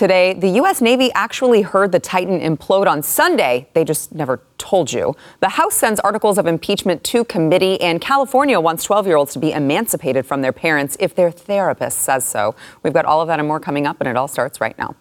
Today, 0.00 0.32
the 0.32 0.48
U.S. 0.60 0.80
Navy 0.80 1.12
actually 1.12 1.60
heard 1.60 1.92
the 1.92 2.00
Titan 2.00 2.40
implode 2.40 2.86
on 2.86 3.02
Sunday. 3.02 3.68
They 3.74 3.84
just 3.84 4.14
never 4.14 4.40
told 4.56 4.90
you. 4.90 5.14
The 5.40 5.50
House 5.50 5.74
sends 5.74 6.00
articles 6.00 6.38
of 6.38 6.46
impeachment 6.46 7.04
to 7.04 7.22
committee, 7.22 7.78
and 7.82 8.00
California 8.00 8.58
wants 8.60 8.82
12 8.84 9.06
year 9.06 9.16
olds 9.16 9.34
to 9.34 9.38
be 9.38 9.52
emancipated 9.52 10.24
from 10.24 10.40
their 10.40 10.54
parents 10.54 10.96
if 11.00 11.14
their 11.14 11.30
therapist 11.30 11.98
says 11.98 12.24
so. 12.24 12.54
We've 12.82 12.94
got 12.94 13.04
all 13.04 13.20
of 13.20 13.28
that 13.28 13.40
and 13.40 13.46
more 13.46 13.60
coming 13.60 13.86
up, 13.86 13.98
and 14.00 14.08
it 14.08 14.16
all 14.16 14.26
starts 14.26 14.58
right 14.58 14.78
now. 14.78 14.96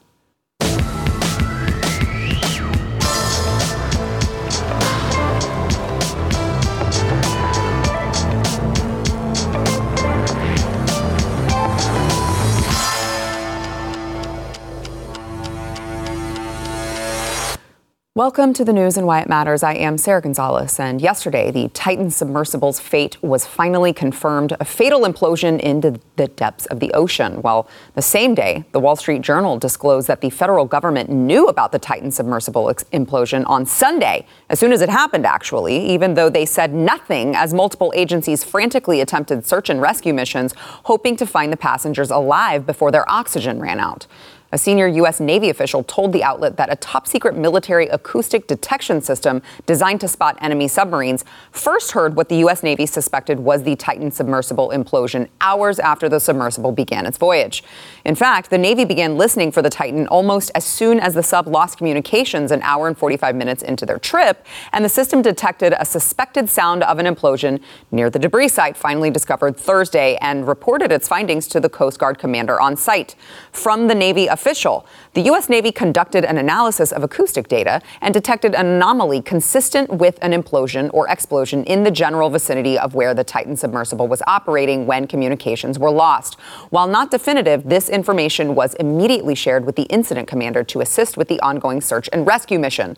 Welcome 18.15 18.53
to 18.53 18.65
the 18.65 18.73
news 18.73 18.97
and 18.97 19.05
why 19.05 19.21
it 19.21 19.29
matters. 19.29 19.61
I 19.61 19.75
am 19.75 19.99
Sara 19.99 20.19
Gonzales, 20.19 20.79
and 20.79 20.99
yesterday 20.99 21.51
the 21.51 21.69
Titan 21.69 22.07
submersible's 22.07 22.79
fate 22.79 23.21
was 23.21 23.45
finally 23.45 23.93
confirmed 23.93 24.57
a 24.59 24.65
fatal 24.65 25.01
implosion 25.01 25.59
into 25.59 26.01
the 26.15 26.27
depths 26.27 26.65
of 26.65 26.79
the 26.79 26.91
ocean. 26.93 27.41
Well, 27.43 27.69
the 27.93 28.01
same 28.01 28.33
day, 28.33 28.65
the 28.71 28.79
Wall 28.79 28.95
Street 28.95 29.21
Journal 29.21 29.59
disclosed 29.59 30.07
that 30.07 30.21
the 30.21 30.31
federal 30.31 30.65
government 30.65 31.11
knew 31.11 31.45
about 31.45 31.71
the 31.71 31.77
Titan 31.77 32.09
submersible 32.09 32.71
ex- 32.71 32.83
implosion 32.85 33.47
on 33.47 33.67
Sunday, 33.67 34.25
as 34.49 34.59
soon 34.59 34.73
as 34.73 34.81
it 34.81 34.89
happened, 34.89 35.27
actually, 35.27 35.77
even 35.91 36.15
though 36.15 36.31
they 36.31 36.47
said 36.47 36.73
nothing 36.73 37.35
as 37.35 37.53
multiple 37.53 37.93
agencies 37.95 38.43
frantically 38.43 39.01
attempted 39.01 39.45
search 39.45 39.69
and 39.69 39.81
rescue 39.81 40.15
missions, 40.15 40.55
hoping 40.57 41.15
to 41.15 41.27
find 41.27 41.53
the 41.53 41.57
passengers 41.57 42.09
alive 42.09 42.65
before 42.65 42.89
their 42.89 43.07
oxygen 43.09 43.61
ran 43.61 43.79
out. 43.79 44.07
A 44.51 44.57
senior 44.57 44.87
U.S. 44.87 45.19
Navy 45.19 45.51
official 45.51 45.83
told 45.83 46.11
the 46.11 46.23
outlet 46.23 46.57
that 46.57 46.71
a 46.71 46.75
top 46.77 47.07
secret 47.07 47.37
military 47.37 47.87
acoustic 47.87 48.47
detection 48.47 48.99
system 48.99 49.43
designed 49.67 50.01
to 50.01 50.07
spot 50.07 50.39
enemy 50.41 50.67
submarines 50.67 51.23
first 51.51 51.91
heard 51.91 52.15
what 52.15 52.29
the 52.29 52.37
U.S. 52.37 52.63
Navy 52.63 52.87
suspected 52.87 53.39
was 53.39 53.61
the 53.61 53.75
Titan 53.75 54.09
submersible 54.09 54.69
implosion 54.69 55.29
hours 55.39 55.77
after 55.77 56.09
the 56.09 56.19
submersible 56.19 56.71
began 56.71 57.05
its 57.05 57.19
voyage. 57.19 57.63
In 58.05 58.15
fact, 58.15 58.49
the 58.49 58.57
Navy 58.57 58.85
began 58.85 59.17
listening 59.17 59.51
for 59.51 59.61
the 59.61 59.69
Titan 59.69 60.07
almost 60.07 60.49
as 60.55 60.65
soon 60.65 60.99
as 60.99 61.13
the 61.13 61.21
sub 61.21 61.47
lost 61.47 61.77
communications 61.77 62.51
an 62.51 62.63
hour 62.63 62.87
and 62.87 62.97
45 62.97 63.35
minutes 63.35 63.61
into 63.61 63.85
their 63.85 63.99
trip, 63.99 64.47
and 64.73 64.83
the 64.83 64.89
system 64.89 65.21
detected 65.21 65.75
a 65.77 65.85
suspected 65.85 66.49
sound 66.49 66.81
of 66.83 66.97
an 66.97 67.05
implosion 67.05 67.61
near 67.91 68.09
the 68.09 68.17
debris 68.17 68.47
site 68.47 68.75
finally 68.75 69.11
discovered 69.11 69.55
Thursday 69.55 70.17
and 70.21 70.47
reported 70.47 70.91
its 70.91 71.07
findings 71.07 71.45
to 71.47 71.59
the 71.59 71.69
Coast 71.69 71.99
Guard 71.99 72.17
commander 72.17 72.59
on 72.59 72.75
site. 72.75 73.15
From 73.51 73.87
the 73.87 73.95
Navy 73.95 74.27
official. 74.39 74.85
The 75.15 75.21
U.S. 75.23 75.49
Navy 75.49 75.69
conducted 75.69 76.23
an 76.23 76.37
analysis 76.37 76.93
of 76.93 77.03
acoustic 77.03 77.49
data 77.49 77.81
and 77.99 78.13
detected 78.13 78.55
an 78.55 78.67
anomaly 78.67 79.21
consistent 79.21 79.89
with 79.89 80.17
an 80.21 80.31
implosion 80.31 80.89
or 80.93 81.09
explosion 81.09 81.65
in 81.65 81.83
the 81.83 81.91
general 81.91 82.29
vicinity 82.29 82.79
of 82.79 82.95
where 82.95 83.13
the 83.13 83.25
Titan 83.25 83.57
submersible 83.57 84.07
was 84.07 84.21
operating 84.27 84.85
when 84.85 85.07
communications 85.07 85.77
were 85.77 85.91
lost. 85.91 86.39
While 86.69 86.87
not 86.87 87.11
definitive, 87.11 87.67
this 87.67 87.89
information 87.89 88.55
was 88.55 88.75
immediately 88.75 89.35
shared 89.35 89.65
with 89.65 89.75
the 89.75 89.83
incident 89.83 90.29
commander 90.29 90.63
to 90.63 90.79
assist 90.79 91.17
with 91.17 91.27
the 91.27 91.41
ongoing 91.41 91.81
search 91.81 92.07
and 92.13 92.25
rescue 92.25 92.59
mission. 92.59 92.95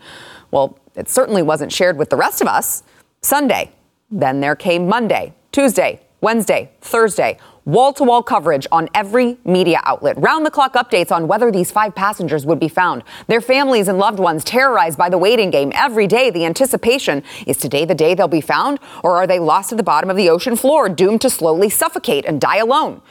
Well, 0.52 0.78
it 0.96 1.10
certainly 1.10 1.42
wasn't 1.42 1.72
shared 1.72 1.98
with 1.98 2.12
the 2.12 2.18
rest 2.18 2.42
of 2.42 2.48
us. 2.48 2.84
Sunday. 3.22 3.72
Then 4.12 4.42
there 4.42 4.56
came 4.56 4.88
Monday, 4.88 5.34
Tuesday, 5.52 6.02
Wednesday, 6.20 6.70
Thursday 6.82 7.40
wall 7.66 7.94
to 7.94 8.04
wall 8.04 8.24
coverage 8.24 8.66
on 8.72 8.90
every 8.96 9.38
media 9.46 9.82
outlet, 9.84 10.20
round 10.20 10.46
the 10.46 10.52
clock 10.52 10.74
updates 10.74 11.12
on 11.12 11.28
whether 11.28 11.52
these 11.52 11.72
five 11.72 11.94
passengers 11.94 12.46
would 12.46 12.60
be 12.60 12.68
found. 12.68 13.04
Their 13.28 13.42
families 13.42 13.88
and 13.88 13.98
loved 13.98 14.20
ones 14.20 14.44
terrorized 14.44 14.98
by 14.98 15.10
the 15.10 15.18
waiting 15.18 15.52
game 15.52 15.72
every 15.76 16.08
day. 16.08 16.30
The 16.30 16.46
anticipation 16.46 17.24
is 17.46 17.58
today 17.58 17.86
the 17.86 17.96
day 17.96 18.14
they'll 18.14 18.28
be 18.28 18.42
found, 18.42 18.80
or 19.04 19.18
are 19.18 19.28
they 19.28 19.40
lost 19.40 19.72
at 19.72 19.78
the 19.78 19.84
bottom 19.84 20.10
of 20.10 20.18
the 20.18 20.30
ocean 20.30 20.56
floor, 20.56 20.90
doomed 20.90 21.22
to 21.22 21.30
slowly 21.30 21.70
suffocate 21.70 22.26
and 22.26 22.42
die 22.42 22.58
alone? 22.58 23.02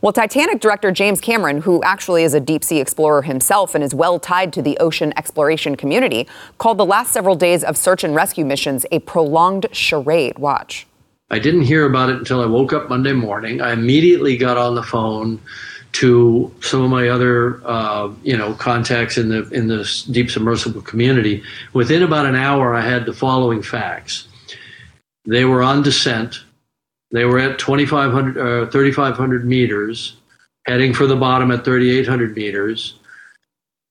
Well, 0.00 0.12
Titanic 0.12 0.60
director 0.60 0.92
James 0.92 1.20
Cameron, 1.20 1.62
who 1.62 1.82
actually 1.82 2.22
is 2.22 2.32
a 2.32 2.38
deep 2.38 2.62
sea 2.62 2.78
explorer 2.78 3.22
himself 3.22 3.74
and 3.74 3.82
is 3.82 3.94
well 3.94 4.20
tied 4.20 4.52
to 4.52 4.62
the 4.62 4.78
ocean 4.78 5.12
exploration 5.16 5.76
community, 5.76 6.28
called 6.56 6.78
the 6.78 6.86
last 6.86 7.12
several 7.12 7.34
days 7.34 7.64
of 7.64 7.76
search 7.76 8.04
and 8.04 8.14
rescue 8.14 8.44
missions 8.44 8.86
a 8.92 9.00
prolonged 9.00 9.66
charade. 9.72 10.38
Watch. 10.38 10.86
I 11.30 11.38
didn't 11.38 11.62
hear 11.62 11.84
about 11.84 12.08
it 12.08 12.16
until 12.16 12.40
I 12.40 12.46
woke 12.46 12.72
up 12.72 12.88
Monday 12.88 13.12
morning. 13.12 13.60
I 13.60 13.72
immediately 13.72 14.36
got 14.36 14.56
on 14.56 14.74
the 14.74 14.82
phone 14.82 15.40
to 15.92 16.54
some 16.60 16.82
of 16.82 16.90
my 16.90 17.08
other, 17.08 17.60
uh, 17.66 18.12
you 18.22 18.36
know, 18.36 18.54
contacts 18.54 19.18
in 19.18 19.28
the 19.28 19.48
in 19.50 19.68
the 19.68 19.88
deep 20.10 20.30
submersible 20.30 20.82
community. 20.82 21.42
Within 21.72 22.02
about 22.02 22.26
an 22.26 22.34
hour, 22.34 22.74
I 22.74 22.80
had 22.80 23.06
the 23.06 23.12
following 23.12 23.62
facts. 23.62 24.28
They 25.26 25.44
were 25.44 25.62
on 25.62 25.82
descent. 25.82 26.44
They 27.10 27.24
were 27.24 27.38
at 27.38 27.58
2,500, 27.58 28.38
uh, 28.38 28.70
3,500 28.70 29.46
meters, 29.46 30.16
heading 30.66 30.92
for 30.92 31.06
the 31.06 31.16
bottom 31.16 31.50
at 31.50 31.64
3,800 31.64 32.36
meters. 32.36 32.98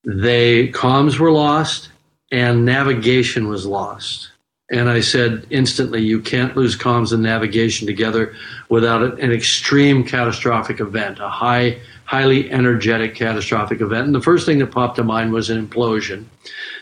They 0.04 0.70
comms 0.70 1.20
were 1.20 1.32
lost 1.32 1.90
and 2.32 2.66
navigation 2.66 3.48
was 3.48 3.66
lost. 3.66 4.32
And 4.70 4.90
I 4.90 5.00
said 5.00 5.48
instantly, 5.50 6.02
you 6.02 6.20
can't 6.22 6.56
lose 6.58 6.78
comms 6.78 7.14
and 7.14 7.24
navigation 7.24 7.88
together 7.88 8.36
without 8.68 9.02
an 9.20 9.32
extreme 9.32 10.04
catastrophic 10.04 10.82
event, 10.82 11.20
a 11.20 11.30
high, 11.30 11.80
highly 12.04 12.52
energetic 12.52 13.16
catastrophic 13.16 13.80
event. 13.80 14.08
And 14.08 14.16
the 14.16 14.22
first 14.22 14.46
thing 14.46 14.60
that 14.60 14.72
popped 14.72 14.98
to 14.98 15.06
mind 15.06 15.32
was 15.32 15.50
an 15.50 15.66
implosion. 15.66 16.26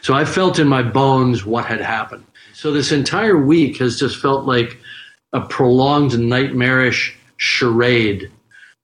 So 0.02 0.16
I 0.16 0.26
felt 0.26 0.58
in 0.58 0.68
my 0.68 0.82
bones 0.82 1.46
what 1.46 1.66
had 1.66 1.80
happened. 1.80 2.26
So 2.54 2.72
this 2.72 2.92
entire 2.92 3.38
week 3.38 3.78
has 3.78 4.00
just 4.00 4.20
felt 4.20 4.46
like 4.46 4.78
a 5.34 5.42
prolonged 5.42 6.18
nightmarish 6.18 7.16
charade 7.38 8.32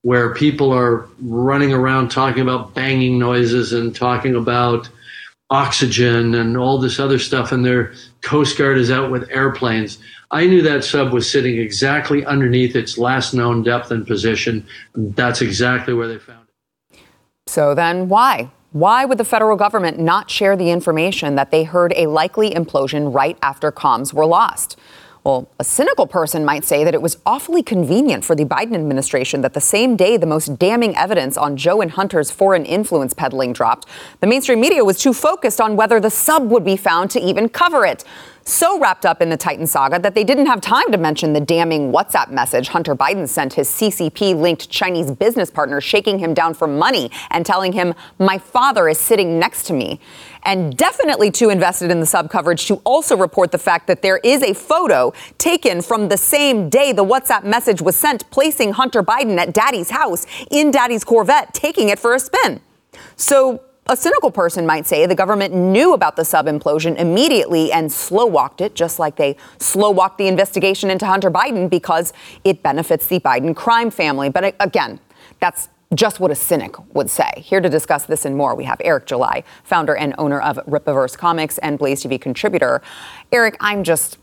where 0.03 0.33
people 0.33 0.71
are 0.71 1.07
running 1.21 1.71
around 1.73 2.09
talking 2.09 2.41
about 2.41 2.73
banging 2.73 3.17
noises 3.17 3.73
and 3.73 3.95
talking 3.95 4.35
about 4.35 4.89
oxygen 5.51 6.33
and 6.33 6.57
all 6.57 6.79
this 6.79 6.99
other 6.99 7.19
stuff, 7.19 7.51
and 7.51 7.63
their 7.63 7.93
Coast 8.21 8.57
Guard 8.57 8.77
is 8.77 8.89
out 8.89 9.11
with 9.11 9.29
airplanes. 9.29 9.99
I 10.31 10.47
knew 10.47 10.61
that 10.61 10.83
sub 10.83 11.11
was 11.11 11.29
sitting 11.29 11.59
exactly 11.59 12.25
underneath 12.25 12.75
its 12.75 12.97
last 12.97 13.33
known 13.33 13.61
depth 13.61 13.91
and 13.91 14.07
position. 14.07 14.65
That's 14.95 15.41
exactly 15.41 15.93
where 15.93 16.07
they 16.07 16.17
found 16.17 16.47
it. 16.47 16.99
So 17.47 17.75
then, 17.75 18.07
why? 18.07 18.49
Why 18.71 19.03
would 19.03 19.17
the 19.17 19.25
federal 19.25 19.57
government 19.57 19.99
not 19.99 20.31
share 20.31 20.55
the 20.55 20.71
information 20.71 21.35
that 21.35 21.51
they 21.51 21.65
heard 21.65 21.93
a 21.97 22.07
likely 22.07 22.51
implosion 22.51 23.13
right 23.13 23.37
after 23.41 23.69
comms 23.69 24.13
were 24.13 24.25
lost? 24.25 24.77
Well, 25.23 25.47
a 25.59 25.63
cynical 25.63 26.07
person 26.07 26.43
might 26.43 26.65
say 26.65 26.83
that 26.83 26.95
it 26.95 27.01
was 27.01 27.19
awfully 27.27 27.61
convenient 27.61 28.25
for 28.25 28.35
the 28.35 28.43
Biden 28.43 28.73
administration 28.73 29.41
that 29.41 29.53
the 29.53 29.61
same 29.61 29.95
day 29.95 30.17
the 30.17 30.25
most 30.25 30.57
damning 30.57 30.95
evidence 30.97 31.37
on 31.37 31.57
Joe 31.57 31.81
and 31.81 31.91
Hunter's 31.91 32.31
foreign 32.31 32.65
influence 32.65 33.13
peddling 33.13 33.53
dropped, 33.53 33.87
the 34.19 34.25
mainstream 34.25 34.59
media 34.59 34.83
was 34.83 34.97
too 34.97 35.13
focused 35.13 35.61
on 35.61 35.75
whether 35.75 35.99
the 35.99 36.09
sub 36.09 36.49
would 36.49 36.65
be 36.65 36.75
found 36.75 37.11
to 37.11 37.19
even 37.19 37.49
cover 37.49 37.85
it 37.85 38.03
so 38.43 38.79
wrapped 38.79 39.05
up 39.05 39.21
in 39.21 39.29
the 39.29 39.37
Titan 39.37 39.67
saga 39.67 39.99
that 39.99 40.15
they 40.15 40.23
didn't 40.23 40.47
have 40.47 40.61
time 40.61 40.91
to 40.91 40.97
mention 40.97 41.33
the 41.33 41.39
damning 41.39 41.91
WhatsApp 41.91 42.31
message 42.31 42.69
Hunter 42.69 42.95
Biden 42.95 43.27
sent 43.27 43.53
his 43.53 43.69
CCP 43.69 44.35
linked 44.35 44.69
Chinese 44.69 45.11
business 45.11 45.51
partner, 45.51 45.79
shaking 45.79 46.19
him 46.19 46.33
down 46.33 46.53
for 46.53 46.67
money 46.67 47.11
and 47.29 47.45
telling 47.45 47.73
him, 47.73 47.93
My 48.19 48.37
father 48.37 48.89
is 48.89 48.99
sitting 48.99 49.39
next 49.39 49.63
to 49.67 49.73
me. 49.73 49.99
And 50.43 50.75
definitely 50.75 51.29
too 51.29 51.49
invested 51.49 51.91
in 51.91 51.99
the 51.99 52.05
sub 52.05 52.31
coverage 52.31 52.65
to 52.65 52.75
also 52.83 53.15
report 53.15 53.51
the 53.51 53.59
fact 53.59 53.85
that 53.87 54.01
there 54.01 54.17
is 54.17 54.41
a 54.41 54.53
photo 54.53 55.13
taken 55.37 55.81
from 55.81 56.09
the 56.09 56.17
same 56.17 56.67
day 56.67 56.91
the 56.91 57.05
WhatsApp 57.05 57.43
message 57.43 57.81
was 57.81 57.95
sent, 57.95 58.29
placing 58.31 58.73
Hunter 58.73 59.03
Biden 59.03 59.37
at 59.37 59.53
daddy's 59.53 59.91
house 59.91 60.25
in 60.49 60.71
daddy's 60.71 61.03
Corvette, 61.03 61.53
taking 61.53 61.89
it 61.89 61.99
for 61.99 62.15
a 62.15 62.19
spin. 62.19 62.59
So 63.15 63.61
a 63.87 63.97
cynical 63.97 64.31
person 64.31 64.65
might 64.65 64.85
say 64.85 65.05
the 65.05 65.15
government 65.15 65.53
knew 65.53 65.93
about 65.93 66.15
the 66.15 66.23
sub 66.23 66.45
implosion 66.45 66.97
immediately 66.97 67.71
and 67.71 67.91
slow 67.91 68.25
walked 68.25 68.61
it, 68.61 68.75
just 68.75 68.99
like 68.99 69.15
they 69.15 69.35
slow 69.57 69.89
walked 69.89 70.17
the 70.17 70.27
investigation 70.27 70.89
into 70.89 71.05
Hunter 71.05 71.31
Biden 71.31 71.69
because 71.69 72.13
it 72.43 72.61
benefits 72.63 73.07
the 73.07 73.19
Biden 73.19 73.55
crime 73.55 73.89
family. 73.89 74.29
But 74.29 74.43
uh, 74.43 74.51
again, 74.59 74.99
that's 75.39 75.67
just 75.93 76.19
what 76.19 76.31
a 76.31 76.35
cynic 76.35 76.75
would 76.93 77.09
say. 77.09 77.29
Here 77.37 77.59
to 77.59 77.67
discuss 77.67 78.05
this 78.05 78.23
and 78.23 78.37
more, 78.37 78.55
we 78.55 78.63
have 78.63 78.79
Eric 78.83 79.07
July, 79.07 79.43
founder 79.63 79.95
and 79.95 80.15
owner 80.17 80.39
of 80.39 80.57
Rippaverse 80.67 81.17
Comics 81.17 81.57
and 81.57 81.77
Blaze 81.77 82.03
TV 82.03 82.21
contributor. 82.21 82.81
Eric, 83.31 83.57
I'm 83.59 83.83
just, 83.83 84.17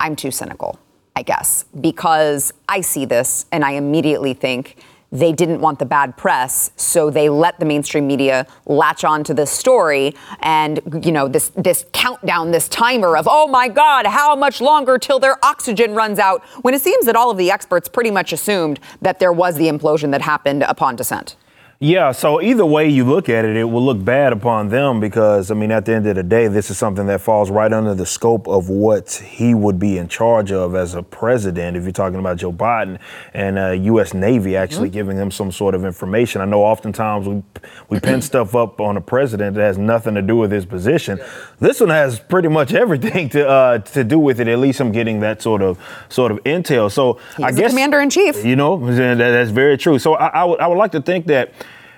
I'm 0.00 0.16
too 0.16 0.30
cynical, 0.30 0.78
I 1.16 1.22
guess, 1.22 1.64
because 1.80 2.52
I 2.68 2.82
see 2.82 3.06
this 3.06 3.46
and 3.52 3.64
I 3.64 3.72
immediately 3.72 4.34
think, 4.34 4.76
they 5.14 5.32
didn't 5.32 5.60
want 5.60 5.78
the 5.78 5.86
bad 5.86 6.16
press, 6.16 6.72
so 6.76 7.08
they 7.08 7.28
let 7.28 7.58
the 7.60 7.64
mainstream 7.64 8.06
media 8.06 8.46
latch 8.66 9.04
on 9.04 9.22
to 9.24 9.32
this 9.32 9.50
story 9.50 10.14
and, 10.40 10.80
you 11.02 11.12
know, 11.12 11.28
this, 11.28 11.50
this 11.50 11.86
countdown, 11.92 12.50
this 12.50 12.68
timer 12.68 13.16
of, 13.16 13.28
oh 13.30 13.46
my 13.46 13.68
God, 13.68 14.06
how 14.06 14.34
much 14.34 14.60
longer 14.60 14.98
till 14.98 15.20
their 15.20 15.42
oxygen 15.44 15.94
runs 15.94 16.18
out, 16.18 16.42
when 16.62 16.74
it 16.74 16.82
seems 16.82 17.06
that 17.06 17.14
all 17.14 17.30
of 17.30 17.38
the 17.38 17.50
experts 17.50 17.88
pretty 17.88 18.10
much 18.10 18.32
assumed 18.32 18.80
that 19.00 19.20
there 19.20 19.32
was 19.32 19.54
the 19.56 19.68
implosion 19.68 20.10
that 20.10 20.20
happened 20.20 20.64
upon 20.64 20.96
descent. 20.96 21.36
Yeah, 21.84 22.12
so 22.12 22.40
either 22.40 22.64
way 22.64 22.88
you 22.88 23.04
look 23.04 23.28
at 23.28 23.44
it, 23.44 23.58
it 23.58 23.64
will 23.64 23.84
look 23.84 24.02
bad 24.02 24.32
upon 24.32 24.70
them 24.70 25.00
because, 25.00 25.50
I 25.50 25.54
mean, 25.54 25.70
at 25.70 25.84
the 25.84 25.92
end 25.92 26.06
of 26.06 26.16
the 26.16 26.22
day, 26.22 26.48
this 26.48 26.70
is 26.70 26.78
something 26.78 27.06
that 27.08 27.20
falls 27.20 27.50
right 27.50 27.70
under 27.70 27.94
the 27.94 28.06
scope 28.06 28.48
of 28.48 28.70
what 28.70 29.10
he 29.12 29.54
would 29.54 29.78
be 29.78 29.98
in 29.98 30.08
charge 30.08 30.50
of 30.50 30.74
as 30.74 30.94
a 30.94 31.02
president. 31.02 31.76
If 31.76 31.82
you're 31.82 31.92
talking 31.92 32.18
about 32.18 32.38
Joe 32.38 32.54
Biden 32.54 32.98
and 33.34 33.58
uh, 33.58 33.70
U.S. 33.72 34.14
Navy 34.14 34.56
actually 34.56 34.88
mm-hmm. 34.88 34.94
giving 34.94 35.16
him 35.18 35.30
some 35.30 35.52
sort 35.52 35.74
of 35.74 35.84
information. 35.84 36.40
I 36.40 36.46
know 36.46 36.62
oftentimes 36.62 37.28
we, 37.28 37.42
we 37.90 38.00
pin 38.00 38.22
stuff 38.22 38.54
up 38.54 38.80
on 38.80 38.96
a 38.96 39.02
president 39.02 39.54
that 39.56 39.62
has 39.64 39.76
nothing 39.76 40.14
to 40.14 40.22
do 40.22 40.36
with 40.38 40.52
his 40.52 40.64
position. 40.64 41.20
This 41.60 41.80
one 41.80 41.90
has 41.90 42.18
pretty 42.18 42.48
much 42.48 42.72
everything 42.84 43.28
to 43.28 43.46
uh, 43.46 43.78
to 43.80 44.04
do 44.04 44.18
with 44.18 44.40
it. 44.40 44.48
At 44.48 44.58
least 44.58 44.80
I'm 44.80 44.90
getting 44.90 45.20
that 45.20 45.42
sort 45.42 45.60
of 45.60 45.78
sort 46.08 46.32
of 46.32 46.42
intel. 46.44 46.90
So 46.90 47.20
He's 47.36 47.44
I 47.44 47.52
guess 47.52 47.72
commander 47.72 48.00
in 48.00 48.08
chief. 48.08 48.42
You 48.42 48.56
know, 48.56 48.78
that's 48.90 49.50
very 49.50 49.76
true. 49.76 49.98
So 49.98 50.14
I, 50.14 50.28
I 50.28 50.46
I 50.46 50.66
would 50.66 50.78
like 50.78 50.92
to 50.92 51.02
think 51.02 51.26
that 51.26 51.52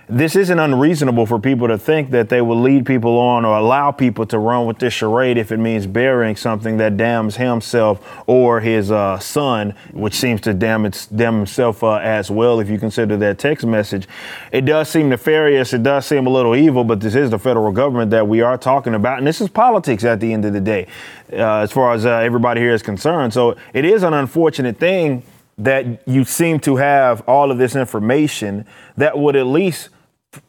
this 0.08 0.36
isn't 0.36 0.58
unreasonable 0.58 1.26
for 1.26 1.40
people 1.40 1.66
to 1.66 1.76
think 1.76 2.12
that 2.12 2.28
they 2.28 2.40
will 2.40 2.60
lead 2.60 2.86
people 2.86 3.18
on 3.18 3.44
or 3.44 3.56
allow 3.56 3.90
people 3.90 4.24
to 4.26 4.38
run 4.38 4.64
with 4.64 4.78
this 4.78 4.92
charade 4.92 5.36
if 5.36 5.50
it 5.50 5.56
means 5.56 5.84
burying 5.84 6.36
something 6.36 6.76
that 6.76 6.96
damns 6.96 7.36
himself 7.36 8.00
or 8.28 8.60
his 8.60 8.92
uh, 8.92 9.18
son, 9.18 9.74
which 9.92 10.14
seems 10.14 10.40
to 10.40 10.54
damn, 10.54 10.86
it, 10.86 11.08
damn 11.14 11.34
himself 11.34 11.82
uh, 11.82 11.96
as 11.96 12.30
well 12.30 12.60
if 12.60 12.70
you 12.70 12.78
consider 12.78 13.16
that 13.16 13.40
text 13.40 13.66
message. 13.66 14.06
It 14.52 14.64
does 14.64 14.88
seem 14.88 15.08
nefarious. 15.08 15.72
It 15.72 15.82
does 15.82 16.06
seem 16.06 16.28
a 16.28 16.30
little 16.30 16.54
evil, 16.54 16.84
but 16.84 17.00
this 17.00 17.16
is 17.16 17.30
the 17.30 17.38
federal 17.38 17.72
government 17.72 18.12
that 18.12 18.28
we 18.28 18.42
are 18.42 18.56
talking 18.56 18.94
about, 18.94 19.18
and 19.18 19.26
this 19.26 19.40
is 19.40 19.48
politics 19.48 20.04
at 20.04 20.20
the 20.20 20.32
end 20.32 20.44
of 20.44 20.52
the 20.52 20.60
day, 20.60 20.86
uh, 21.32 21.58
as 21.58 21.72
far 21.72 21.94
as 21.94 22.06
uh, 22.06 22.10
everybody 22.18 22.60
here 22.60 22.72
is 22.72 22.82
concerned. 22.82 23.32
So 23.32 23.56
it 23.74 23.84
is 23.84 24.04
an 24.04 24.14
unfortunate 24.14 24.78
thing 24.78 25.24
that 25.58 26.06
you 26.06 26.22
seem 26.24 26.60
to 26.60 26.76
have 26.76 27.22
all 27.26 27.50
of 27.50 27.58
this 27.58 27.74
information 27.74 28.66
that 28.96 29.18
would 29.18 29.34
at 29.36 29.46
least 29.46 29.88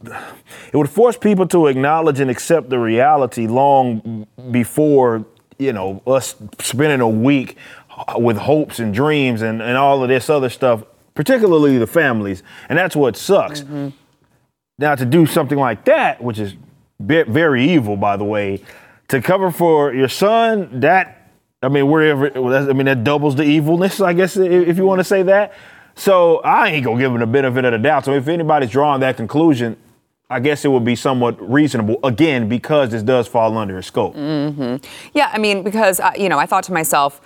it 0.03 0.75
would 0.75 0.89
force 0.89 1.17
people 1.17 1.47
to 1.47 1.67
acknowledge 1.67 2.19
and 2.19 2.29
accept 2.29 2.69
the 2.69 2.79
reality 2.79 3.47
long 3.47 4.27
before 4.51 5.25
you 5.57 5.73
know 5.73 6.01
us 6.05 6.35
spending 6.59 7.01
a 7.01 7.09
week 7.09 7.57
with 8.15 8.37
hopes 8.37 8.79
and 8.79 8.93
dreams 8.93 9.41
and, 9.41 9.61
and 9.61 9.75
all 9.75 10.03
of 10.03 10.09
this 10.09 10.29
other 10.29 10.49
stuff 10.49 10.83
particularly 11.17 11.79
the 11.79 11.87
families. 11.87 12.43
And 12.69 12.77
that's 12.77 12.95
what 12.95 13.17
sucks. 13.17 13.61
Mm-hmm. 13.61 13.89
now 14.77 14.93
to 14.93 15.03
do 15.05 15.25
something 15.25 15.57
like 15.57 15.83
that 15.85 16.21
which 16.21 16.37
is 16.37 16.53
very 16.99 17.67
evil 17.69 17.97
by 17.97 18.15
the 18.17 18.23
way 18.23 18.61
to 19.07 19.21
cover 19.21 19.51
for 19.51 19.93
your 19.93 20.07
son 20.07 20.79
that 20.79 21.31
i 21.61 21.67
mean 21.67 21.87
wherever 21.87 22.25
i 22.35 22.73
mean 22.73 22.85
that 22.85 23.03
doubles 23.03 23.35
the 23.35 23.43
evilness 23.43 24.01
i 24.01 24.13
guess 24.13 24.35
if 24.35 24.77
you 24.77 24.85
want 24.85 24.99
to 24.99 25.03
say 25.03 25.21
that 25.21 25.53
so 25.97 26.37
I 26.41 26.69
ain't 26.69 26.85
gonna 26.85 26.99
give 26.99 27.11
him 27.11 27.19
the 27.19 27.27
benefit 27.27 27.65
of 27.65 27.71
the 27.71 27.79
doubt. 27.79 28.05
So 28.05 28.13
if 28.13 28.27
anybody's 28.27 28.69
drawing 28.69 29.01
that 29.01 29.17
conclusion, 29.17 29.75
I 30.29 30.39
guess 30.39 30.63
it 30.63 30.67
would 30.67 30.85
be 30.85 30.95
somewhat 30.95 31.41
reasonable 31.41 31.99
again 32.03 32.47
because 32.47 32.91
this 32.91 33.01
does 33.01 33.27
fall 33.27 33.57
under 33.57 33.77
his 33.77 33.87
scope. 33.87 34.15
Mm-hmm. 34.15 34.85
Yeah, 35.13 35.31
I 35.33 35.39
mean 35.39 35.63
because 35.63 35.99
uh, 35.99 36.11
you 36.15 36.29
know 36.29 36.37
I 36.37 36.45
thought 36.45 36.65
to 36.65 36.73
myself, 36.73 37.19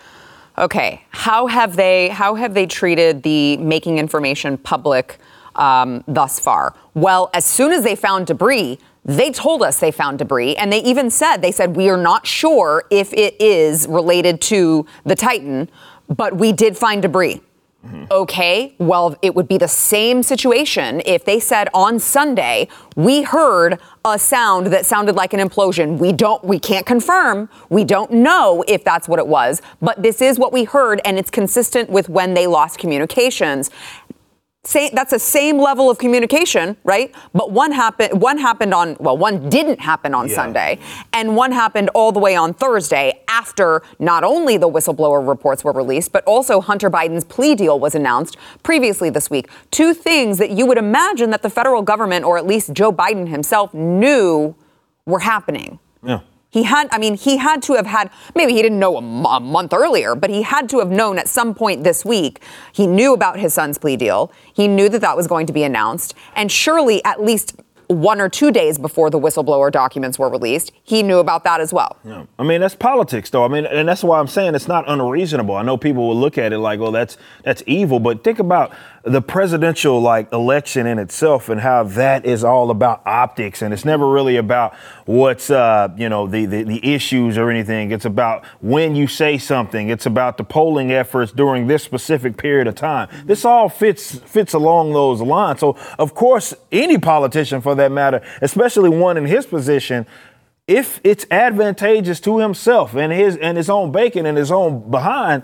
okay, 0.57 1.03
how 1.09 1.47
have 1.47 1.75
they 1.75 2.07
how 2.09 2.35
have 2.35 2.53
they 2.53 2.65
treated 2.65 3.23
the 3.23 3.57
making 3.57 3.97
information 3.97 4.57
public 4.57 5.17
um, 5.55 6.03
thus 6.07 6.39
far? 6.39 6.73
Well, 6.93 7.29
as 7.33 7.45
soon 7.45 7.73
as 7.73 7.83
they 7.83 7.95
found 7.95 8.27
debris. 8.27 8.79
They 9.03 9.31
told 9.31 9.63
us 9.63 9.79
they 9.79 9.89
found 9.89 10.19
debris, 10.19 10.55
and 10.57 10.71
they 10.71 10.83
even 10.83 11.09
said, 11.09 11.37
they 11.37 11.51
said, 11.51 11.75
we 11.75 11.89
are 11.89 11.97
not 11.97 12.27
sure 12.27 12.83
if 12.91 13.11
it 13.13 13.35
is 13.41 13.87
related 13.87 14.39
to 14.41 14.85
the 15.05 15.15
Titan, 15.15 15.71
but 16.07 16.37
we 16.37 16.51
did 16.51 16.77
find 16.77 17.01
debris. 17.01 17.41
Mm-hmm. 17.85 18.05
Okay, 18.11 18.75
well, 18.77 19.17
it 19.23 19.33
would 19.33 19.47
be 19.47 19.57
the 19.57 19.67
same 19.67 20.21
situation 20.21 21.01
if 21.03 21.25
they 21.25 21.39
said 21.39 21.67
on 21.73 21.99
Sunday, 21.99 22.67
we 22.95 23.23
heard 23.23 23.79
a 24.05 24.19
sound 24.19 24.67
that 24.67 24.85
sounded 24.85 25.15
like 25.15 25.33
an 25.33 25.39
implosion. 25.39 25.97
We 25.97 26.11
don't, 26.11 26.43
we 26.43 26.59
can't 26.59 26.85
confirm. 26.85 27.49
We 27.69 27.83
don't 27.83 28.11
know 28.11 28.63
if 28.67 28.83
that's 28.83 29.07
what 29.07 29.17
it 29.17 29.25
was, 29.25 29.63
but 29.81 30.01
this 30.01 30.21
is 30.21 30.37
what 30.37 30.53
we 30.53 30.63
heard, 30.63 31.01
and 31.05 31.17
it's 31.17 31.31
consistent 31.31 31.89
with 31.89 32.07
when 32.07 32.35
they 32.35 32.45
lost 32.45 32.77
communications. 32.77 33.71
Say, 34.63 34.91
that's 34.93 35.09
the 35.09 35.17
same 35.17 35.57
level 35.57 35.89
of 35.89 35.97
communication, 35.97 36.77
right? 36.83 37.11
But 37.33 37.51
one 37.51 37.71
happened. 37.71 38.21
One 38.21 38.37
happened 38.37 38.75
on 38.75 38.95
well, 38.99 39.17
one 39.17 39.49
didn't 39.49 39.79
happen 39.79 40.13
on 40.13 40.29
yeah. 40.29 40.35
Sunday, 40.35 40.79
and 41.13 41.35
one 41.35 41.51
happened 41.51 41.89
all 41.95 42.11
the 42.11 42.19
way 42.19 42.35
on 42.35 42.53
Thursday 42.53 43.23
after 43.27 43.81
not 43.97 44.23
only 44.23 44.57
the 44.57 44.69
whistleblower 44.69 45.27
reports 45.27 45.63
were 45.63 45.71
released, 45.71 46.11
but 46.11 46.23
also 46.25 46.61
Hunter 46.61 46.91
Biden's 46.91 47.23
plea 47.23 47.55
deal 47.55 47.79
was 47.79 47.95
announced 47.95 48.37
previously 48.61 49.09
this 49.09 49.31
week. 49.31 49.49
Two 49.71 49.95
things 49.95 50.37
that 50.37 50.51
you 50.51 50.67
would 50.67 50.77
imagine 50.77 51.31
that 51.31 51.41
the 51.41 51.49
federal 51.49 51.81
government, 51.81 52.23
or 52.23 52.37
at 52.37 52.45
least 52.45 52.71
Joe 52.71 52.91
Biden 52.93 53.29
himself, 53.29 53.73
knew 53.73 54.55
were 55.07 55.21
happening. 55.21 55.79
Yeah. 56.03 56.19
He 56.51 56.63
had, 56.63 56.89
I 56.91 56.97
mean, 56.97 57.15
he 57.15 57.37
had 57.37 57.63
to 57.63 57.73
have 57.73 57.87
had, 57.87 58.11
maybe 58.35 58.51
he 58.53 58.61
didn't 58.61 58.77
know 58.79 58.95
a, 58.95 59.01
m- 59.01 59.25
a 59.25 59.39
month 59.39 59.73
earlier, 59.73 60.15
but 60.15 60.29
he 60.29 60.41
had 60.41 60.67
to 60.69 60.79
have 60.79 60.89
known 60.91 61.17
at 61.17 61.29
some 61.29 61.55
point 61.55 61.83
this 61.85 62.03
week. 62.03 62.43
He 62.73 62.85
knew 62.85 63.13
about 63.13 63.39
his 63.39 63.53
son's 63.53 63.77
plea 63.77 63.95
deal. 63.95 64.31
He 64.53 64.67
knew 64.67 64.89
that 64.89 64.99
that 64.99 65.15
was 65.15 65.27
going 65.27 65.45
to 65.47 65.53
be 65.53 65.63
announced. 65.63 66.13
And 66.35 66.51
surely 66.51 67.03
at 67.05 67.23
least 67.23 67.55
one 67.87 68.21
or 68.21 68.29
two 68.29 68.51
days 68.51 68.77
before 68.77 69.09
the 69.09 69.19
whistleblower 69.19 69.71
documents 69.71 70.17
were 70.17 70.29
released. 70.29 70.71
He 70.83 71.03
knew 71.03 71.19
about 71.19 71.43
that 71.43 71.59
as 71.59 71.73
well. 71.73 71.97
Yeah. 72.05 72.25
I 72.39 72.43
mean, 72.43 72.61
that's 72.61 72.75
politics, 72.75 73.29
though. 73.29 73.43
I 73.43 73.49
mean, 73.49 73.65
and 73.65 73.87
that's 73.87 74.03
why 74.03 74.19
I'm 74.19 74.27
saying 74.27 74.55
it's 74.55 74.67
not 74.67 74.85
unreasonable. 74.87 75.55
I 75.55 75.61
know 75.63 75.77
people 75.77 76.07
will 76.07 76.15
look 76.15 76.37
at 76.37 76.53
it 76.53 76.59
like, 76.59 76.79
"Well, 76.79 76.91
that's 76.91 77.17
that's 77.43 77.61
evil," 77.67 77.99
but 77.99 78.23
think 78.23 78.39
about 78.39 78.71
the 79.03 79.21
presidential 79.21 79.99
like 79.99 80.31
election 80.31 80.85
in 80.85 80.99
itself 80.99 81.49
and 81.49 81.61
how 81.61 81.83
that 81.83 82.25
is 82.25 82.43
all 82.43 82.69
about 82.69 83.01
optics 83.05 83.61
and 83.63 83.73
it's 83.73 83.83
never 83.83 84.07
really 84.07 84.37
about 84.37 84.75
what's 85.05 85.49
uh, 85.49 85.89
you 85.97 86.07
know 86.07 86.27
the, 86.27 86.45
the, 86.45 86.63
the 86.63 86.93
issues 86.93 87.37
or 87.37 87.49
anything. 87.49 87.91
It's 87.91 88.05
about 88.05 88.45
when 88.61 88.95
you 88.95 89.07
say 89.07 89.37
something. 89.37 89.89
It's 89.89 90.05
about 90.05 90.37
the 90.37 90.43
polling 90.43 90.91
efforts 90.91 91.31
during 91.31 91.67
this 91.67 91.83
specific 91.83 92.37
period 92.37 92.67
of 92.67 92.75
time. 92.75 93.09
This 93.25 93.43
all 93.43 93.69
fits 93.69 94.19
fits 94.19 94.53
along 94.53 94.93
those 94.93 95.21
lines. 95.21 95.59
So 95.61 95.77
of 95.97 96.13
course 96.13 96.53
any 96.71 96.97
politician 96.97 97.61
for 97.61 97.73
that 97.75 97.91
matter 97.91 98.21
especially 98.41 98.89
one 98.89 99.17
in 99.17 99.25
his 99.25 99.45
position 99.45 100.05
if 100.67 101.01
it's 101.03 101.25
advantageous 101.31 102.19
to 102.21 102.37
himself 102.37 102.95
and 102.95 103.11
his 103.11 103.35
and 103.37 103.57
his 103.57 103.69
own 103.69 103.91
bacon 103.91 104.25
and 104.25 104.37
his 104.37 104.51
own 104.51 104.89
behind 104.91 105.43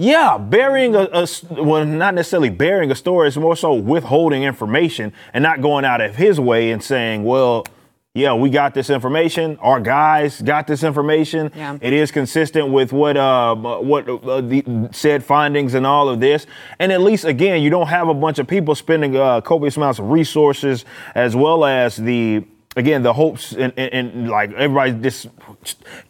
yeah, 0.00 0.38
burying 0.38 0.96
a, 0.96 1.08
a, 1.12 1.28
well, 1.50 1.84
not 1.84 2.14
necessarily 2.14 2.48
burying 2.48 2.90
a 2.90 2.94
story. 2.94 3.28
It's 3.28 3.36
more 3.36 3.54
so 3.54 3.74
withholding 3.74 4.44
information 4.44 5.12
and 5.34 5.42
not 5.42 5.60
going 5.60 5.84
out 5.84 6.00
of 6.00 6.16
his 6.16 6.40
way 6.40 6.70
and 6.70 6.82
saying, 6.82 7.22
well, 7.22 7.66
yeah, 8.14 8.32
we 8.32 8.48
got 8.48 8.72
this 8.72 8.88
information. 8.88 9.58
Our 9.58 9.78
guys 9.78 10.40
got 10.40 10.66
this 10.66 10.84
information. 10.84 11.52
Yeah. 11.54 11.76
It 11.82 11.92
is 11.92 12.10
consistent 12.10 12.70
with 12.70 12.94
what 12.94 13.18
uh, 13.18 13.54
what 13.54 14.08
uh, 14.08 14.40
the 14.40 14.88
said 14.90 15.22
findings 15.22 15.74
and 15.74 15.86
all 15.86 16.08
of 16.08 16.18
this. 16.18 16.46
And 16.78 16.92
at 16.92 17.02
least 17.02 17.26
again, 17.26 17.60
you 17.60 17.68
don't 17.68 17.88
have 17.88 18.08
a 18.08 18.14
bunch 18.14 18.38
of 18.38 18.48
people 18.48 18.74
spending 18.74 19.16
uh, 19.16 19.42
copious 19.42 19.76
amounts 19.76 19.98
of 19.98 20.10
resources 20.10 20.86
as 21.14 21.36
well 21.36 21.62
as 21.66 21.96
the 21.96 22.46
again, 22.76 23.02
the 23.02 23.12
hopes 23.12 23.52
and, 23.52 23.72
and, 23.76 23.92
and, 23.92 24.30
like 24.30 24.52
everybody 24.52 24.92
just 24.92 25.26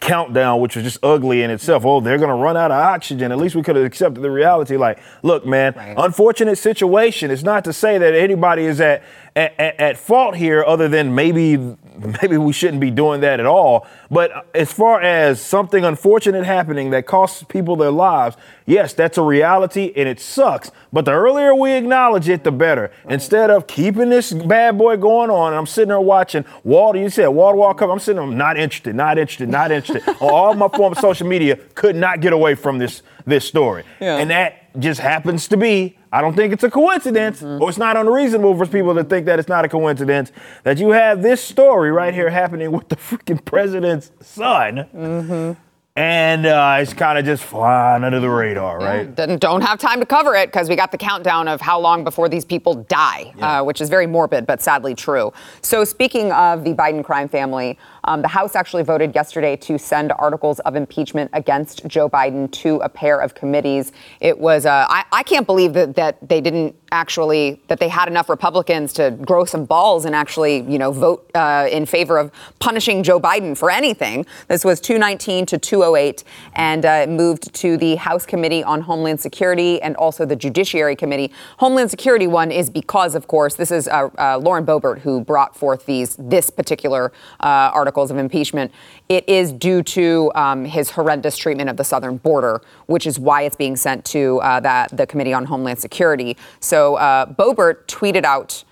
countdown, 0.00 0.60
which 0.60 0.76
was 0.76 0.84
just 0.84 0.98
ugly 1.02 1.42
in 1.42 1.50
itself. 1.50 1.84
Oh, 1.86 2.00
they're 2.00 2.18
gonna 2.18 2.36
run 2.36 2.56
out 2.56 2.70
of 2.70 2.78
oxygen. 2.78 3.32
At 3.32 3.38
least 3.38 3.54
we 3.54 3.62
could 3.62 3.76
have 3.76 3.84
accepted 3.84 4.20
the 4.20 4.30
reality. 4.30 4.76
Like, 4.76 4.98
look, 5.22 5.46
man, 5.46 5.72
right. 5.76 5.94
unfortunate 5.96 6.56
situation. 6.56 7.30
It's 7.30 7.42
not 7.42 7.64
to 7.64 7.72
say 7.72 7.98
that 7.98 8.14
anybody 8.14 8.64
is 8.64 8.80
at 8.80 9.02
at, 9.36 9.58
at, 9.58 9.80
at 9.80 9.96
fault 9.96 10.36
here, 10.36 10.64
other 10.64 10.88
than 10.88 11.14
maybe 11.14 11.76
maybe 12.22 12.38
we 12.38 12.52
shouldn't 12.52 12.80
be 12.80 12.90
doing 12.90 13.20
that 13.20 13.40
at 13.40 13.46
all. 13.46 13.86
But 14.10 14.46
as 14.54 14.72
far 14.72 15.00
as 15.00 15.40
something 15.40 15.84
unfortunate 15.84 16.44
happening 16.44 16.90
that 16.90 17.06
costs 17.06 17.42
people 17.44 17.76
their 17.76 17.90
lives, 17.90 18.36
yes, 18.66 18.92
that's 18.94 19.18
a 19.18 19.22
reality 19.22 19.92
and 19.96 20.08
it 20.08 20.20
sucks. 20.20 20.70
But 20.92 21.04
the 21.04 21.12
earlier 21.12 21.54
we 21.54 21.72
acknowledge 21.72 22.28
it, 22.28 22.44
the 22.44 22.52
better. 22.52 22.90
Instead 23.08 23.50
of 23.50 23.66
keeping 23.66 24.08
this 24.08 24.32
bad 24.32 24.78
boy 24.78 24.96
going 24.96 25.30
on, 25.30 25.52
and 25.52 25.58
I'm 25.58 25.66
sitting 25.66 25.88
there 25.88 26.00
watching 26.00 26.44
Walter. 26.64 26.98
You 26.98 27.10
said 27.10 27.28
Walter 27.28 27.78
come. 27.78 27.90
I'm 27.90 27.98
sitting 27.98 28.16
there, 28.16 28.24
I'm 28.24 28.38
not 28.38 28.58
interested, 28.58 28.94
not 28.94 29.18
interested, 29.18 29.48
not 29.48 29.70
interested. 29.70 30.08
on 30.08 30.16
all 30.20 30.54
my 30.54 30.68
form 30.68 30.92
of 30.92 30.98
social 30.98 31.26
media, 31.26 31.56
could 31.74 31.96
not 31.96 32.20
get 32.20 32.32
away 32.32 32.54
from 32.54 32.78
this 32.78 33.02
this 33.26 33.44
story. 33.44 33.84
Yeah. 34.00 34.16
And 34.16 34.30
that 34.30 34.78
just 34.78 35.00
happens 35.00 35.48
to 35.48 35.56
be, 35.56 35.98
I 36.12 36.20
don't 36.20 36.34
think 36.34 36.52
it's 36.52 36.64
a 36.64 36.70
coincidence, 36.70 37.42
mm-hmm. 37.42 37.62
or 37.62 37.68
it's 37.68 37.78
not 37.78 37.96
unreasonable 37.96 38.56
for 38.56 38.66
people 38.66 38.94
to 38.94 39.04
think 39.04 39.26
that 39.26 39.38
it's 39.38 39.48
not 39.48 39.64
a 39.64 39.68
coincidence 39.68 40.32
that 40.64 40.78
you 40.78 40.90
have 40.90 41.22
this 41.22 41.42
story 41.42 41.90
right 41.90 42.14
here 42.14 42.30
happening 42.30 42.70
with 42.72 42.88
the 42.88 42.96
freaking 42.96 43.44
president's 43.44 44.12
son. 44.20 44.86
Mm-hmm 44.94 45.52
and 45.96 46.46
uh, 46.46 46.76
it's 46.78 46.94
kind 46.94 47.18
of 47.18 47.24
just 47.24 47.42
flying 47.42 48.04
under 48.04 48.20
the 48.20 48.30
radar, 48.30 48.78
right? 48.78 49.12
Yeah, 49.18 49.36
don't 49.36 49.60
have 49.60 49.78
time 49.78 49.98
to 49.98 50.06
cover 50.06 50.34
it 50.36 50.46
because 50.46 50.68
we 50.68 50.76
got 50.76 50.92
the 50.92 50.98
countdown 50.98 51.48
of 51.48 51.60
how 51.60 51.80
long 51.80 52.04
before 52.04 52.28
these 52.28 52.44
people 52.44 52.74
die, 52.74 53.34
yeah. 53.36 53.60
uh, 53.60 53.64
which 53.64 53.80
is 53.80 53.88
very 53.88 54.06
morbid, 54.06 54.46
but 54.46 54.62
sadly 54.62 54.94
true. 54.94 55.32
So, 55.62 55.84
speaking 55.84 56.30
of 56.32 56.64
the 56.64 56.74
Biden 56.74 57.04
crime 57.04 57.28
family, 57.28 57.76
um, 58.04 58.22
the 58.22 58.28
House 58.28 58.54
actually 58.54 58.82
voted 58.82 59.14
yesterday 59.14 59.56
to 59.56 59.78
send 59.78 60.12
articles 60.18 60.60
of 60.60 60.76
impeachment 60.76 61.30
against 61.32 61.86
Joe 61.86 62.08
Biden 62.08 62.50
to 62.52 62.76
a 62.76 62.88
pair 62.88 63.20
of 63.20 63.34
committees. 63.34 63.92
It 64.20 64.38
was, 64.38 64.66
uh, 64.66 64.86
I, 64.88 65.04
I, 65.12 65.22
can't 65.22 65.46
believe 65.46 65.72
that, 65.74 65.94
that 65.96 66.16
they 66.28 66.40
didn't 66.40 66.74
actually 66.92 67.60
that 67.68 67.78
they 67.78 67.88
had 67.88 68.08
enough 68.08 68.28
Republicans 68.28 68.92
to 68.94 69.10
grow 69.10 69.44
some 69.44 69.64
balls 69.64 70.04
and 70.04 70.14
actually, 70.14 70.60
you 70.62 70.78
know, 70.78 70.90
vote 70.90 71.30
uh, 71.34 71.68
in 71.70 71.86
favor 71.86 72.18
of 72.18 72.32
punishing 72.58 73.02
Joe 73.02 73.20
Biden 73.20 73.56
for 73.56 73.70
anything. 73.70 74.26
This 74.48 74.64
was 74.64 74.80
219 74.80 75.46
to 75.46 75.58
208, 75.58 76.24
and 76.54 76.84
uh, 76.84 77.06
moved 77.08 77.54
to 77.54 77.76
the 77.76 77.96
House 77.96 78.26
Committee 78.26 78.64
on 78.64 78.80
Homeland 78.80 79.20
Security 79.20 79.80
and 79.82 79.96
also 79.96 80.24
the 80.26 80.36
Judiciary 80.36 80.96
Committee. 80.96 81.32
Homeland 81.58 81.90
Security 81.90 82.26
one 82.26 82.50
is 82.50 82.70
because, 82.70 83.14
of 83.14 83.28
course, 83.28 83.54
this 83.54 83.70
is 83.70 83.88
uh, 83.88 84.08
uh 84.18 84.38
Lauren 84.38 84.64
Boebert 84.64 85.00
who 85.00 85.20
brought 85.20 85.56
forth 85.56 85.86
these 85.86 86.16
this 86.18 86.50
particular 86.50 87.12
uh, 87.40 87.70
articles 88.00 88.10
of 88.10 88.18
impeachment. 88.18 88.72
It 89.08 89.28
is 89.28 89.52
due 89.52 89.82
to 89.82 90.32
um, 90.34 90.64
his 90.64 90.90
horrendous 90.90 91.36
treatment 91.36 91.68
of 91.68 91.76
the 91.76 91.84
southern 91.84 92.16
border, 92.18 92.60
which 92.86 93.06
is 93.06 93.18
why 93.18 93.42
it's 93.42 93.56
being 93.56 93.76
sent 93.76 94.04
to 94.06 94.40
uh, 94.40 94.60
that 94.60 94.96
the 94.96 95.06
Committee 95.06 95.34
on 95.34 95.44
Homeland 95.44 95.78
Security. 95.78 96.36
So 96.60 96.96
uh, 96.96 97.26
Boebert 97.26 97.86
tweeted 97.86 98.24
out. 98.24 98.64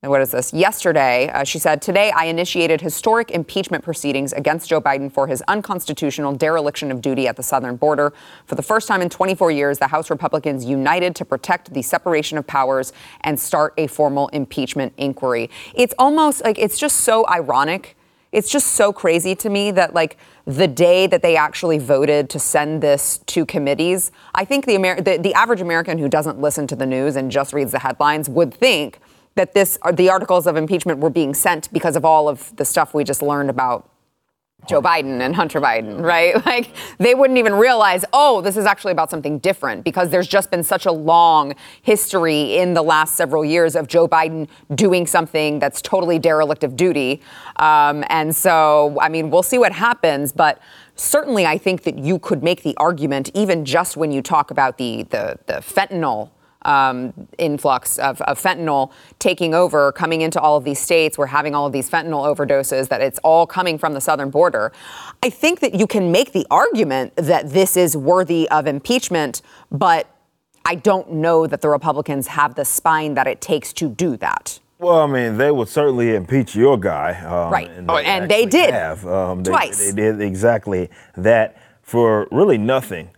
What 0.00 0.20
is 0.20 0.30
this? 0.30 0.52
Yesterday, 0.52 1.28
uh, 1.28 1.42
she 1.42 1.58
said, 1.58 1.82
Today 1.82 2.12
I 2.14 2.26
initiated 2.26 2.80
historic 2.80 3.32
impeachment 3.32 3.82
proceedings 3.82 4.32
against 4.32 4.68
Joe 4.68 4.80
Biden 4.80 5.10
for 5.10 5.26
his 5.26 5.42
unconstitutional 5.48 6.36
dereliction 6.36 6.92
of 6.92 7.00
duty 7.00 7.26
at 7.26 7.34
the 7.34 7.42
southern 7.42 7.74
border. 7.74 8.12
For 8.46 8.54
the 8.54 8.62
first 8.62 8.86
time 8.86 9.02
in 9.02 9.08
24 9.08 9.50
years, 9.50 9.80
the 9.80 9.88
House 9.88 10.08
Republicans 10.08 10.64
united 10.64 11.16
to 11.16 11.24
protect 11.24 11.74
the 11.74 11.82
separation 11.82 12.38
of 12.38 12.46
powers 12.46 12.92
and 13.22 13.40
start 13.40 13.74
a 13.76 13.88
formal 13.88 14.28
impeachment 14.28 14.92
inquiry. 14.98 15.50
It's 15.74 15.94
almost 15.98 16.44
like 16.44 16.60
it's 16.60 16.78
just 16.78 16.98
so 16.98 17.26
ironic 17.28 17.97
it's 18.32 18.50
just 18.50 18.68
so 18.68 18.92
crazy 18.92 19.34
to 19.36 19.48
me 19.48 19.70
that 19.70 19.94
like 19.94 20.16
the 20.44 20.68
day 20.68 21.06
that 21.06 21.22
they 21.22 21.36
actually 21.36 21.78
voted 21.78 22.28
to 22.30 22.38
send 22.38 22.82
this 22.82 23.18
to 23.26 23.46
committees, 23.46 24.10
I 24.34 24.44
think 24.44 24.66
the, 24.66 24.74
Amer- 24.74 25.00
the, 25.00 25.16
the 25.18 25.34
average 25.34 25.60
American 25.60 25.98
who 25.98 26.08
doesn't 26.08 26.40
listen 26.40 26.66
to 26.68 26.76
the 26.76 26.86
news 26.86 27.16
and 27.16 27.30
just 27.30 27.52
reads 27.52 27.72
the 27.72 27.78
headlines 27.78 28.28
would 28.28 28.52
think 28.52 28.98
that 29.34 29.54
this 29.54 29.78
the 29.94 30.10
articles 30.10 30.46
of 30.46 30.56
impeachment 30.56 30.98
were 30.98 31.10
being 31.10 31.32
sent 31.32 31.72
because 31.72 31.96
of 31.96 32.04
all 32.04 32.28
of 32.28 32.54
the 32.56 32.64
stuff 32.64 32.92
we 32.92 33.04
just 33.04 33.22
learned 33.22 33.48
about 33.48 33.88
Joe 34.66 34.82
Biden 34.82 35.20
and 35.20 35.34
Hunter 35.34 35.60
Biden, 35.60 36.00
right? 36.02 36.34
Like 36.48 36.70
they 36.96 37.14
wouldn't 37.14 37.38
even 37.38 37.54
realize, 37.54 38.04
oh, 38.12 38.40
this 38.40 38.56
is 38.56 38.64
actually 38.64 38.92
about 38.92 39.10
something 39.10 39.38
different 39.38 39.84
because 39.84 40.08
there's 40.08 40.26
just 40.26 40.50
been 40.50 40.62
such 40.62 40.86
a 40.86 40.92
long 40.92 41.54
history 41.82 42.56
in 42.56 42.72
the 42.72 42.80
last 42.80 43.16
several 43.16 43.44
years 43.44 43.76
of 43.76 43.86
Joe 43.86 44.08
Biden 44.08 44.48
doing 44.74 45.06
something 45.06 45.58
that's 45.58 45.82
totally 45.82 46.18
derelict 46.18 46.64
of 46.64 46.74
duty. 46.74 47.20
Um, 47.56 48.02
and 48.08 48.34
so, 48.34 48.96
I 49.00 49.10
mean, 49.10 49.30
we'll 49.30 49.42
see 49.42 49.58
what 49.58 49.72
happens, 49.72 50.32
but 50.32 50.58
certainly 50.96 51.44
I 51.44 51.58
think 51.58 51.82
that 51.82 51.98
you 51.98 52.18
could 52.18 52.42
make 52.42 52.62
the 52.62 52.74
argument, 52.78 53.30
even 53.34 53.66
just 53.66 53.96
when 53.96 54.10
you 54.10 54.22
talk 54.22 54.50
about 54.50 54.78
the, 54.78 55.02
the, 55.04 55.38
the 55.46 55.54
fentanyl 55.54 56.30
um, 56.62 57.12
influx 57.38 57.98
of, 57.98 58.20
of, 58.22 58.40
fentanyl 58.40 58.90
taking 59.18 59.54
over, 59.54 59.92
coming 59.92 60.22
into 60.22 60.40
all 60.40 60.56
of 60.56 60.64
these 60.64 60.80
states. 60.80 61.16
We're 61.16 61.26
having 61.26 61.54
all 61.54 61.66
of 61.66 61.72
these 61.72 61.88
fentanyl 61.88 62.34
overdoses, 62.34 62.88
that 62.88 63.00
it's 63.00 63.18
all 63.20 63.46
coming 63.46 63.78
from 63.78 63.94
the 63.94 64.00
southern 64.00 64.30
border. 64.30 64.72
I 65.22 65.30
think 65.30 65.60
that 65.60 65.74
you 65.74 65.86
can 65.86 66.10
make 66.10 66.32
the 66.32 66.46
argument 66.50 67.14
that 67.16 67.50
this 67.50 67.76
is 67.76 67.96
worthy 67.96 68.48
of 68.50 68.66
impeachment, 68.66 69.40
but 69.70 70.08
I 70.64 70.74
don't 70.74 71.12
know 71.12 71.46
that 71.46 71.60
the 71.60 71.68
Republicans 71.68 72.26
have 72.28 72.54
the 72.54 72.64
spine 72.64 73.14
that 73.14 73.26
it 73.26 73.40
takes 73.40 73.72
to 73.74 73.88
do 73.88 74.16
that. 74.18 74.58
Well, 74.78 75.00
I 75.00 75.06
mean, 75.06 75.38
they 75.38 75.50
would 75.50 75.68
certainly 75.68 76.14
impeach 76.14 76.54
your 76.54 76.78
guy. 76.78 77.18
Um, 77.20 77.52
right. 77.52 77.70
And 77.70 77.88
they, 77.88 77.92
oh, 77.92 77.96
and 77.96 78.30
they 78.30 78.46
did. 78.46 78.70
Have. 78.70 79.04
Um, 79.06 79.42
they, 79.42 79.50
Twice. 79.50 79.78
They 79.78 79.92
did 79.92 80.20
exactly 80.20 80.90
that 81.16 81.56
for 81.82 82.28
really 82.30 82.58
nothing. 82.58 83.10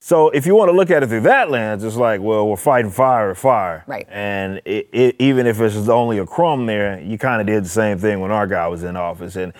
So 0.00 0.28
if 0.30 0.46
you 0.46 0.54
want 0.54 0.68
to 0.68 0.76
look 0.76 0.90
at 0.90 1.02
it 1.02 1.08
through 1.08 1.22
that 1.22 1.50
lens, 1.50 1.82
it's 1.82 1.96
like, 1.96 2.20
well, 2.20 2.48
we're 2.48 2.56
fighting 2.56 2.90
fire 2.90 3.30
with 3.30 3.38
fire. 3.38 3.82
Right. 3.86 4.06
And 4.08 4.62
it, 4.64 4.88
it, 4.92 5.16
even 5.18 5.46
if 5.46 5.60
it's 5.60 5.88
only 5.88 6.18
a 6.18 6.26
crumb 6.26 6.66
there, 6.66 7.00
you 7.00 7.18
kind 7.18 7.40
of 7.40 7.48
did 7.48 7.64
the 7.64 7.68
same 7.68 7.98
thing 7.98 8.20
when 8.20 8.30
our 8.30 8.46
guy 8.46 8.68
was 8.68 8.84
in 8.84 8.96
office. 8.96 9.34
And 9.34 9.52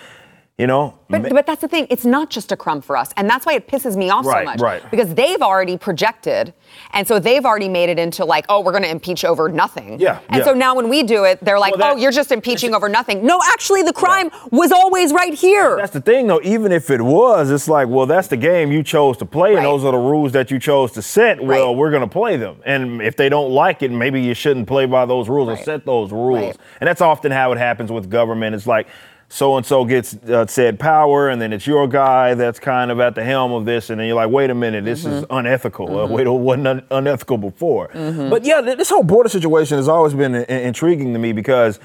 you 0.58 0.66
know? 0.66 0.98
But, 1.08 1.30
but 1.30 1.46
that's 1.46 1.62
the 1.62 1.68
thing. 1.68 1.86
It's 1.88 2.04
not 2.04 2.28
just 2.28 2.52
a 2.52 2.56
crumb 2.56 2.82
for 2.82 2.96
us. 2.96 3.14
And 3.16 3.30
that's 3.30 3.46
why 3.46 3.54
it 3.54 3.66
pisses 3.66 3.96
me 3.96 4.10
off 4.10 4.26
right, 4.26 4.42
so 4.42 4.44
much. 4.44 4.60
Right. 4.60 4.90
Because 4.90 5.14
they've 5.14 5.40
already 5.40 5.78
projected. 5.78 6.52
And 6.92 7.08
so 7.08 7.18
they've 7.18 7.44
already 7.46 7.68
made 7.68 7.88
it 7.88 7.98
into 7.98 8.26
like, 8.26 8.44
oh, 8.50 8.60
we're 8.60 8.72
going 8.72 8.82
to 8.82 8.90
impeach 8.90 9.24
over 9.24 9.48
nothing. 9.48 9.98
Yeah. 9.98 10.20
And 10.28 10.40
yeah. 10.40 10.44
so 10.44 10.52
now 10.52 10.74
when 10.74 10.90
we 10.90 11.04
do 11.04 11.24
it, 11.24 11.42
they're 11.42 11.58
like, 11.58 11.76
well, 11.76 11.94
that, 11.94 11.96
oh, 11.96 11.96
you're 11.96 12.12
just 12.12 12.30
impeaching 12.30 12.74
over 12.74 12.90
nothing. 12.90 13.24
No, 13.24 13.40
actually, 13.52 13.82
the 13.82 13.92
crime 13.92 14.30
yeah. 14.32 14.48
was 14.50 14.70
always 14.70 15.12
right 15.12 15.32
here. 15.32 15.76
That's 15.76 15.92
the 15.92 16.00
thing, 16.02 16.26
though. 16.26 16.42
Even 16.42 16.72
if 16.72 16.90
it 16.90 17.00
was, 17.00 17.50
it's 17.50 17.68
like, 17.68 17.88
well, 17.88 18.04
that's 18.04 18.28
the 18.28 18.36
game 18.36 18.70
you 18.70 18.82
chose 18.82 19.16
to 19.18 19.24
play. 19.24 19.50
Right. 19.50 19.58
And 19.58 19.66
those 19.66 19.84
are 19.84 19.92
the 19.92 19.98
rules 19.98 20.32
that 20.32 20.50
you 20.50 20.58
chose 20.58 20.92
to 20.92 21.02
set. 21.02 21.42
Well, 21.42 21.68
right. 21.68 21.76
we're 21.78 21.90
going 21.90 22.02
to 22.02 22.12
play 22.12 22.36
them. 22.36 22.60
And 22.66 23.00
if 23.00 23.16
they 23.16 23.30
don't 23.30 23.52
like 23.52 23.82
it, 23.82 23.92
maybe 23.92 24.20
you 24.20 24.34
shouldn't 24.34 24.66
play 24.66 24.84
by 24.84 25.06
those 25.06 25.28
rules 25.28 25.48
or 25.48 25.56
set 25.56 25.86
those 25.86 26.10
rules. 26.10 26.56
And 26.80 26.88
that's 26.88 27.00
often 27.00 27.32
how 27.32 27.52
it 27.52 27.58
happens 27.58 27.90
with 27.90 28.10
government. 28.10 28.54
It's 28.54 28.66
like, 28.66 28.88
so 29.30 29.56
and 29.58 29.66
so 29.66 29.84
gets 29.84 30.14
uh, 30.14 30.46
said 30.46 30.78
power, 30.78 31.28
and 31.28 31.40
then 31.40 31.52
it's 31.52 31.66
your 31.66 31.86
guy 31.86 32.34
that's 32.34 32.58
kind 32.58 32.90
of 32.90 32.98
at 32.98 33.14
the 33.14 33.22
helm 33.22 33.52
of 33.52 33.66
this, 33.66 33.90
and 33.90 34.00
then 34.00 34.06
you're 34.06 34.16
like, 34.16 34.30
wait 34.30 34.48
a 34.48 34.54
minute, 34.54 34.84
this 34.84 35.04
mm-hmm. 35.04 35.16
is 35.16 35.24
unethical. 35.28 35.86
Uh, 35.86 36.04
mm-hmm. 36.04 36.12
Uh, 36.12 36.16
wait, 36.16 36.26
it 36.26 36.30
wasn't 36.30 36.66
un- 36.66 36.86
unethical 36.90 37.36
before. 37.36 37.88
Mm-hmm. 37.88 38.30
But 38.30 38.44
yeah, 38.44 38.62
this 38.62 38.88
whole 38.88 39.02
border 39.02 39.28
situation 39.28 39.76
has 39.76 39.86
always 39.86 40.14
been 40.14 40.34
I- 40.34 40.44
intriguing 40.44 41.12
to 41.12 41.18
me 41.18 41.32
because 41.32 41.78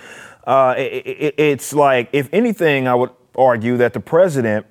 uh, 0.46 0.76
it, 0.78 1.06
it, 1.06 1.36
it's 1.38 1.74
like, 1.74 2.10
if 2.14 2.30
anything, 2.32 2.88
I 2.88 2.96
would 2.96 3.12
argue 3.36 3.76
that 3.78 3.94
the 3.94 4.00
president 4.00 4.66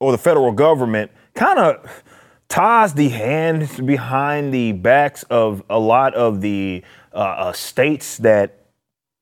or 0.00 0.12
the 0.12 0.18
federal 0.18 0.52
government 0.52 1.10
kind 1.34 1.58
of 1.58 2.02
ties 2.48 2.94
the 2.94 3.10
hands 3.10 3.78
behind 3.80 4.54
the 4.54 4.72
backs 4.72 5.22
of 5.24 5.62
a 5.68 5.78
lot 5.78 6.14
of 6.14 6.40
the 6.40 6.82
uh, 7.12 7.16
uh, 7.16 7.52
states 7.52 8.16
that, 8.18 8.66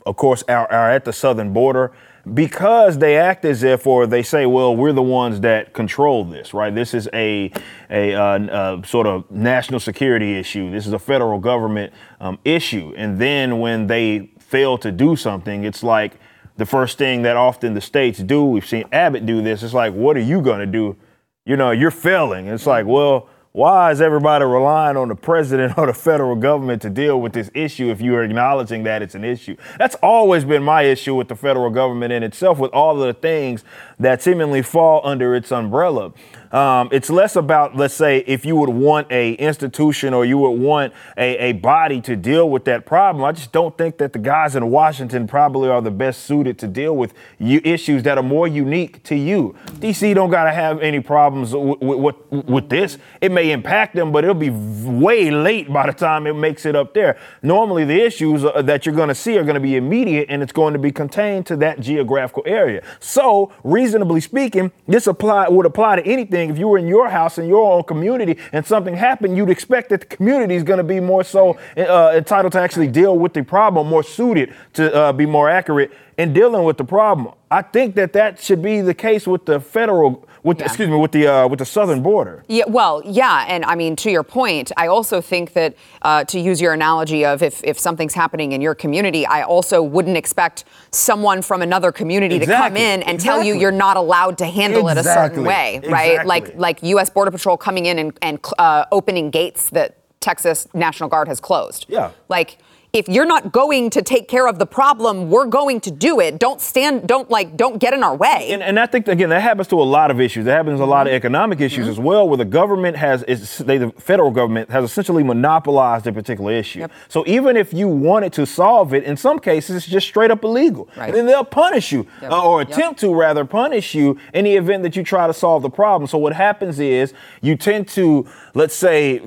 of 0.06 0.16
course, 0.16 0.44
are, 0.48 0.70
are 0.70 0.90
at 0.90 1.04
the 1.04 1.12
southern 1.12 1.52
border 1.52 1.92
because 2.33 2.99
they 2.99 3.19
act 3.19 3.45
as 3.45 3.62
if, 3.62 3.87
or 3.87 4.07
they 4.07 4.23
say, 4.23 4.47
well, 4.47 4.75
we're 4.75 4.93
the 4.93 5.02
ones 5.02 5.40
that 5.40 5.75
control 5.75 6.25
this, 6.25 6.54
right? 6.54 6.75
This 6.75 6.95
is 6.95 7.09
a, 7.12 7.52
a, 7.90 8.14
uh, 8.14 8.21
uh, 8.21 8.83
sort 8.83 9.07
of 9.07 9.31
national 9.31 9.81
security 9.81 10.38
issue. 10.38 10.71
This 10.71 10.87
is 10.87 10.95
a 10.95 10.99
federal 10.99 11.38
government 11.38 11.93
um, 12.21 12.38
issue. 12.45 12.95
And 12.97 13.19
then 13.19 13.59
when 13.59 13.87
they 13.87 14.31
fail 14.38 14.78
to 14.78 14.90
do 14.90 15.16
something, 15.16 15.64
it's 15.64 15.83
like 15.83 16.14
the 16.57 16.64
first 16.64 16.97
thing 16.97 17.23
that 17.23 17.37
often 17.37 17.75
the 17.75 17.81
states 17.81 18.21
do. 18.21 18.45
We've 18.45 18.66
seen 18.66 18.85
Abbott 18.93 19.26
do 19.26 19.43
this. 19.43 19.62
It's 19.62 19.75
like, 19.75 19.93
what 19.93 20.16
are 20.16 20.21
you 20.21 20.40
going 20.40 20.61
to 20.61 20.66
do? 20.66 20.97
You 21.45 21.57
know, 21.57 21.73
you're 21.73 21.90
failing. 21.90 22.47
It's 22.47 22.66
like, 22.66 22.87
well, 22.87 23.28
why 23.54 23.92
is 23.92 24.00
everybody 24.00 24.44
relying 24.44 24.96
on 24.96 25.06
the 25.06 25.14
president 25.14 25.78
or 25.78 25.87
the 25.87 25.94
federal 25.94 26.34
government 26.34 26.82
to 26.82 26.90
deal 26.90 27.20
with 27.20 27.32
this 27.32 27.52
issue 27.54 27.88
if 27.88 28.00
you 28.00 28.16
are 28.16 28.25
acknowledging 28.25 28.82
that 28.82 29.00
it's 29.00 29.14
an 29.14 29.23
issue? 29.23 29.56
That's 29.78 29.94
always 30.02 30.44
been 30.44 30.64
my 30.64 30.82
issue 30.82 31.14
with 31.14 31.28
the 31.28 31.37
federal 31.37 31.70
government 31.70 32.12
in 32.12 32.25
itself, 32.25 32.58
with 32.58 32.73
all 32.73 33.00
of 33.00 33.06
the 33.06 33.14
things 33.14 33.62
that 33.98 34.22
seemingly 34.22 34.62
fall 34.62 35.00
under 35.04 35.34
its 35.34 35.52
umbrella. 35.52 36.12
Um, 36.54 36.88
it's 36.92 37.10
less 37.10 37.34
about, 37.34 37.74
let's 37.74 37.94
say, 37.94 38.18
if 38.28 38.44
you 38.44 38.54
would 38.54 38.68
want 38.68 39.10
a 39.10 39.32
institution 39.34 40.14
or 40.14 40.24
you 40.24 40.38
would 40.38 40.50
want 40.50 40.92
a, 41.16 41.36
a 41.36 41.52
body 41.52 42.00
to 42.02 42.14
deal 42.14 42.48
with 42.48 42.64
that 42.66 42.86
problem. 42.86 43.24
I 43.24 43.32
just 43.32 43.50
don't 43.50 43.76
think 43.76 43.98
that 43.98 44.12
the 44.12 44.20
guys 44.20 44.54
in 44.54 44.70
Washington 44.70 45.26
probably 45.26 45.68
are 45.68 45.82
the 45.82 45.90
best 45.90 46.22
suited 46.22 46.56
to 46.60 46.68
deal 46.68 46.96
with 46.96 47.12
you, 47.40 47.60
issues 47.64 48.04
that 48.04 48.18
are 48.18 48.22
more 48.22 48.46
unique 48.46 49.02
to 49.02 49.16
you. 49.16 49.56
DC 49.80 50.14
don't 50.14 50.30
got 50.30 50.44
to 50.44 50.52
have 50.52 50.80
any 50.80 51.00
problems 51.00 51.52
with, 51.52 51.80
with, 51.80 52.16
with 52.30 52.68
this. 52.68 52.98
It 53.20 53.32
may 53.32 53.50
impact 53.50 53.96
them, 53.96 54.12
but 54.12 54.22
it'll 54.22 54.34
be 54.34 54.50
way 54.50 55.32
late 55.32 55.72
by 55.72 55.86
the 55.86 55.92
time 55.92 56.28
it 56.28 56.34
makes 56.34 56.66
it 56.66 56.76
up 56.76 56.94
there. 56.94 57.18
Normally, 57.42 57.84
the 57.84 58.00
issues 58.00 58.44
uh, 58.44 58.62
that 58.62 58.86
you're 58.86 58.94
going 58.94 59.08
to 59.08 59.14
see 59.16 59.36
are 59.38 59.42
going 59.44 59.54
to 59.54 59.60
be 59.60 59.74
immediate 59.74 60.26
and 60.28 60.40
it's 60.40 60.52
going 60.52 60.74
to 60.74 60.78
be 60.78 60.92
contained 60.92 61.46
to 61.46 61.56
that 61.56 61.80
geographical 61.80 62.44
area. 62.46 62.84
So, 63.00 63.52
reasonably 63.84 64.20
speaking, 64.20 64.72
this 64.88 65.06
apply 65.06 65.46
would 65.48 65.66
apply 65.66 65.96
to 65.96 66.06
anything 66.06 66.48
if 66.48 66.58
you 66.58 66.66
were 66.68 66.78
in 66.78 66.88
your 66.88 67.10
house 67.10 67.36
in 67.36 67.46
your 67.46 67.70
own 67.70 67.82
community 67.82 68.38
and 68.52 68.64
something 68.64 68.94
happened, 68.96 69.36
you'd 69.36 69.50
expect 69.50 69.90
that 69.90 70.00
the 70.00 70.06
community 70.06 70.54
is 70.54 70.62
going 70.62 70.78
to 70.78 70.84
be 70.84 71.00
more 71.00 71.22
so 71.22 71.58
uh, 71.76 72.12
entitled 72.14 72.52
to 72.54 72.58
actually 72.58 72.88
deal 72.88 73.18
with 73.18 73.34
the 73.34 73.42
problem, 73.42 73.86
more 73.86 74.02
suited 74.02 74.54
to 74.72 74.94
uh, 74.94 75.12
be 75.12 75.26
more 75.26 75.50
accurate 75.50 75.92
in 76.16 76.32
dealing 76.32 76.64
with 76.64 76.78
the 76.78 76.84
problem. 76.84 77.34
I 77.50 77.60
think 77.60 77.94
that 77.96 78.14
that 78.14 78.40
should 78.40 78.62
be 78.62 78.80
the 78.80 78.94
case 78.94 79.26
with 79.26 79.44
the 79.44 79.60
federal 79.60 80.26
with 80.44 80.60
yeah. 80.60 80.66
excuse 80.66 80.88
me 80.88 80.96
with 80.96 81.10
the 81.10 81.26
uh, 81.26 81.48
with 81.48 81.58
the 81.58 81.64
southern 81.64 82.02
border. 82.02 82.44
Yeah, 82.48 82.64
well, 82.68 83.02
yeah, 83.04 83.46
and 83.48 83.64
I 83.64 83.74
mean 83.74 83.96
to 83.96 84.10
your 84.10 84.22
point, 84.22 84.70
I 84.76 84.86
also 84.86 85.20
think 85.20 85.54
that 85.54 85.74
uh, 86.02 86.24
to 86.24 86.38
use 86.38 86.60
your 86.60 86.74
analogy 86.74 87.24
of 87.24 87.42
if 87.42 87.64
if 87.64 87.78
something's 87.78 88.14
happening 88.14 88.52
in 88.52 88.60
your 88.60 88.74
community, 88.74 89.26
I 89.26 89.42
also 89.42 89.82
wouldn't 89.82 90.16
expect 90.16 90.64
someone 90.90 91.42
from 91.42 91.62
another 91.62 91.90
community 91.90 92.36
exactly. 92.36 92.54
to 92.54 92.62
come 92.62 92.76
in 92.76 93.02
and 93.02 93.16
exactly. 93.16 93.24
tell 93.24 93.42
you 93.42 93.60
you're 93.60 93.72
not 93.72 93.96
allowed 93.96 94.38
to 94.38 94.46
handle 94.46 94.86
exactly. 94.88 95.10
it 95.10 95.12
a 95.12 95.14
certain 95.14 95.44
way, 95.44 95.80
right? 95.88 96.26
Like 96.26 96.54
like 96.56 96.82
U.S. 96.82 97.08
Border 97.08 97.30
Patrol 97.30 97.56
coming 97.56 97.86
in 97.86 97.98
and, 97.98 98.18
and 98.20 98.38
uh, 98.58 98.84
opening 98.92 99.30
gates 99.30 99.70
that 99.70 99.96
Texas 100.20 100.68
National 100.74 101.08
Guard 101.08 101.26
has 101.28 101.40
closed. 101.40 101.86
Yeah, 101.88 102.12
like 102.28 102.58
if 102.94 103.08
you're 103.08 103.26
not 103.26 103.50
going 103.50 103.90
to 103.90 104.02
take 104.02 104.28
care 104.28 104.46
of 104.46 104.60
the 104.60 104.66
problem, 104.66 105.28
we're 105.28 105.46
going 105.46 105.80
to 105.80 105.90
do 105.90 106.20
it. 106.20 106.38
Don't 106.38 106.60
stand, 106.60 107.08
don't 107.08 107.28
like, 107.28 107.56
don't 107.56 107.78
get 107.78 107.92
in 107.92 108.04
our 108.04 108.14
way. 108.14 108.48
And, 108.52 108.62
and 108.62 108.78
I 108.78 108.86
think 108.86 109.08
again 109.08 109.30
that 109.30 109.42
happens 109.42 109.66
to 109.68 109.80
a 109.80 109.82
lot 109.82 110.12
of 110.12 110.20
issues. 110.20 110.44
That 110.44 110.54
happens 110.56 110.78
to 110.78 110.84
a 110.84 110.86
lot 110.86 111.06
of 111.08 111.10
Mm-hmm. 111.10 111.16
economic 111.16 111.60
issues 111.60 111.86
as 111.88 111.98
well, 111.98 112.28
where 112.28 112.38
the 112.38 112.44
government 112.44 112.96
has, 112.96 113.22
is, 113.24 113.58
they, 113.58 113.78
the 113.78 113.90
federal 113.92 114.30
government 114.30 114.70
has 114.70 114.84
essentially 114.84 115.22
monopolized 115.22 116.06
a 116.06 116.12
particular 116.12 116.52
issue. 116.52 116.80
Yep. 116.80 116.92
So 117.08 117.24
even 117.26 117.56
if 117.56 117.72
you 117.74 117.88
wanted 117.88 118.32
to 118.34 118.46
solve 118.46 118.94
it, 118.94 119.02
in 119.04 119.16
some 119.16 119.38
cases 119.40 119.76
it's 119.76 119.86
just 119.86 120.06
straight 120.06 120.30
up 120.30 120.44
illegal, 120.44 120.88
Right. 120.96 121.08
and 121.08 121.16
then 121.16 121.26
they'll 121.26 121.44
punish 121.44 121.90
you 121.92 122.06
Yep. 122.22 122.30
uh, 122.32 122.48
or 122.48 122.60
Yep. 122.60 122.68
attempt 122.70 123.00
to 123.00 123.12
rather 123.14 123.44
punish 123.44 123.94
you 123.94 124.16
in 124.32 124.44
the 124.44 124.54
event 124.54 124.82
that 124.84 124.94
you 124.96 125.02
try 125.02 125.26
to 125.26 125.34
solve 125.34 125.62
the 125.62 125.70
problem. 125.70 126.06
So 126.06 126.16
what 126.18 126.32
happens 126.32 126.78
is 126.78 127.12
you 127.42 127.56
tend 127.56 127.88
to, 127.88 128.26
let's 128.54 128.74
say, 128.74 129.20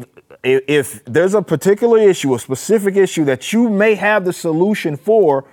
if, 0.48 0.64
if 0.68 1.06
there's 1.06 1.34
a 1.34 1.42
particular 1.42 2.00
issue, 2.00 2.34
a 2.34 2.40
specific 2.40 2.96
issue 2.96 3.26
that 3.26 3.52
you 3.52 3.70
may 3.70 3.96
have 3.96 4.24
the 4.24 4.34
solution 4.34 4.96
for, 4.96 5.46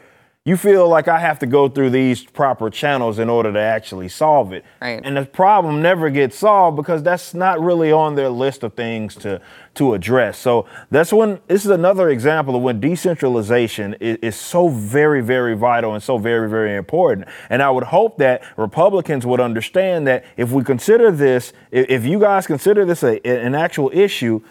you 0.46 0.58
feel 0.58 0.86
like 0.88 1.08
I 1.08 1.20
have 1.20 1.38
to 1.38 1.46
go 1.46 1.70
through 1.70 1.88
these 1.88 2.22
proper 2.22 2.68
channels 2.68 3.18
in 3.18 3.30
order 3.30 3.50
to 3.50 3.58
actually 3.58 4.10
solve 4.10 4.52
it. 4.52 4.62
Right. 4.82 5.00
And 5.02 5.16
the 5.16 5.24
problem 5.24 5.80
never 5.80 6.10
gets 6.10 6.36
solved 6.36 6.76
because 6.76 7.02
that's 7.02 7.32
not 7.32 7.60
really 7.60 7.90
on 7.90 8.14
their 8.14 8.28
list 8.28 8.62
of 8.62 8.74
things 8.74 9.14
to 9.16 9.40
to 9.76 9.94
address. 9.94 10.38
So 10.38 10.66
that's 10.90 11.12
when 11.12 11.40
this 11.48 11.64
is 11.64 11.70
another 11.70 12.10
example 12.10 12.54
of 12.54 12.62
when 12.62 12.78
decentralization 12.78 13.94
is, 13.94 14.18
is 14.18 14.36
so 14.36 14.68
very, 14.68 15.22
very 15.22 15.56
vital 15.56 15.94
and 15.94 16.02
so 16.02 16.18
very, 16.18 16.48
very 16.48 16.76
important. 16.76 17.26
And 17.48 17.62
I 17.62 17.70
would 17.70 17.84
hope 17.84 18.18
that 18.18 18.44
Republicans 18.58 19.24
would 19.26 19.40
understand 19.40 20.06
that 20.06 20.24
if 20.36 20.52
we 20.52 20.62
consider 20.62 21.10
this, 21.10 21.54
if, 21.70 21.88
if 21.88 22.04
you 22.04 22.20
guys 22.20 22.46
consider 22.46 22.84
this 22.84 23.02
a, 23.02 23.26
an 23.26 23.54
actual 23.54 23.90
issue, 23.94 24.42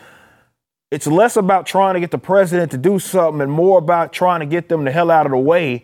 it's 0.94 1.08
less 1.08 1.38
about 1.38 1.66
trying 1.66 1.96
to 1.96 2.00
get 2.00 2.12
the 2.12 2.20
president 2.20 2.70
to 2.70 2.78
do 2.78 3.00
something 3.00 3.42
and 3.42 3.52
more 3.52 3.80
about 3.80 4.14
trying 4.14 4.42
to 4.42 4.46
get 4.46 4.70
them 4.70 4.84
the 4.84 4.92
hell 4.92 5.10
out 5.10 5.26
of 5.26 5.32
the 5.32 5.38
way 5.40 5.84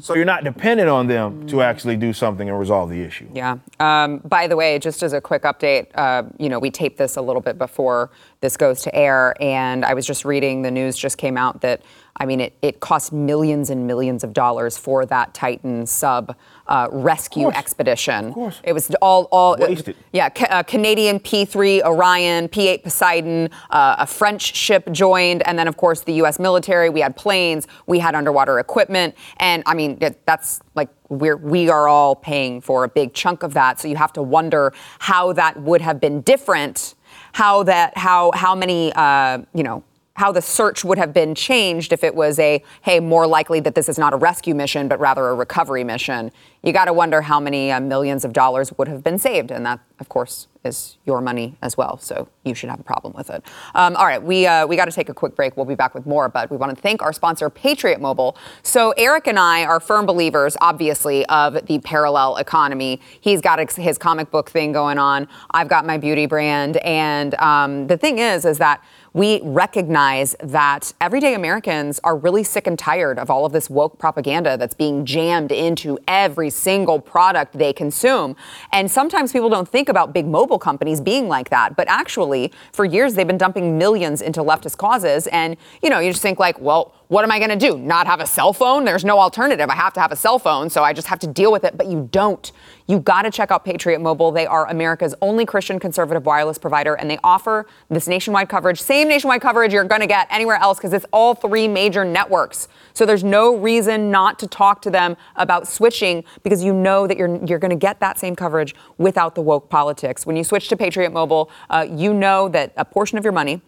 so 0.00 0.14
you're 0.14 0.24
not 0.24 0.42
dependent 0.42 0.88
on 0.88 1.06
them 1.06 1.46
to 1.46 1.60
actually 1.60 1.94
do 1.94 2.14
something 2.14 2.48
and 2.48 2.58
resolve 2.58 2.88
the 2.88 3.02
issue. 3.02 3.28
Yeah. 3.34 3.58
Um, 3.78 4.18
by 4.24 4.46
the 4.46 4.56
way, 4.56 4.78
just 4.78 5.02
as 5.02 5.12
a 5.12 5.20
quick 5.20 5.42
update, 5.42 5.88
uh, 5.96 6.22
you 6.38 6.48
know, 6.48 6.58
we 6.58 6.70
taped 6.70 6.96
this 6.96 7.16
a 7.16 7.22
little 7.22 7.42
bit 7.42 7.58
before 7.58 8.10
this 8.40 8.56
goes 8.56 8.80
to 8.82 8.94
air, 8.94 9.34
and 9.38 9.84
I 9.84 9.92
was 9.92 10.06
just 10.06 10.24
reading 10.24 10.62
the 10.62 10.70
news 10.70 10.96
just 10.96 11.18
came 11.18 11.36
out 11.36 11.60
that, 11.60 11.82
I 12.16 12.24
mean, 12.24 12.40
it, 12.40 12.56
it 12.62 12.80
cost 12.80 13.12
millions 13.12 13.68
and 13.68 13.86
millions 13.86 14.24
of 14.24 14.32
dollars 14.32 14.78
for 14.78 15.04
that 15.04 15.34
Titan 15.34 15.84
sub 15.86 16.34
uh, 16.70 16.88
rescue 16.92 17.48
expedition. 17.48 18.26
Of 18.26 18.34
course. 18.34 18.60
It 18.62 18.72
was 18.72 18.90
all, 19.02 19.24
all 19.32 19.56
Wasted. 19.58 19.96
yeah, 20.12 20.28
ca- 20.28 20.46
uh, 20.50 20.62
Canadian 20.62 21.18
P3 21.18 21.82
Orion, 21.82 22.48
P8 22.48 22.84
Poseidon, 22.84 23.50
uh, 23.70 23.96
a 23.98 24.06
French 24.06 24.54
ship 24.54 24.90
joined, 24.92 25.42
and 25.46 25.58
then 25.58 25.66
of 25.66 25.76
course 25.76 26.02
the 26.02 26.14
U.S. 26.14 26.38
military. 26.38 26.88
We 26.88 27.00
had 27.00 27.16
planes, 27.16 27.66
we 27.86 27.98
had 27.98 28.14
underwater 28.14 28.60
equipment, 28.60 29.16
and 29.38 29.64
I 29.66 29.74
mean 29.74 29.98
it, 30.00 30.24
that's 30.26 30.60
like 30.76 30.88
we're 31.08 31.36
we 31.36 31.68
are 31.68 31.88
all 31.88 32.14
paying 32.14 32.60
for 32.60 32.84
a 32.84 32.88
big 32.88 33.14
chunk 33.14 33.42
of 33.42 33.52
that. 33.54 33.80
So 33.80 33.88
you 33.88 33.96
have 33.96 34.12
to 34.14 34.22
wonder 34.22 34.72
how 35.00 35.32
that 35.32 35.60
would 35.60 35.80
have 35.80 36.00
been 36.00 36.20
different, 36.20 36.94
how 37.32 37.64
that 37.64 37.98
how 37.98 38.30
how 38.32 38.54
many 38.54 38.92
uh, 38.94 39.38
you 39.52 39.64
know 39.64 39.82
how 40.20 40.30
the 40.30 40.42
search 40.42 40.84
would 40.84 40.98
have 40.98 41.14
been 41.14 41.34
changed 41.34 41.94
if 41.94 42.04
it 42.04 42.14
was 42.14 42.38
a, 42.38 42.62
hey, 42.82 43.00
more 43.00 43.26
likely 43.26 43.58
that 43.58 43.74
this 43.74 43.88
is 43.88 43.98
not 43.98 44.12
a 44.12 44.16
rescue 44.16 44.54
mission, 44.54 44.86
but 44.86 45.00
rather 45.00 45.28
a 45.28 45.34
recovery 45.34 45.82
mission. 45.82 46.30
You 46.62 46.72
got 46.72 46.86
to 46.86 46.92
wonder 46.92 47.22
how 47.22 47.40
many 47.40 47.72
uh, 47.72 47.80
millions 47.80 48.24
of 48.24 48.32
dollars 48.32 48.72
would 48.76 48.88
have 48.88 49.02
been 49.02 49.18
saved. 49.18 49.50
And 49.50 49.64
that, 49.64 49.80
of 49.98 50.08
course, 50.08 50.46
is 50.62 50.98
your 51.06 51.22
money 51.22 51.56
as 51.62 51.76
well. 51.76 51.96
So 51.98 52.28
you 52.44 52.54
should 52.54 52.68
have 52.68 52.80
a 52.80 52.84
problem 52.84 53.14
with 53.16 53.30
it. 53.30 53.42
Um, 53.74 53.96
all 53.96 54.04
right, 54.04 54.22
we, 54.22 54.46
uh, 54.46 54.66
we 54.66 54.76
got 54.76 54.84
to 54.84 54.92
take 54.92 55.08
a 55.08 55.14
quick 55.14 55.34
break. 55.34 55.56
We'll 55.56 55.64
be 55.64 55.74
back 55.74 55.94
with 55.94 56.04
more, 56.04 56.28
but 56.28 56.50
we 56.50 56.58
want 56.58 56.74
to 56.76 56.80
thank 56.80 57.00
our 57.00 57.14
sponsor, 57.14 57.48
Patriot 57.48 57.98
Mobile. 57.98 58.36
So 58.62 58.92
Eric 58.98 59.26
and 59.26 59.38
I 59.38 59.64
are 59.64 59.80
firm 59.80 60.04
believers, 60.04 60.58
obviously, 60.60 61.24
of 61.26 61.66
the 61.66 61.78
parallel 61.78 62.36
economy. 62.36 63.00
He's 63.20 63.40
got 63.40 63.58
his 63.72 63.96
comic 63.96 64.30
book 64.30 64.50
thing 64.50 64.72
going 64.72 64.98
on. 64.98 65.28
I've 65.50 65.68
got 65.68 65.86
my 65.86 65.96
beauty 65.96 66.26
brand. 66.26 66.76
And 66.78 67.34
um, 67.36 67.86
the 67.86 67.96
thing 67.96 68.18
is, 68.18 68.44
is 68.44 68.58
that 68.58 68.84
we 69.12 69.40
recognize 69.42 70.36
that 70.40 70.92
everyday 71.00 71.34
Americans 71.34 71.98
are 72.04 72.16
really 72.16 72.44
sick 72.44 72.66
and 72.66 72.78
tired 72.78 73.18
of 73.18 73.28
all 73.28 73.44
of 73.44 73.52
this 73.52 73.68
woke 73.68 73.98
propaganda 73.98 74.56
that's 74.56 74.74
being 74.74 75.04
jammed 75.04 75.50
into 75.50 75.98
every 76.06 76.49
single 76.50 77.00
product 77.00 77.56
they 77.56 77.72
consume. 77.72 78.36
And 78.72 78.90
sometimes 78.90 79.32
people 79.32 79.48
don't 79.48 79.68
think 79.68 79.88
about 79.88 80.12
big 80.12 80.26
mobile 80.26 80.58
companies 80.58 81.00
being 81.00 81.28
like 81.28 81.50
that, 81.50 81.76
but 81.76 81.88
actually, 81.88 82.52
for 82.72 82.84
years 82.84 83.14
they've 83.14 83.26
been 83.26 83.38
dumping 83.38 83.78
millions 83.78 84.20
into 84.22 84.40
leftist 84.40 84.76
causes. 84.76 85.26
And, 85.28 85.56
you 85.82 85.90
know, 85.90 85.98
you 85.98 86.10
just 86.10 86.22
think 86.22 86.38
like, 86.38 86.60
well, 86.60 86.94
what 87.10 87.24
am 87.24 87.32
I 87.32 87.40
going 87.40 87.50
to 87.50 87.56
do? 87.56 87.76
Not 87.76 88.06
have 88.06 88.20
a 88.20 88.26
cell 88.26 88.52
phone? 88.52 88.84
There's 88.84 89.04
no 89.04 89.18
alternative. 89.18 89.68
I 89.68 89.74
have 89.74 89.92
to 89.94 90.00
have 90.00 90.12
a 90.12 90.16
cell 90.16 90.38
phone, 90.38 90.70
so 90.70 90.84
I 90.84 90.92
just 90.92 91.08
have 91.08 91.18
to 91.18 91.26
deal 91.26 91.50
with 91.50 91.64
it. 91.64 91.76
But 91.76 91.88
you 91.88 92.08
don't. 92.12 92.52
You 92.86 93.00
got 93.00 93.22
to 93.22 93.32
check 93.32 93.50
out 93.50 93.64
Patriot 93.64 93.98
Mobile. 93.98 94.30
They 94.30 94.46
are 94.46 94.68
America's 94.68 95.12
only 95.20 95.44
Christian 95.44 95.80
conservative 95.80 96.24
wireless 96.24 96.56
provider, 96.56 96.94
and 96.94 97.10
they 97.10 97.18
offer 97.24 97.66
this 97.88 98.06
nationwide 98.06 98.48
coverage, 98.48 98.80
same 98.80 99.08
nationwide 99.08 99.40
coverage 99.40 99.72
you're 99.72 99.82
going 99.82 100.02
to 100.02 100.06
get 100.06 100.28
anywhere 100.30 100.54
else 100.54 100.78
because 100.78 100.92
it's 100.92 101.06
all 101.12 101.34
three 101.34 101.66
major 101.66 102.04
networks. 102.04 102.68
So 102.94 103.04
there's 103.04 103.24
no 103.24 103.56
reason 103.56 104.12
not 104.12 104.38
to 104.38 104.46
talk 104.46 104.80
to 104.82 104.90
them 104.90 105.16
about 105.34 105.66
switching 105.66 106.22
because 106.44 106.62
you 106.62 106.72
know 106.72 107.08
that 107.08 107.16
you're 107.16 107.44
you're 107.44 107.58
going 107.58 107.70
to 107.70 107.76
get 107.76 107.98
that 107.98 108.20
same 108.20 108.36
coverage 108.36 108.72
without 108.98 109.34
the 109.34 109.42
woke 109.42 109.68
politics. 109.68 110.26
When 110.26 110.36
you 110.36 110.44
switch 110.44 110.68
to 110.68 110.76
Patriot 110.76 111.10
Mobile, 111.10 111.50
uh, 111.70 111.88
you 111.90 112.14
know 112.14 112.48
that 112.50 112.72
a 112.76 112.84
portion 112.84 113.18
of 113.18 113.24
your 113.24 113.32
money 113.32 113.62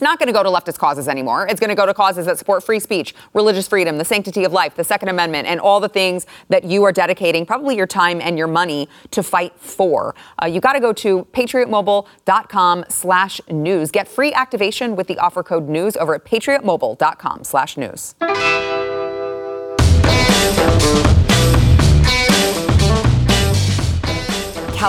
not 0.00 0.18
going 0.18 0.26
to 0.26 0.32
go 0.32 0.42
to 0.42 0.48
leftist 0.48 0.78
causes 0.78 1.08
anymore. 1.08 1.46
It's 1.48 1.60
going 1.60 1.70
to 1.70 1.74
go 1.74 1.86
to 1.86 1.94
causes 1.94 2.26
that 2.26 2.38
support 2.38 2.62
free 2.62 2.80
speech, 2.80 3.14
religious 3.34 3.68
freedom, 3.68 3.98
the 3.98 4.04
sanctity 4.04 4.44
of 4.44 4.52
life, 4.52 4.74
the 4.74 4.84
Second 4.84 5.08
Amendment, 5.08 5.48
and 5.48 5.60
all 5.60 5.80
the 5.80 5.88
things 5.88 6.26
that 6.48 6.64
you 6.64 6.84
are 6.84 6.92
dedicating 6.92 7.46
probably 7.46 7.76
your 7.76 7.86
time 7.86 8.20
and 8.20 8.38
your 8.38 8.46
money 8.46 8.88
to 9.10 9.22
fight 9.22 9.52
for. 9.58 10.14
Uh, 10.42 10.46
you 10.46 10.60
got 10.60 10.74
to 10.74 10.80
go 10.80 10.92
to 10.92 11.24
patriotmobile.com 11.32 12.84
slash 12.88 13.40
news. 13.50 13.90
Get 13.90 14.08
free 14.08 14.32
activation 14.32 14.96
with 14.96 15.06
the 15.06 15.18
offer 15.18 15.42
code 15.42 15.68
news 15.68 15.96
over 15.96 16.14
at 16.14 16.24
patriotmobile.com 16.24 17.44
slash 17.44 17.76
news. 17.76 18.14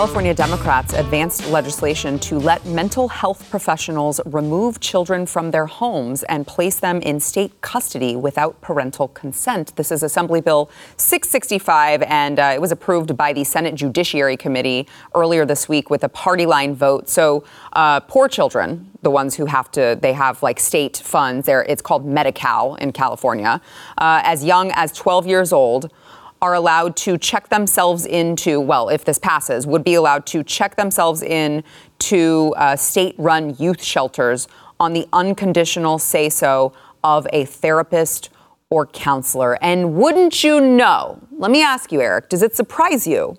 California 0.01 0.33
Democrats 0.33 0.93
advanced 0.93 1.47
legislation 1.51 2.17
to 2.17 2.39
let 2.39 2.65
mental 2.65 3.07
health 3.07 3.47
professionals 3.51 4.19
remove 4.25 4.79
children 4.79 5.27
from 5.27 5.51
their 5.51 5.67
homes 5.67 6.23
and 6.23 6.47
place 6.47 6.79
them 6.79 6.99
in 7.01 7.19
state 7.19 7.61
custody 7.61 8.15
without 8.15 8.59
parental 8.61 9.09
consent. 9.09 9.75
This 9.75 9.91
is 9.91 10.01
Assembly 10.01 10.41
Bill 10.41 10.71
665, 10.97 12.01
and 12.01 12.39
uh, 12.39 12.51
it 12.55 12.59
was 12.59 12.71
approved 12.71 13.15
by 13.15 13.31
the 13.31 13.43
Senate 13.43 13.75
Judiciary 13.75 14.37
Committee 14.37 14.87
earlier 15.13 15.45
this 15.45 15.69
week 15.69 15.91
with 15.91 16.03
a 16.03 16.09
party 16.09 16.47
line 16.47 16.73
vote. 16.73 17.07
So, 17.07 17.43
uh, 17.73 17.99
poor 17.99 18.27
children, 18.27 18.89
the 19.03 19.11
ones 19.11 19.35
who 19.35 19.45
have 19.45 19.69
to, 19.73 19.99
they 20.01 20.13
have 20.13 20.41
like 20.41 20.59
state 20.59 20.97
funds. 20.97 21.45
There, 21.45 21.61
it's 21.61 21.83
called 21.83 22.07
Medi-Cal 22.07 22.73
in 22.75 22.91
California, 22.91 23.61
uh, 23.99 24.21
as 24.23 24.43
young 24.43 24.71
as 24.73 24.93
12 24.93 25.27
years 25.27 25.53
old 25.53 25.91
are 26.41 26.55
allowed 26.55 26.95
to 26.95 27.17
check 27.17 27.49
themselves 27.49 28.05
into, 28.05 28.59
well, 28.59 28.89
if 28.89 29.05
this 29.05 29.19
passes, 29.19 29.67
would 29.67 29.83
be 29.83 29.93
allowed 29.93 30.25
to 30.25 30.43
check 30.43 30.75
themselves 30.75 31.21
in 31.21 31.63
to 31.99 32.53
uh, 32.57 32.75
state 32.75 33.13
run 33.17 33.55
youth 33.59 33.83
shelters 33.83 34.47
on 34.79 34.93
the 34.93 35.07
unconditional 35.13 35.99
say 35.99 36.29
so 36.29 36.73
of 37.03 37.27
a 37.31 37.45
therapist 37.45 38.29
or 38.71 38.87
counselor. 38.87 39.61
And 39.63 39.95
wouldn't 39.95 40.43
you 40.43 40.59
know, 40.59 41.19
let 41.37 41.51
me 41.51 41.61
ask 41.61 41.91
you, 41.91 42.01
Eric, 42.01 42.29
does 42.29 42.41
it 42.41 42.55
surprise 42.55 43.05
you 43.05 43.37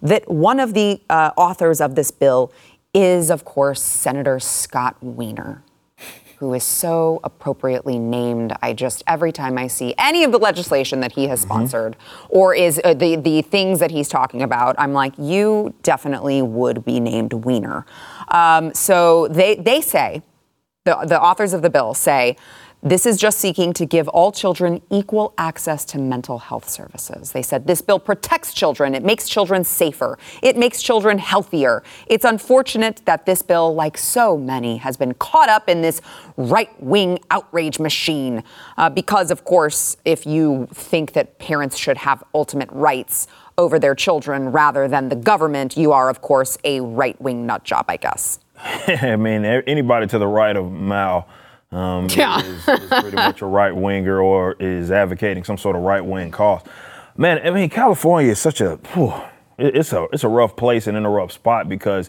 that 0.00 0.30
one 0.30 0.60
of 0.60 0.74
the 0.74 1.00
uh, 1.10 1.32
authors 1.36 1.80
of 1.80 1.96
this 1.96 2.10
bill 2.10 2.52
is, 2.94 3.30
of 3.30 3.44
course, 3.44 3.82
Senator 3.82 4.38
Scott 4.38 4.96
Wiener? 5.00 5.64
Who 6.40 6.54
is 6.54 6.64
so 6.64 7.20
appropriately 7.22 7.98
named. 7.98 8.54
I 8.62 8.72
just 8.72 9.02
every 9.06 9.30
time 9.30 9.58
I 9.58 9.66
see 9.66 9.94
any 9.98 10.24
of 10.24 10.32
the 10.32 10.38
legislation 10.38 11.00
that 11.00 11.12
he 11.12 11.28
has 11.28 11.42
sponsored 11.42 11.96
or 12.30 12.54
is 12.54 12.80
uh, 12.82 12.94
the 12.94 13.16
the 13.16 13.42
things 13.42 13.78
that 13.78 13.90
he's 13.90 14.08
talking 14.08 14.40
about, 14.40 14.74
I'm 14.78 14.94
like, 14.94 15.12
you 15.18 15.74
definitely 15.82 16.40
would 16.40 16.82
be 16.82 16.98
named 16.98 17.34
Wiener. 17.34 17.84
Um, 18.28 18.72
so 18.72 19.28
they 19.28 19.56
they 19.56 19.82
say 19.82 20.22
the 20.84 20.96
the 21.06 21.20
authors 21.20 21.52
of 21.52 21.60
the 21.60 21.70
bill 21.70 21.92
say. 21.92 22.36
This 22.82 23.04
is 23.04 23.18
just 23.18 23.38
seeking 23.38 23.74
to 23.74 23.84
give 23.84 24.08
all 24.08 24.32
children 24.32 24.80
equal 24.88 25.34
access 25.36 25.84
to 25.86 25.98
mental 25.98 26.38
health 26.38 26.66
services. 26.66 27.32
They 27.32 27.42
said 27.42 27.66
this 27.66 27.82
bill 27.82 27.98
protects 27.98 28.54
children, 28.54 28.94
it 28.94 29.04
makes 29.04 29.28
children 29.28 29.64
safer, 29.64 30.18
it 30.42 30.56
makes 30.56 30.80
children 30.80 31.18
healthier. 31.18 31.82
It's 32.06 32.24
unfortunate 32.24 33.02
that 33.04 33.26
this 33.26 33.42
bill, 33.42 33.74
like 33.74 33.98
so 33.98 34.38
many, 34.38 34.78
has 34.78 34.96
been 34.96 35.12
caught 35.14 35.50
up 35.50 35.68
in 35.68 35.82
this 35.82 36.00
right 36.38 36.70
wing 36.82 37.18
outrage 37.30 37.78
machine. 37.78 38.42
Uh, 38.78 38.88
because, 38.88 39.30
of 39.30 39.44
course, 39.44 39.98
if 40.06 40.24
you 40.24 40.66
think 40.72 41.12
that 41.12 41.38
parents 41.38 41.76
should 41.76 41.98
have 41.98 42.24
ultimate 42.34 42.70
rights 42.72 43.26
over 43.58 43.78
their 43.78 43.94
children 43.94 44.52
rather 44.52 44.88
than 44.88 45.10
the 45.10 45.16
government, 45.16 45.76
you 45.76 45.92
are, 45.92 46.08
of 46.08 46.22
course, 46.22 46.56
a 46.64 46.80
right 46.80 47.20
wing 47.20 47.44
nut 47.44 47.62
job, 47.62 47.84
I 47.88 47.98
guess. 47.98 48.38
I 48.86 49.16
mean, 49.16 49.44
anybody 49.44 50.06
to 50.06 50.18
the 50.18 50.26
right 50.26 50.56
of 50.56 50.72
Mao 50.72 51.26
um, 51.72 52.08
yeah. 52.16 52.40
is, 52.40 52.68
is 52.68 52.88
pretty 52.88 53.16
much 53.16 53.42
a 53.42 53.46
right 53.46 53.74
winger 53.74 54.20
or 54.20 54.56
is 54.58 54.90
advocating 54.90 55.44
some 55.44 55.56
sort 55.56 55.76
of 55.76 55.82
right 55.82 56.04
wing 56.04 56.30
cause. 56.30 56.62
Man, 57.16 57.40
I 57.46 57.50
mean, 57.50 57.68
California 57.68 58.32
is 58.32 58.38
such 58.38 58.60
a 58.60 58.76
whew, 58.94 59.12
it's 59.58 59.92
a 59.92 60.06
it's 60.12 60.24
a 60.24 60.28
rough 60.28 60.56
place 60.56 60.86
and 60.86 60.96
in 60.96 61.04
a 61.04 61.10
rough 61.10 61.32
spot 61.32 61.68
because 61.68 62.08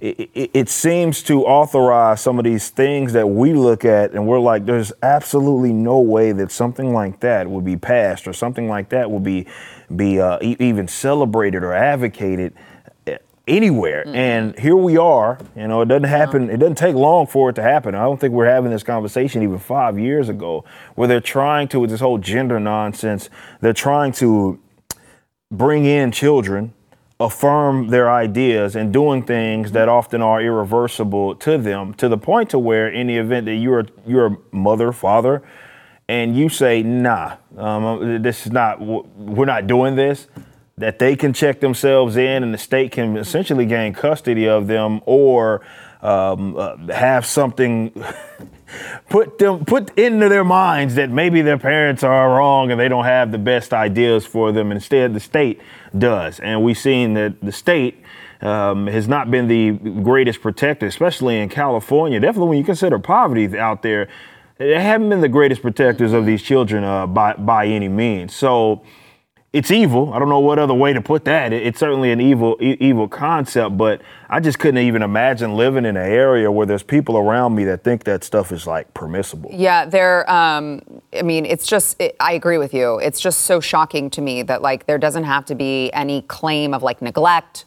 it, 0.00 0.30
it, 0.34 0.50
it, 0.52 0.68
seems 0.68 1.22
to 1.22 1.44
authorize 1.44 2.20
some 2.20 2.38
of 2.38 2.44
these 2.44 2.70
things 2.70 3.12
that 3.12 3.28
we 3.28 3.52
look 3.52 3.84
at 3.84 4.12
and 4.12 4.26
we're 4.26 4.40
like, 4.40 4.66
there's 4.66 4.92
absolutely 5.00 5.72
no 5.72 6.00
way 6.00 6.32
that 6.32 6.50
something 6.50 6.92
like 6.92 7.20
that 7.20 7.48
would 7.48 7.64
be 7.64 7.76
passed 7.76 8.26
or 8.26 8.32
something 8.32 8.68
like 8.68 8.88
that 8.88 9.08
would 9.08 9.22
be 9.22 9.46
be 9.94 10.20
uh, 10.20 10.38
e- 10.42 10.56
even 10.58 10.88
celebrated 10.88 11.62
or 11.62 11.72
advocated 11.72 12.52
anywhere. 13.48 14.04
Mm-hmm. 14.04 14.14
And 14.14 14.58
here 14.58 14.76
we 14.76 14.96
are. 14.96 15.38
You 15.56 15.68
know, 15.68 15.80
it 15.82 15.86
doesn't 15.86 16.04
happen. 16.04 16.50
It 16.50 16.58
doesn't 16.58 16.76
take 16.76 16.94
long 16.94 17.26
for 17.26 17.50
it 17.50 17.54
to 17.54 17.62
happen. 17.62 17.94
I 17.94 18.02
don't 18.02 18.20
think 18.20 18.32
we're 18.32 18.46
having 18.46 18.70
this 18.70 18.82
conversation 18.82 19.42
even 19.42 19.58
five 19.58 19.98
years 19.98 20.28
ago, 20.28 20.64
where 20.94 21.08
they're 21.08 21.20
trying 21.20 21.68
to 21.68 21.80
with 21.80 21.90
this 21.90 22.00
whole 22.00 22.18
gender 22.18 22.60
nonsense. 22.60 23.28
They're 23.60 23.72
trying 23.72 24.12
to 24.12 24.60
bring 25.50 25.84
in 25.84 26.12
children, 26.12 26.72
affirm 27.18 27.88
their 27.88 28.10
ideas, 28.10 28.76
and 28.76 28.92
doing 28.92 29.22
things 29.22 29.72
that 29.72 29.88
often 29.88 30.22
are 30.22 30.40
irreversible 30.40 31.34
to 31.36 31.58
them, 31.58 31.94
to 31.94 32.08
the 32.08 32.18
point 32.18 32.50
to 32.50 32.58
where, 32.58 32.88
in 32.88 33.06
the 33.08 33.16
event 33.16 33.46
that 33.46 33.56
you're 33.56 33.86
you're 34.06 34.26
a 34.26 34.36
mother, 34.50 34.92
father. 34.92 35.42
And 36.08 36.36
you 36.36 36.48
say, 36.48 36.82
nah, 36.82 37.36
um, 37.56 38.22
this 38.22 38.44
is 38.44 38.52
not, 38.52 38.80
we're 38.80 39.46
not 39.46 39.66
doing 39.66 39.94
this 39.94 40.26
that 40.78 40.98
they 40.98 41.16
can 41.16 41.32
check 41.32 41.60
themselves 41.60 42.16
in 42.16 42.42
and 42.42 42.52
the 42.52 42.58
state 42.58 42.92
can 42.92 43.16
essentially 43.16 43.66
gain 43.66 43.92
custody 43.92 44.48
of 44.48 44.66
them 44.66 45.00
or 45.04 45.60
um, 46.00 46.56
uh, 46.56 46.76
have 46.92 47.24
something 47.24 47.92
put 49.08 49.38
them 49.38 49.64
put 49.64 49.96
into 49.98 50.28
their 50.28 50.44
minds 50.44 50.94
that 50.96 51.10
maybe 51.10 51.42
their 51.42 51.58
parents 51.58 52.02
are 52.02 52.30
wrong 52.30 52.70
and 52.70 52.80
they 52.80 52.88
don't 52.88 53.04
have 53.04 53.30
the 53.30 53.38
best 53.38 53.72
ideas 53.72 54.26
for 54.26 54.50
them. 54.50 54.72
Instead, 54.72 55.14
the 55.14 55.20
state 55.20 55.60
does, 55.96 56.40
and 56.40 56.62
we've 56.62 56.78
seen 56.78 57.14
that 57.14 57.40
the 57.40 57.52
state. 57.52 57.98
Um, 58.40 58.88
has 58.88 59.06
not 59.06 59.30
been 59.30 59.46
the 59.46 59.70
greatest 60.02 60.40
protector, 60.40 60.84
especially 60.86 61.38
in 61.38 61.48
California. 61.48 62.18
Definitely, 62.18 62.48
when 62.48 62.58
you 62.58 62.64
consider 62.64 62.98
poverty 62.98 63.56
out 63.56 63.82
there, 63.82 64.08
they 64.58 64.82
haven't 64.82 65.10
been 65.10 65.20
the 65.20 65.28
greatest 65.28 65.62
protectors 65.62 66.12
of 66.12 66.26
these 66.26 66.42
children 66.42 66.82
uh, 66.82 67.06
by 67.06 67.34
by 67.34 67.66
any 67.66 67.86
means. 67.86 68.34
So, 68.34 68.82
it's 69.52 69.70
evil. 69.70 70.14
I 70.14 70.18
don't 70.18 70.30
know 70.30 70.40
what 70.40 70.58
other 70.58 70.72
way 70.72 70.94
to 70.94 71.02
put 71.02 71.26
that. 71.26 71.52
It's 71.52 71.78
certainly 71.78 72.10
an 72.10 72.22
evil, 72.22 72.56
e- 72.60 72.76
evil 72.80 73.06
concept, 73.06 73.76
but 73.76 74.00
I 74.30 74.40
just 74.40 74.58
couldn't 74.58 74.82
even 74.82 75.02
imagine 75.02 75.56
living 75.56 75.84
in 75.84 75.96
an 75.96 76.10
area 76.10 76.50
where 76.50 76.66
there's 76.66 76.82
people 76.82 77.18
around 77.18 77.54
me 77.54 77.64
that 77.64 77.84
think 77.84 78.04
that 78.04 78.24
stuff 78.24 78.50
is 78.50 78.66
like 78.66 78.92
permissible. 78.94 79.50
Yeah, 79.52 79.84
there. 79.84 80.28
Um, 80.30 80.80
I 81.12 81.20
mean, 81.20 81.44
it's 81.44 81.66
just. 81.66 82.00
It, 82.00 82.16
I 82.18 82.32
agree 82.32 82.56
with 82.56 82.72
you. 82.72 82.98
It's 83.00 83.20
just 83.20 83.40
so 83.40 83.60
shocking 83.60 84.08
to 84.10 84.22
me 84.22 84.42
that 84.44 84.62
like 84.62 84.86
there 84.86 84.98
doesn't 84.98 85.24
have 85.24 85.44
to 85.46 85.54
be 85.54 85.92
any 85.92 86.22
claim 86.22 86.72
of 86.72 86.82
like 86.82 87.02
neglect 87.02 87.66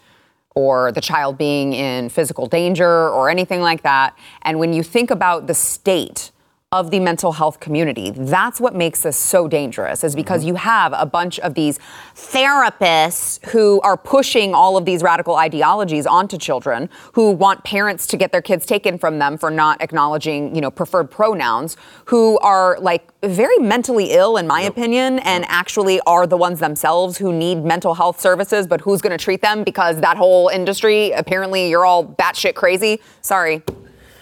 or 0.56 0.92
the 0.94 1.02
child 1.02 1.38
being 1.38 1.74
in 1.74 2.10
physical 2.10 2.48
danger 2.48 3.10
or 3.10 3.30
anything 3.30 3.62
like 3.62 3.84
that. 3.84 4.18
And 4.42 4.58
when 4.58 4.74
you 4.74 4.82
think 4.82 5.12
about 5.12 5.46
the 5.46 5.54
state 5.54 6.32
of 6.72 6.92
the 6.92 7.00
mental 7.00 7.32
health 7.32 7.60
community. 7.60 8.10
That's 8.10 8.60
what 8.60 8.76
makes 8.76 9.04
this 9.04 9.16
so 9.16 9.48
dangerous, 9.48 10.04
is 10.04 10.16
because 10.16 10.42
mm-hmm. 10.42 10.50
you 10.50 10.56
have 10.56 10.94
a 10.98 11.06
bunch 11.06 11.40
of 11.40 11.54
these 11.54 11.80
therapists 12.16 13.44
who 13.46 13.80
are 13.82 13.96
pushing 13.96 14.54
all 14.54 14.76
of 14.76 14.84
these 14.84 15.04
radical 15.04 15.36
ideologies 15.36 16.06
onto 16.06 16.38
children, 16.38 16.90
who 17.14 17.32
want 17.32 17.64
parents 17.64 18.08
to 18.08 18.18
get 18.18 18.32
their 18.32 18.42
kids 18.42 18.66
taken 18.66 18.98
from 18.98 19.20
them 19.20 19.38
for 19.38 19.52
not 19.52 19.82
acknowledging, 19.82 20.54
you 20.56 20.60
know, 20.60 20.72
preferred 20.72 21.10
pronouns, 21.10 21.78
who 22.06 22.38
are 22.40 22.78
like 22.82 23.08
very 23.22 23.58
mentally 23.60 24.12
ill, 24.12 24.36
in 24.36 24.48
my 24.48 24.64
yep. 24.64 24.72
opinion, 24.72 25.20
and 25.20 25.46
actually 25.48 26.02
are 26.02 26.28
the 26.28 26.38
ones 26.38 26.60
themselves 26.60 27.18
who 27.18 27.32
need 27.32 27.64
mental 27.64 27.94
health 27.94 28.20
services, 28.20 28.68
but 28.68 28.82
who's 28.82 29.02
going 29.02 29.18
to 29.18 29.24
treat 29.24 29.42
them 29.42 29.64
because 29.64 30.02
that 30.02 30.18
whole 30.18 30.50
industry, 30.50 31.12
apparently, 31.12 31.70
you're 31.70 31.86
all 31.86 32.04
batshit 32.06 32.56
crazy. 32.56 33.00
Sorry, 33.22 33.62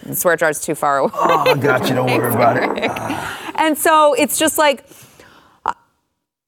the 0.06 0.16
swear 0.16 0.36
jar's 0.36 0.60
too 0.60 0.76
far 0.76 1.00
away. 1.00 1.12
Oh, 1.14 1.52
I 1.52 1.56
got 1.56 1.88
you. 1.90 1.96
Don't 1.96 2.12
worry 2.18 2.34
about 2.34 2.58
it. 2.58 2.92
and 3.60 3.78
so 3.78 4.14
it's 4.14 4.38
just 4.38 4.58
like, 4.58 4.86
uh, 5.66 5.74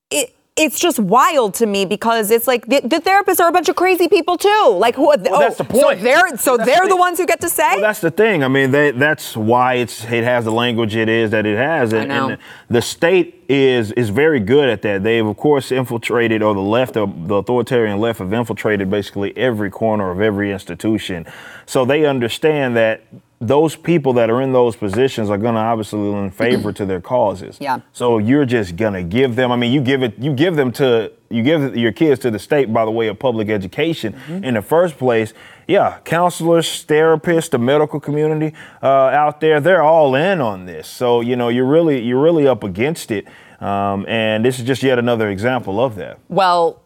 it, 0.10 0.36
it's 0.58 0.80
just 0.80 1.00
wild 1.00 1.54
to 1.56 1.65
me 1.65 1.84
because 1.86 2.32
it's 2.32 2.48
like 2.48 2.65
the, 2.68 2.80
the, 2.80 3.02
therapists 3.02 3.41
are 3.41 3.50
a 3.50 3.52
bunch 3.52 3.68
of 3.68 3.76
crazy 3.76 4.08
people 4.08 4.38
too. 4.38 4.78
Like 4.78 4.96
who? 4.96 5.08
Well, 5.08 5.18
oh, 5.30 5.39
that's 5.39 5.58
the 5.58 5.65
point. 5.65 6.00
So 6.00 6.04
they're 6.04 6.38
so 6.38 6.58
they're 6.58 6.84
the, 6.84 6.89
the, 6.89 6.96
ones 6.96 7.18
who 7.18 7.26
get 7.26 7.41
to 7.41 7.50
say. 7.50 7.72
Well, 7.74 7.82
that's 7.82 8.00
the 8.00 8.12
thing. 8.12 8.41
I 8.41 8.48
mean, 8.48 8.72
they, 8.72 8.91
that's 8.91 9.36
why 9.36 9.76
it's 9.76 10.06
it 10.06 10.24
has 10.24 10.46
the 10.46 10.54
language 10.54 10.96
it 10.96 11.10
is 11.10 11.32
that 11.32 11.46
it 11.46 11.58
has, 11.58 11.91
and, 11.91 12.10
and 12.10 12.38
the 12.70 12.82
state 12.82 13.44
is 13.50 13.91
is 13.94 14.10
very 14.10 14.39
good 14.39 14.70
at 14.70 14.82
that. 14.84 15.04
They've 15.04 15.26
of 15.26 15.36
course 15.36 15.74
infiltrated, 15.74 16.41
or 16.41 16.54
the 16.54 16.62
left, 16.62 16.94
the 16.94 17.04
authoritarian 17.04 18.00
left, 18.00 18.20
have 18.20 18.32
infiltrated 18.32 18.89
basically 18.89 19.36
every 19.36 19.70
corner 19.70 20.10
of 20.10 20.22
every 20.22 20.54
institution. 20.54 21.26
So 21.65 21.84
they 21.84 22.06
understand 22.06 22.78
that 22.78 23.04
those 23.48 23.76
people 23.76 24.14
that 24.14 24.30
are 24.30 24.42
in 24.42 24.52
those 24.52 24.76
positions 24.76 25.30
are 25.30 25.38
going 25.38 25.56
to 25.56 25.60
obviously 25.60 26.00
lend 26.00 26.34
favor 26.36 26.72
to 26.74 26.86
their 26.86 27.02
causes. 27.02 27.58
Yeah. 27.60 27.80
So 27.92 28.18
you're 28.18 28.46
just 28.46 28.76
going 28.76 28.94
to 28.94 29.04
give 29.04 29.36
them. 29.36 29.52
I 29.52 29.56
mean, 29.56 29.72
you 29.72 29.82
give 29.82 30.04
it. 30.04 30.18
You 30.18 30.34
give 30.34 30.56
them 30.56 30.72
to. 30.74 31.12
You 31.30 31.42
give 31.42 31.76
your 31.76 31.92
kids 31.92 32.22
to 32.22 32.32
the 32.32 32.38
state 32.38 32.72
by 32.72 32.86
the 32.86 32.92
way 32.92 33.08
of 33.08 33.18
public 33.18 33.50
education 33.50 34.14
mm-hmm. 34.14 34.44
in 34.44 34.54
the 34.54 34.62
first 34.62 34.98
place. 34.98 35.34
Yeah, 35.68 35.98
counselors, 36.06 36.86
therapists, 36.86 37.50
the 37.50 37.58
medical 37.58 38.00
community 38.00 38.56
uh, 38.84 38.88
out 38.88 39.42
there, 39.42 39.60
they're 39.60 39.82
all 39.82 40.14
in 40.14 40.40
on 40.40 40.66
this. 40.66 40.88
So 40.88 41.22
you 41.22 41.36
know, 41.36 41.50
you're 41.50 41.66
really 41.66 42.00
you're 42.02 42.22
really 42.22 42.48
up 42.48 42.64
against 42.64 43.12
it. 43.12 43.28
Um, 43.60 44.06
and 44.08 44.46
this 44.46 44.60
is 44.60 44.66
just 44.66 44.84
yet 44.84 45.00
another 45.00 45.30
example 45.30 45.84
of 45.84 45.96
that. 45.96 46.20
Well, 46.30 46.84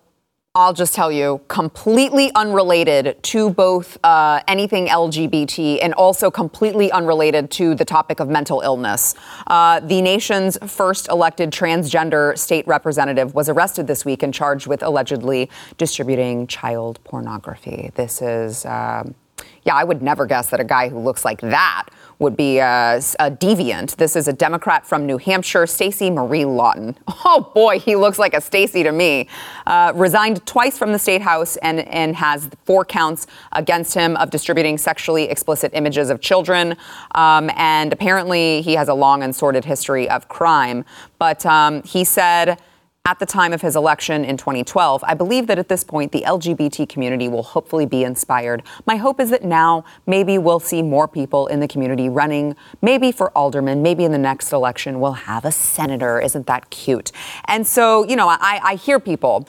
I'll 0.59 0.73
just 0.73 0.93
tell 0.93 1.09
you, 1.09 1.39
completely 1.47 2.31
unrelated 2.35 3.23
to 3.23 3.49
both 3.49 3.97
uh, 4.03 4.41
anything 4.45 4.87
LGBT 4.87 5.79
and 5.81 5.93
also 5.93 6.29
completely 6.29 6.91
unrelated 6.91 7.49
to 7.51 7.75
the 7.75 7.85
topic 7.85 8.19
of 8.19 8.27
mental 8.27 8.59
illness. 8.59 9.15
Uh, 9.47 9.79
the 9.79 10.01
nation's 10.01 10.57
first 10.67 11.07
elected 11.07 11.51
transgender 11.51 12.37
state 12.37 12.67
representative 12.67 13.33
was 13.33 13.47
arrested 13.47 13.87
this 13.87 14.03
week 14.03 14.21
and 14.21 14.33
charged 14.33 14.67
with 14.67 14.83
allegedly 14.83 15.49
distributing 15.77 16.45
child 16.45 17.01
pornography. 17.05 17.91
This 17.95 18.21
is. 18.21 18.65
Um, 18.65 19.15
yeah, 19.63 19.75
I 19.75 19.85
would 19.85 20.01
never 20.01 20.25
guess 20.25 20.49
that 20.49 20.59
a 20.59 20.65
guy 20.65 20.89
who 20.89 20.99
looks 20.99 21.23
like 21.23 21.39
that 21.41 21.87
would 22.19 22.35
be 22.35 22.59
a, 22.59 22.97
a 23.19 23.31
deviant. 23.31 23.95
This 23.95 24.15
is 24.17 24.27
a 24.27 24.33
Democrat 24.33 24.85
from 24.85 25.05
New 25.05 25.17
Hampshire, 25.17 25.65
Stacey 25.65 26.09
Marie 26.09 26.43
Laughton. 26.43 26.95
Oh 27.31 27.51
boy, 27.53 27.79
he 27.79 27.95
looks 27.95 28.17
like 28.17 28.33
a 28.33 28.41
Stacey 28.41 28.81
to 28.81 28.91
me. 28.91 29.27
Uh, 29.67 29.91
resigned 29.93 30.43
twice 30.47 30.77
from 30.77 30.93
the 30.93 30.97
state 30.97 31.21
house 31.21 31.57
and, 31.57 31.81
and 31.81 32.15
has 32.15 32.49
four 32.65 32.83
counts 32.83 33.27
against 33.51 33.93
him 33.93 34.15
of 34.17 34.31
distributing 34.31 34.77
sexually 34.77 35.25
explicit 35.25 35.71
images 35.75 36.09
of 36.09 36.21
children. 36.21 36.75
Um, 37.13 37.51
and 37.55 37.93
apparently, 37.93 38.61
he 38.61 38.73
has 38.73 38.87
a 38.87 38.93
long 38.93 39.21
and 39.21 39.35
sordid 39.35 39.65
history 39.65 40.09
of 40.09 40.27
crime. 40.27 40.85
But 41.19 41.45
um, 41.45 41.83
he 41.83 42.03
said 42.03 42.59
at 43.05 43.17
the 43.17 43.25
time 43.25 43.53
of 43.53 43.61
his 43.61 43.75
election 43.75 44.23
in 44.23 44.37
2012. 44.37 45.03
I 45.03 45.13
believe 45.13 45.47
that 45.47 45.57
at 45.57 45.67
this 45.67 45.83
point, 45.83 46.11
the 46.11 46.21
LGBT 46.21 46.87
community 46.87 47.27
will 47.27 47.43
hopefully 47.43 47.85
be 47.85 48.03
inspired. 48.03 48.61
My 48.85 48.97
hope 48.97 49.19
is 49.19 49.29
that 49.29 49.43
now 49.43 49.83
maybe 50.05 50.37
we'll 50.37 50.59
see 50.59 50.81
more 50.81 51.07
people 51.07 51.47
in 51.47 51.59
the 51.59 51.67
community 51.67 52.09
running, 52.09 52.55
maybe 52.81 53.11
for 53.11 53.31
alderman, 53.37 53.81
maybe 53.81 54.03
in 54.03 54.11
the 54.11 54.17
next 54.17 54.51
election 54.51 54.99
we'll 54.99 55.13
have 55.13 55.45
a 55.45 55.51
senator. 55.51 56.19
Isn't 56.19 56.45
that 56.47 56.69
cute? 56.69 57.11
And 57.45 57.65
so, 57.65 58.03
you 58.03 58.15
know, 58.15 58.27
I, 58.27 58.59
I 58.63 58.75
hear 58.75 58.99
people 58.99 59.47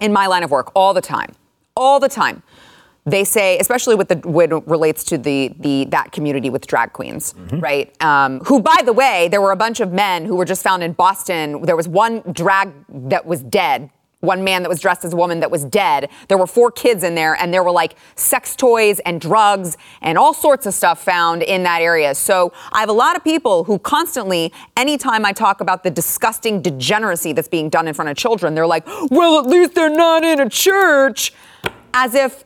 in 0.00 0.12
my 0.12 0.26
line 0.26 0.42
of 0.42 0.50
work 0.50 0.72
all 0.74 0.92
the 0.92 1.00
time, 1.00 1.34
all 1.76 2.00
the 2.00 2.08
time 2.08 2.42
they 3.06 3.24
say, 3.24 3.58
especially 3.58 3.94
with 3.94 4.08
the 4.08 4.16
when 4.28 4.52
it 4.52 4.66
relates 4.66 5.04
to 5.04 5.18
the 5.18 5.54
the 5.58 5.86
that 5.86 6.12
community 6.12 6.50
with 6.50 6.66
drag 6.66 6.92
queens, 6.92 7.32
mm-hmm. 7.32 7.60
right? 7.60 8.02
Um, 8.02 8.40
who, 8.40 8.60
by 8.60 8.82
the 8.84 8.92
way, 8.92 9.28
there 9.28 9.40
were 9.40 9.52
a 9.52 9.56
bunch 9.56 9.80
of 9.80 9.92
men 9.92 10.24
who 10.24 10.36
were 10.36 10.44
just 10.44 10.62
found 10.62 10.82
in 10.82 10.92
Boston. 10.92 11.62
There 11.62 11.76
was 11.76 11.88
one 11.88 12.22
drag 12.32 12.72
that 13.08 13.24
was 13.26 13.42
dead. 13.42 13.90
One 14.20 14.44
man 14.44 14.62
that 14.62 14.68
was 14.68 14.80
dressed 14.80 15.06
as 15.06 15.14
a 15.14 15.16
woman 15.16 15.40
that 15.40 15.50
was 15.50 15.64
dead. 15.64 16.10
There 16.28 16.36
were 16.36 16.46
four 16.46 16.70
kids 16.70 17.04
in 17.04 17.14
there, 17.14 17.34
and 17.36 17.54
there 17.54 17.64
were 17.64 17.70
like 17.70 17.94
sex 18.16 18.54
toys 18.54 18.98
and 19.06 19.18
drugs 19.18 19.78
and 20.02 20.18
all 20.18 20.34
sorts 20.34 20.66
of 20.66 20.74
stuff 20.74 21.02
found 21.02 21.42
in 21.42 21.62
that 21.62 21.80
area. 21.80 22.14
So 22.14 22.52
I 22.70 22.80
have 22.80 22.90
a 22.90 22.92
lot 22.92 23.16
of 23.16 23.24
people 23.24 23.64
who 23.64 23.78
constantly, 23.78 24.52
anytime 24.76 25.24
I 25.24 25.32
talk 25.32 25.62
about 25.62 25.84
the 25.84 25.90
disgusting 25.90 26.60
degeneracy 26.60 27.32
that's 27.32 27.48
being 27.48 27.70
done 27.70 27.88
in 27.88 27.94
front 27.94 28.10
of 28.10 28.16
children, 28.18 28.54
they're 28.54 28.66
like, 28.66 28.86
well, 29.10 29.38
at 29.38 29.46
least 29.46 29.74
they're 29.74 29.88
not 29.88 30.22
in 30.22 30.38
a 30.38 30.50
church. 30.50 31.32
As 31.94 32.14
if 32.14 32.44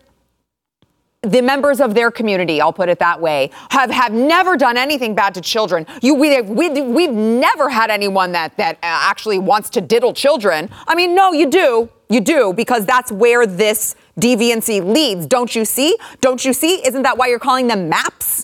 the 1.24 1.42
members 1.42 1.80
of 1.80 1.94
their 1.94 2.10
community, 2.10 2.60
I'll 2.60 2.72
put 2.72 2.88
it 2.88 2.98
that 2.98 3.20
way, 3.20 3.50
have, 3.70 3.90
have 3.90 4.12
never 4.12 4.56
done 4.56 4.76
anything 4.76 5.14
bad 5.14 5.34
to 5.34 5.40
children. 5.40 5.87
You, 6.02 6.14
we, 6.14 6.40
we, 6.42 6.70
we've 6.82 7.10
never 7.10 7.68
had 7.68 7.90
anyone 7.90 8.32
that, 8.32 8.56
that 8.56 8.76
uh, 8.76 8.78
actually 8.82 9.38
wants 9.38 9.70
to 9.70 9.80
diddle 9.80 10.12
children. 10.12 10.70
I 10.87 10.94
mean, 10.94 11.14
no, 11.14 11.32
you 11.32 11.50
do. 11.50 11.88
You 12.10 12.20
do, 12.20 12.52
because 12.52 12.84
that's 12.84 13.10
where 13.10 13.46
this 13.46 13.96
deviancy 14.20 14.84
leads. 14.84 15.26
Don't 15.26 15.54
you 15.56 15.64
see? 15.64 15.96
Don't 16.20 16.44
you 16.44 16.52
see? 16.52 16.87
Isn't 16.87 17.02
that 17.02 17.16
why 17.16 17.28
you're 17.28 17.38
calling 17.38 17.66
them 17.66 17.88
maps? 17.88 18.43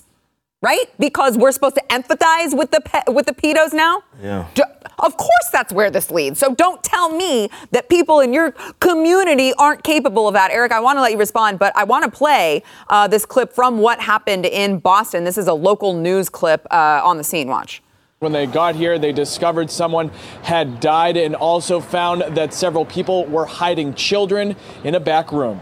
Right? 0.63 0.87
Because 0.99 1.39
we're 1.39 1.53
supposed 1.53 1.77
to 1.77 1.83
empathize 1.89 2.57
with 2.57 2.71
the 2.71 2.81
pe- 2.81 3.13
with 3.13 3.27
the 3.27 3.35
pedos 3.35 3.73
now. 3.73 4.03
Yeah. 4.23 4.47
Of 4.99 5.17
course, 5.17 5.49
that's 5.51 5.73
where 5.73 5.91
this 5.91 6.11
leads. 6.11 6.39
So 6.39 6.55
don't 6.55 6.83
tell 6.85 7.09
me 7.09 7.49
that 7.71 7.89
people 7.89 8.21
in 8.21 8.35
your 8.35 8.53
community 8.81 9.55
aren't 9.55 9.83
capable 9.83 10.29
of 10.29 10.35
that. 10.35 10.51
Eric, 10.51 10.73
I 10.73 10.81
want 10.81 10.99
to 10.99 11.01
let 11.01 11.13
you 11.13 11.19
respond, 11.19 11.59
but 11.59 11.75
I 11.75 11.85
want 11.85 12.05
to 12.05 12.11
play 12.11 12.63
uh, 12.89 13.09
this 13.09 13.25
clip 13.25 13.53
from 13.55 13.79
what 13.79 13.99
happened 14.01 14.45
in 14.45 14.79
Boston. 14.79 15.25
This 15.25 15.39
is 15.39 15.47
a 15.47 15.55
local 15.55 15.95
news 15.95 16.29
clip 16.29 16.67
uh, 16.71 17.01
on 17.03 17.17
the 17.17 17.25
scene. 17.25 17.49
Watch. 17.49 17.83
When 18.19 18.33
they 18.33 18.45
got 18.45 18.75
here, 18.75 18.99
they 18.99 19.13
discovered 19.13 19.71
someone 19.71 20.11
had 20.43 20.81
died 20.81 21.17
and 21.17 21.35
also 21.35 21.81
found 21.81 22.37
that 22.37 22.53
several 22.53 22.85
people 22.85 23.25
were 23.25 23.47
hiding 23.47 23.95
children 23.95 24.55
in 24.85 24.95
a 24.95 25.01
back 25.01 25.33
room. 25.33 25.59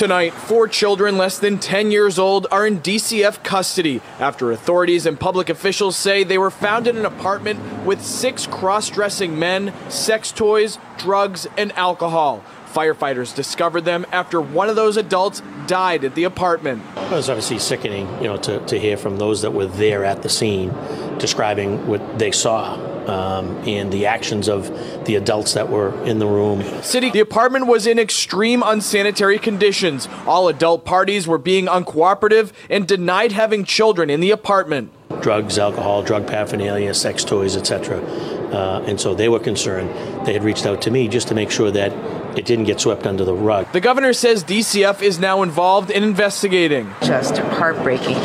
Tonight, 0.00 0.32
four 0.32 0.66
children 0.66 1.18
less 1.18 1.38
than 1.38 1.58
10 1.58 1.90
years 1.90 2.18
old 2.18 2.46
are 2.50 2.66
in 2.66 2.80
DCF 2.80 3.44
custody 3.44 4.00
after 4.18 4.50
authorities 4.50 5.04
and 5.04 5.20
public 5.20 5.50
officials 5.50 5.94
say 5.94 6.24
they 6.24 6.38
were 6.38 6.50
found 6.50 6.86
in 6.86 6.96
an 6.96 7.04
apartment 7.04 7.84
with 7.84 8.02
six 8.02 8.46
cross 8.46 8.88
dressing 8.88 9.38
men, 9.38 9.74
sex 9.90 10.32
toys, 10.32 10.78
drugs, 10.96 11.46
and 11.58 11.70
alcohol. 11.72 12.42
Firefighters 12.72 13.36
discovered 13.36 13.82
them 13.82 14.06
after 14.10 14.40
one 14.40 14.70
of 14.70 14.76
those 14.76 14.96
adults 14.96 15.42
died 15.66 16.02
at 16.02 16.14
the 16.14 16.24
apartment. 16.24 16.82
It 16.96 17.10
was 17.10 17.28
obviously 17.28 17.58
sickening, 17.58 18.08
you 18.22 18.28
know, 18.28 18.38
to, 18.38 18.64
to 18.68 18.80
hear 18.80 18.96
from 18.96 19.18
those 19.18 19.42
that 19.42 19.50
were 19.50 19.66
there 19.66 20.06
at 20.06 20.22
the 20.22 20.30
scene 20.30 20.70
describing 21.18 21.86
what 21.86 22.18
they 22.18 22.30
saw 22.30 22.89
um, 23.10 23.56
and 23.66 23.92
the 23.92 24.06
actions 24.06 24.48
of 24.48 24.68
the 25.04 25.16
adults 25.16 25.54
that 25.54 25.68
were 25.68 25.92
in 26.04 26.18
the 26.18 26.26
room. 26.26 26.62
City, 26.82 27.10
the 27.10 27.20
apartment 27.20 27.66
was 27.66 27.86
in 27.86 27.98
extreme 27.98 28.62
unsanitary 28.64 29.38
conditions. 29.38 30.08
All 30.26 30.48
adult 30.48 30.84
parties 30.84 31.26
were 31.26 31.38
being 31.38 31.66
uncooperative 31.66 32.52
and 32.70 32.86
denied 32.86 33.32
having 33.32 33.64
children 33.64 34.08
in 34.10 34.20
the 34.20 34.30
apartment. 34.30 34.92
Drugs, 35.20 35.58
alcohol, 35.58 36.02
drug 36.02 36.26
paraphernalia, 36.26 36.94
sex 36.94 37.24
toys, 37.24 37.56
etc. 37.56 38.00
Uh, 38.00 38.82
and 38.86 39.00
so 39.00 39.14
they 39.14 39.28
were 39.28 39.40
concerned. 39.40 39.90
They 40.26 40.32
had 40.32 40.44
reached 40.44 40.66
out 40.66 40.82
to 40.82 40.90
me 40.90 41.08
just 41.08 41.28
to 41.28 41.34
make 41.34 41.50
sure 41.50 41.70
that 41.70 41.92
it 42.38 42.46
didn't 42.46 42.64
get 42.64 42.80
swept 42.80 43.06
under 43.06 43.24
the 43.24 43.34
rug. 43.34 43.70
The 43.72 43.80
governor 43.80 44.12
says 44.12 44.44
DCF 44.44 45.02
is 45.02 45.18
now 45.18 45.42
involved 45.42 45.90
in 45.90 46.02
investigating. 46.02 46.92
Just 47.02 47.38
heartbreaking. 47.38 48.16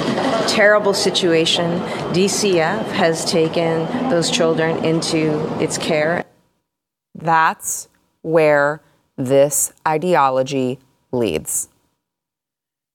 Terrible 0.48 0.94
situation. 0.94 1.80
DCF 2.14 2.86
has 2.92 3.26
taken 3.26 4.10
those 4.10 4.30
children 4.30 4.84
into 4.86 5.44
its 5.62 5.78
care. 5.78 6.24
That's 7.16 7.88
where 8.22 8.82
this 9.18 9.74
ideology 9.88 10.80
leads. 11.12 11.70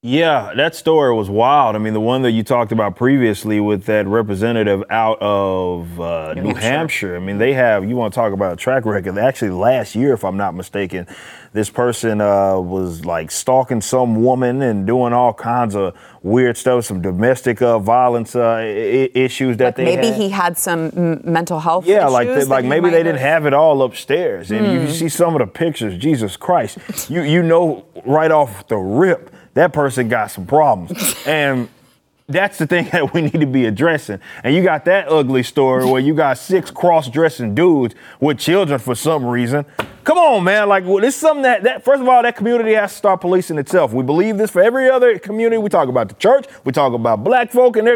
Yeah, 0.02 0.54
that 0.56 0.74
story 0.74 1.14
was 1.14 1.28
wild. 1.28 1.76
I 1.76 1.78
mean, 1.78 1.92
the 1.92 2.00
one 2.00 2.22
that 2.22 2.30
you 2.30 2.42
talked 2.42 2.72
about 2.72 2.96
previously 2.96 3.60
with 3.60 3.84
that 3.84 4.06
representative 4.06 4.82
out 4.88 5.18
of 5.20 6.00
uh, 6.00 6.32
New, 6.32 6.40
New 6.40 6.48
Hampshire. 6.54 6.60
Hampshire. 6.62 7.16
I 7.16 7.18
mean, 7.18 7.36
they 7.36 7.52
have, 7.52 7.86
you 7.86 7.96
want 7.96 8.14
to 8.14 8.18
talk 8.18 8.32
about 8.32 8.54
a 8.54 8.56
track 8.56 8.86
record. 8.86 9.18
Actually, 9.18 9.50
last 9.50 9.94
year, 9.94 10.14
if 10.14 10.24
I'm 10.24 10.38
not 10.38 10.54
mistaken, 10.54 11.06
this 11.52 11.68
person 11.68 12.22
uh, 12.22 12.58
was 12.58 13.04
like 13.04 13.30
stalking 13.30 13.82
some 13.82 14.24
woman 14.24 14.62
and 14.62 14.86
doing 14.86 15.12
all 15.12 15.34
kinds 15.34 15.76
of 15.76 15.94
weird 16.22 16.56
stuff, 16.56 16.86
some 16.86 17.02
domestic 17.02 17.60
uh, 17.60 17.78
violence 17.78 18.34
uh, 18.34 18.54
I- 18.54 19.10
issues 19.12 19.58
that 19.58 19.64
like 19.64 19.76
they 19.76 19.84
maybe 19.84 20.06
had. 20.06 20.16
he 20.16 20.28
had 20.30 20.56
some 20.56 20.92
m- 20.96 21.20
mental 21.24 21.60
health 21.60 21.84
yeah, 21.86 22.06
like 22.08 22.26
the, 22.26 22.46
like 22.46 22.64
maybe 22.64 22.88
they 22.88 22.96
have... 22.96 23.04
didn't 23.04 23.20
have 23.20 23.44
it 23.44 23.52
all 23.52 23.82
upstairs. 23.82 24.50
And 24.50 24.64
mm. 24.64 24.80
you 24.80 24.94
see 24.94 25.10
some 25.10 25.34
of 25.34 25.40
the 25.40 25.46
pictures, 25.46 25.98
Jesus 25.98 26.38
Christ, 26.38 26.78
you 27.10 27.20
you 27.20 27.42
know 27.42 27.84
right 28.06 28.30
off 28.30 28.66
the 28.68 28.78
rip 28.78 29.30
that 29.54 29.72
person 29.72 30.08
got 30.08 30.30
some 30.30 30.46
problems. 30.46 31.16
and 31.26 31.68
that's 32.30 32.58
the 32.58 32.66
thing 32.66 32.88
that 32.92 33.12
we 33.12 33.22
need 33.22 33.40
to 33.40 33.46
be 33.46 33.66
addressing. 33.66 34.20
And 34.42 34.54
you 34.54 34.62
got 34.62 34.84
that 34.86 35.08
ugly 35.08 35.42
story 35.42 35.84
where 35.84 36.00
you 36.00 36.14
got 36.14 36.38
six 36.38 36.70
cross-dressing 36.70 37.54
dudes 37.54 37.94
with 38.20 38.38
children 38.38 38.78
for 38.78 38.94
some 38.94 39.26
reason. 39.26 39.66
Come 40.04 40.16
on, 40.16 40.44
man. 40.44 40.68
Like 40.68 40.84
well, 40.84 41.00
this 41.00 41.14
is 41.14 41.20
something 41.20 41.42
that, 41.42 41.62
that 41.64 41.84
first 41.84 42.00
of 42.00 42.08
all, 42.08 42.22
that 42.22 42.36
community 42.36 42.72
has 42.72 42.92
to 42.92 42.96
start 42.96 43.20
policing 43.20 43.58
itself. 43.58 43.92
We 43.92 44.02
believe 44.02 44.38
this 44.38 44.50
for 44.50 44.62
every 44.62 44.88
other 44.88 45.18
community. 45.18 45.58
We 45.58 45.68
talk 45.68 45.88
about 45.88 46.08
the 46.08 46.14
church. 46.14 46.46
We 46.64 46.72
talk 46.72 46.94
about 46.94 47.22
black 47.22 47.52
folk, 47.52 47.76
and 47.76 47.86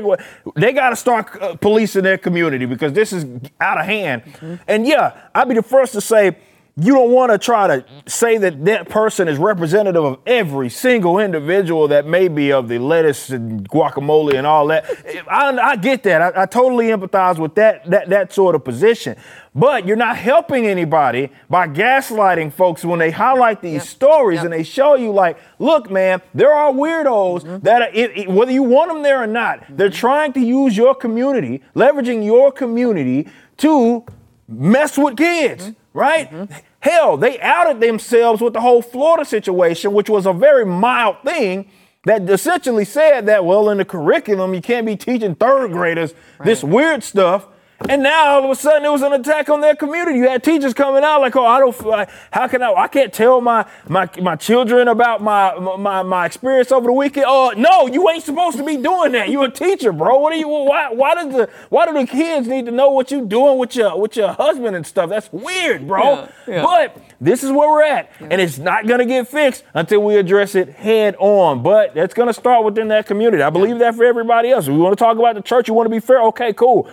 they 0.54 0.72
got 0.72 0.90
to 0.90 0.96
start 0.96 1.34
uh, 1.40 1.56
policing 1.56 2.02
their 2.02 2.18
community 2.18 2.66
because 2.66 2.92
this 2.92 3.12
is 3.12 3.24
out 3.58 3.80
of 3.80 3.86
hand. 3.86 4.22
Mm-hmm. 4.24 4.54
And 4.68 4.86
yeah, 4.86 5.16
I'd 5.34 5.48
be 5.48 5.54
the 5.54 5.62
first 5.62 5.92
to 5.94 6.00
say 6.00 6.36
you 6.76 6.92
don't 6.92 7.12
want 7.12 7.30
to 7.30 7.38
try 7.38 7.68
to 7.68 7.84
say 8.06 8.36
that 8.36 8.64
that 8.64 8.88
person 8.88 9.28
is 9.28 9.38
representative 9.38 10.02
of 10.02 10.18
every 10.26 10.68
single 10.68 11.20
individual 11.20 11.86
that 11.88 12.04
may 12.04 12.26
be 12.26 12.52
of 12.52 12.68
the 12.68 12.78
lettuce 12.78 13.30
and 13.30 13.68
guacamole 13.68 14.34
and 14.34 14.44
all 14.44 14.66
that. 14.66 14.84
I, 15.30 15.56
I 15.56 15.76
get 15.76 16.02
that. 16.02 16.20
I, 16.20 16.42
I, 16.42 16.46
totally 16.46 16.86
empathize 16.86 17.38
with 17.38 17.54
that, 17.54 17.88
that 17.90 18.08
that 18.08 18.32
sort 18.32 18.56
of 18.56 18.64
position. 18.64 19.16
But 19.54 19.86
you're 19.86 19.96
not 19.96 20.16
helping 20.16 20.66
anybody 20.66 21.30
by 21.48 21.68
gaslighting 21.68 22.52
folks 22.52 22.84
when 22.84 22.98
they 22.98 23.12
highlight 23.12 23.62
these 23.62 23.74
yep. 23.74 23.82
stories 23.84 24.38
yep. 24.38 24.46
and 24.46 24.52
they 24.52 24.64
show 24.64 24.96
you, 24.96 25.12
like, 25.12 25.38
look, 25.60 25.92
man, 25.92 26.22
there 26.34 26.52
are 26.52 26.72
weirdos 26.72 27.42
mm-hmm. 27.42 27.58
that, 27.64 27.82
are, 27.82 27.90
it, 27.94 28.18
it, 28.18 28.28
whether 28.28 28.50
you 28.50 28.64
want 28.64 28.90
them 28.90 29.04
there 29.04 29.22
or 29.22 29.28
not, 29.28 29.60
mm-hmm. 29.60 29.76
they're 29.76 29.90
trying 29.90 30.32
to 30.32 30.40
use 30.40 30.76
your 30.76 30.92
community, 30.96 31.62
leveraging 31.76 32.24
your 32.24 32.50
community 32.50 33.28
to 33.58 34.04
mess 34.48 34.98
with 34.98 35.16
kids. 35.16 35.66
Mm-hmm 35.66 35.80
right? 35.94 36.30
Mm-hmm. 36.30 36.52
Hell, 36.80 37.16
they 37.16 37.40
outed 37.40 37.80
themselves 37.80 38.42
with 38.42 38.52
the 38.52 38.60
whole 38.60 38.82
Florida 38.82 39.24
situation, 39.24 39.94
which 39.94 40.10
was 40.10 40.26
a 40.26 40.32
very 40.34 40.66
mild 40.66 41.16
thing 41.24 41.70
that 42.04 42.28
essentially 42.28 42.84
said 42.84 43.24
that, 43.26 43.46
well, 43.46 43.70
in 43.70 43.78
the 43.78 43.84
curriculum, 43.84 44.52
you 44.52 44.60
can't 44.60 44.84
be 44.84 44.96
teaching 44.96 45.34
third 45.34 45.72
graders 45.72 46.12
right. 46.38 46.44
this 46.44 46.62
weird 46.62 47.02
stuff. 47.02 47.46
And 47.88 48.02
now 48.02 48.36
all 48.36 48.44
of 48.44 48.50
a 48.50 48.54
sudden 48.54 48.84
it 48.84 48.90
was 48.90 49.02
an 49.02 49.12
attack 49.12 49.48
on 49.48 49.60
their 49.60 49.74
community. 49.74 50.18
You 50.18 50.28
had 50.28 50.42
teachers 50.42 50.72
coming 50.72 51.04
out 51.04 51.20
like, 51.20 51.34
"Oh, 51.36 51.44
I 51.44 51.58
don't. 51.58 51.84
Like, 51.84 52.08
how 52.30 52.46
can 52.48 52.62
I? 52.62 52.72
I 52.72 52.88
can't 52.88 53.12
tell 53.12 53.40
my 53.40 53.66
my 53.88 54.08
my 54.22 54.36
children 54.36 54.88
about 54.88 55.22
my 55.22 55.58
my 55.76 56.02
my 56.02 56.24
experience 56.24 56.72
over 56.72 56.86
the 56.86 56.92
weekend." 56.92 57.26
Oh, 57.28 57.52
no, 57.56 57.86
you 57.86 58.08
ain't 58.08 58.22
supposed 58.22 58.56
to 58.56 58.64
be 58.64 58.76
doing 58.76 59.12
that. 59.12 59.28
You 59.28 59.42
a 59.42 59.50
teacher, 59.50 59.92
bro. 59.92 60.18
What 60.18 60.32
are 60.32 60.36
you? 60.36 60.48
Why 60.48 60.92
why 60.92 61.14
does 61.14 61.34
the 61.34 61.50
why 61.68 61.84
do 61.86 61.92
the 61.92 62.06
kids 62.06 62.46
need 62.46 62.64
to 62.66 62.70
know 62.72 62.90
what 62.90 63.10
you 63.10 63.26
doing 63.26 63.58
with 63.58 63.76
your 63.76 63.98
with 64.00 64.16
your 64.16 64.32
husband 64.32 64.76
and 64.76 64.86
stuff? 64.86 65.10
That's 65.10 65.30
weird, 65.32 65.86
bro. 65.86 66.02
Yeah, 66.02 66.28
yeah. 66.46 66.62
But 66.62 66.96
this 67.20 67.42
is 67.42 67.50
where 67.50 67.68
we're 67.68 67.82
at, 67.82 68.10
yeah. 68.20 68.28
and 68.30 68.40
it's 68.40 68.58
not 68.58 68.86
gonna 68.86 69.04
get 69.04 69.28
fixed 69.28 69.64
until 69.74 70.02
we 70.02 70.16
address 70.16 70.54
it 70.54 70.70
head 70.70 71.16
on. 71.18 71.62
But 71.62 71.94
that's 71.94 72.14
gonna 72.14 72.32
start 72.32 72.64
within 72.64 72.88
that 72.88 73.06
community. 73.06 73.42
I 73.42 73.50
believe 73.50 73.78
that 73.80 73.94
for 73.94 74.04
everybody 74.04 74.50
else. 74.50 74.68
we 74.68 74.78
want 74.78 74.96
to 74.96 75.04
talk 75.04 75.18
about 75.18 75.34
the 75.34 75.42
church. 75.42 75.68
You 75.68 75.74
want 75.74 75.86
to 75.86 75.90
be 75.90 76.00
fair? 76.00 76.22
Okay, 76.22 76.52
cool. 76.52 76.88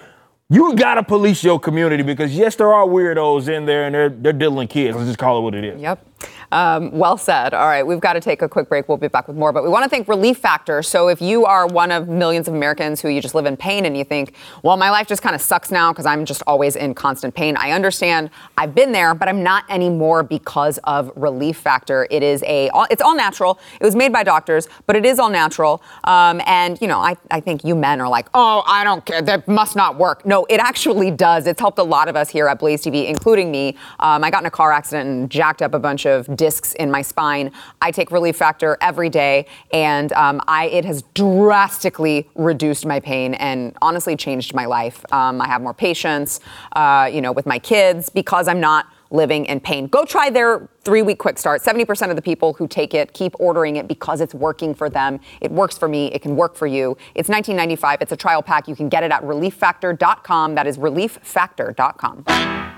You 0.51 0.75
gotta 0.75 1.01
police 1.01 1.45
your 1.45 1.61
community 1.61 2.03
because 2.03 2.35
yes, 2.35 2.57
there 2.57 2.73
are 2.73 2.85
weirdos 2.85 3.47
in 3.47 3.65
there 3.65 3.85
and 3.85 3.95
they're 3.95 4.09
they're 4.09 4.33
diddling 4.33 4.67
kids. 4.67 4.97
Let's 4.97 5.07
just 5.07 5.17
call 5.17 5.39
it 5.39 5.41
what 5.43 5.55
it 5.55 5.63
is. 5.63 5.81
Yep. 5.81 6.05
Um, 6.51 6.91
well 6.91 7.17
said. 7.17 7.53
All 7.53 7.67
right, 7.67 7.85
we've 7.85 7.99
got 7.99 8.13
to 8.13 8.19
take 8.19 8.41
a 8.41 8.49
quick 8.49 8.67
break. 8.67 8.89
We'll 8.89 8.97
be 8.97 9.07
back 9.07 9.27
with 9.27 9.37
more, 9.37 9.53
but 9.53 9.63
we 9.63 9.69
want 9.69 9.83
to 9.83 9.89
thank 9.89 10.07
Relief 10.07 10.37
Factor. 10.37 10.83
So 10.83 11.07
if 11.07 11.21
you 11.21 11.45
are 11.45 11.65
one 11.65 11.91
of 11.91 12.09
millions 12.09 12.47
of 12.47 12.53
Americans 12.53 13.01
who 13.01 13.07
you 13.07 13.21
just 13.21 13.33
live 13.33 13.45
in 13.45 13.55
pain 13.55 13.85
and 13.85 13.95
you 13.97 14.03
think, 14.03 14.33
well, 14.63 14.75
my 14.75 14.89
life 14.89 15.07
just 15.07 15.21
kind 15.21 15.33
of 15.33 15.41
sucks 15.41 15.71
now 15.71 15.91
because 15.91 16.05
I'm 16.05 16.25
just 16.25 16.43
always 16.47 16.75
in 16.75 16.93
constant 16.93 17.35
pain. 17.35 17.55
I 17.55 17.71
understand. 17.71 18.31
I've 18.57 18.75
been 18.75 18.91
there, 18.91 19.15
but 19.15 19.29
I'm 19.29 19.43
not 19.43 19.63
anymore 19.69 20.23
because 20.23 20.77
of 20.83 21.11
Relief 21.15 21.57
Factor. 21.57 22.05
It 22.11 22.21
is 22.21 22.43
a, 22.43 22.69
it's 22.89 23.01
all 23.01 23.15
natural. 23.15 23.57
It 23.79 23.85
was 23.85 23.95
made 23.95 24.11
by 24.11 24.23
doctors, 24.23 24.67
but 24.87 24.95
it 24.95 25.05
is 25.05 25.19
all 25.19 25.29
natural. 25.29 25.81
Um, 26.03 26.41
and 26.45 26.79
you 26.81 26.87
know, 26.87 26.99
I, 26.99 27.15
I 27.29 27.39
think 27.39 27.63
you 27.63 27.75
men 27.75 28.01
are 28.01 28.09
like, 28.09 28.27
oh, 28.33 28.63
I 28.67 28.83
don't 28.83 29.05
care. 29.05 29.21
That 29.21 29.47
must 29.47 29.75
not 29.75 29.97
work. 29.97 30.25
No, 30.25 30.45
it 30.49 30.59
actually 30.59 31.11
does. 31.11 31.47
It's 31.47 31.61
helped 31.61 31.79
a 31.79 31.83
lot 31.83 32.09
of 32.09 32.15
us 32.15 32.29
here 32.29 32.47
at 32.47 32.59
Blaze 32.59 32.83
TV, 32.83 33.07
including 33.07 33.51
me. 33.51 33.77
Um, 33.99 34.23
I 34.23 34.29
got 34.29 34.43
in 34.43 34.47
a 34.47 34.51
car 34.51 34.73
accident 34.73 35.09
and 35.09 35.29
jacked 35.29 35.61
up 35.61 35.73
a 35.73 35.79
bunch 35.79 36.05
of 36.05 36.27
discs 36.41 36.73
in 36.73 36.89
my 36.89 37.03
spine. 37.03 37.51
I 37.83 37.91
take 37.91 38.09
Relief 38.09 38.35
Factor 38.35 38.75
every 38.81 39.09
day, 39.09 39.45
and 39.71 40.11
um, 40.13 40.41
I, 40.47 40.65
it 40.69 40.85
has 40.85 41.03
drastically 41.13 42.27
reduced 42.33 42.83
my 42.83 42.99
pain 42.99 43.35
and 43.35 43.77
honestly 43.79 44.15
changed 44.15 44.55
my 44.55 44.65
life. 44.65 45.05
Um, 45.13 45.39
I 45.39 45.45
have 45.45 45.61
more 45.61 45.75
patience, 45.75 46.39
uh, 46.71 47.07
you 47.13 47.21
know, 47.21 47.31
with 47.31 47.45
my 47.45 47.59
kids 47.59 48.09
because 48.09 48.47
I'm 48.47 48.59
not 48.59 48.87
living 49.11 49.45
in 49.45 49.59
pain. 49.59 49.85
Go 49.85 50.03
try 50.03 50.31
their 50.31 50.67
three 50.83 51.03
week 51.03 51.19
quick 51.19 51.37
start. 51.37 51.61
70% 51.61 52.09
of 52.09 52.15
the 52.15 52.23
people 52.23 52.53
who 52.53 52.67
take 52.67 52.95
it 52.95 53.13
keep 53.13 53.35
ordering 53.39 53.75
it 53.75 53.87
because 53.87 54.19
it's 54.19 54.33
working 54.33 54.73
for 54.73 54.89
them. 54.89 55.19
It 55.41 55.51
works 55.51 55.77
for 55.77 55.87
me. 55.87 56.07
It 56.07 56.23
can 56.23 56.35
work 56.35 56.55
for 56.55 56.65
you. 56.65 56.97
It's 57.13 57.29
1995. 57.29 58.01
It's 58.01 58.11
a 58.13 58.17
trial 58.17 58.41
pack. 58.41 58.67
You 58.67 58.75
can 58.75 58.89
get 58.89 59.03
it 59.03 59.11
at 59.11 59.21
relieffactor.com. 59.21 60.55
That 60.55 60.65
is 60.65 60.79
relieffactor.com. 60.79 62.70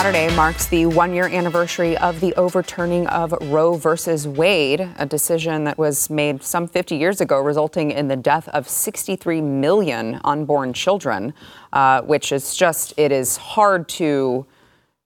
Saturday 0.00 0.34
marks 0.34 0.64
the 0.64 0.86
one 0.86 1.12
year 1.12 1.26
anniversary 1.26 1.94
of 1.98 2.20
the 2.20 2.32
overturning 2.36 3.06
of 3.08 3.34
Roe 3.52 3.74
versus 3.74 4.26
Wade, 4.26 4.88
a 4.96 5.04
decision 5.04 5.64
that 5.64 5.76
was 5.76 6.08
made 6.08 6.42
some 6.42 6.66
50 6.66 6.96
years 6.96 7.20
ago, 7.20 7.38
resulting 7.38 7.90
in 7.90 8.08
the 8.08 8.16
death 8.16 8.48
of 8.48 8.66
63 8.66 9.42
million 9.42 10.18
unborn 10.24 10.72
children, 10.72 11.34
uh, 11.74 12.00
which 12.00 12.32
is 12.32 12.56
just, 12.56 12.94
it 12.96 13.12
is 13.12 13.36
hard 13.36 13.90
to 13.90 14.46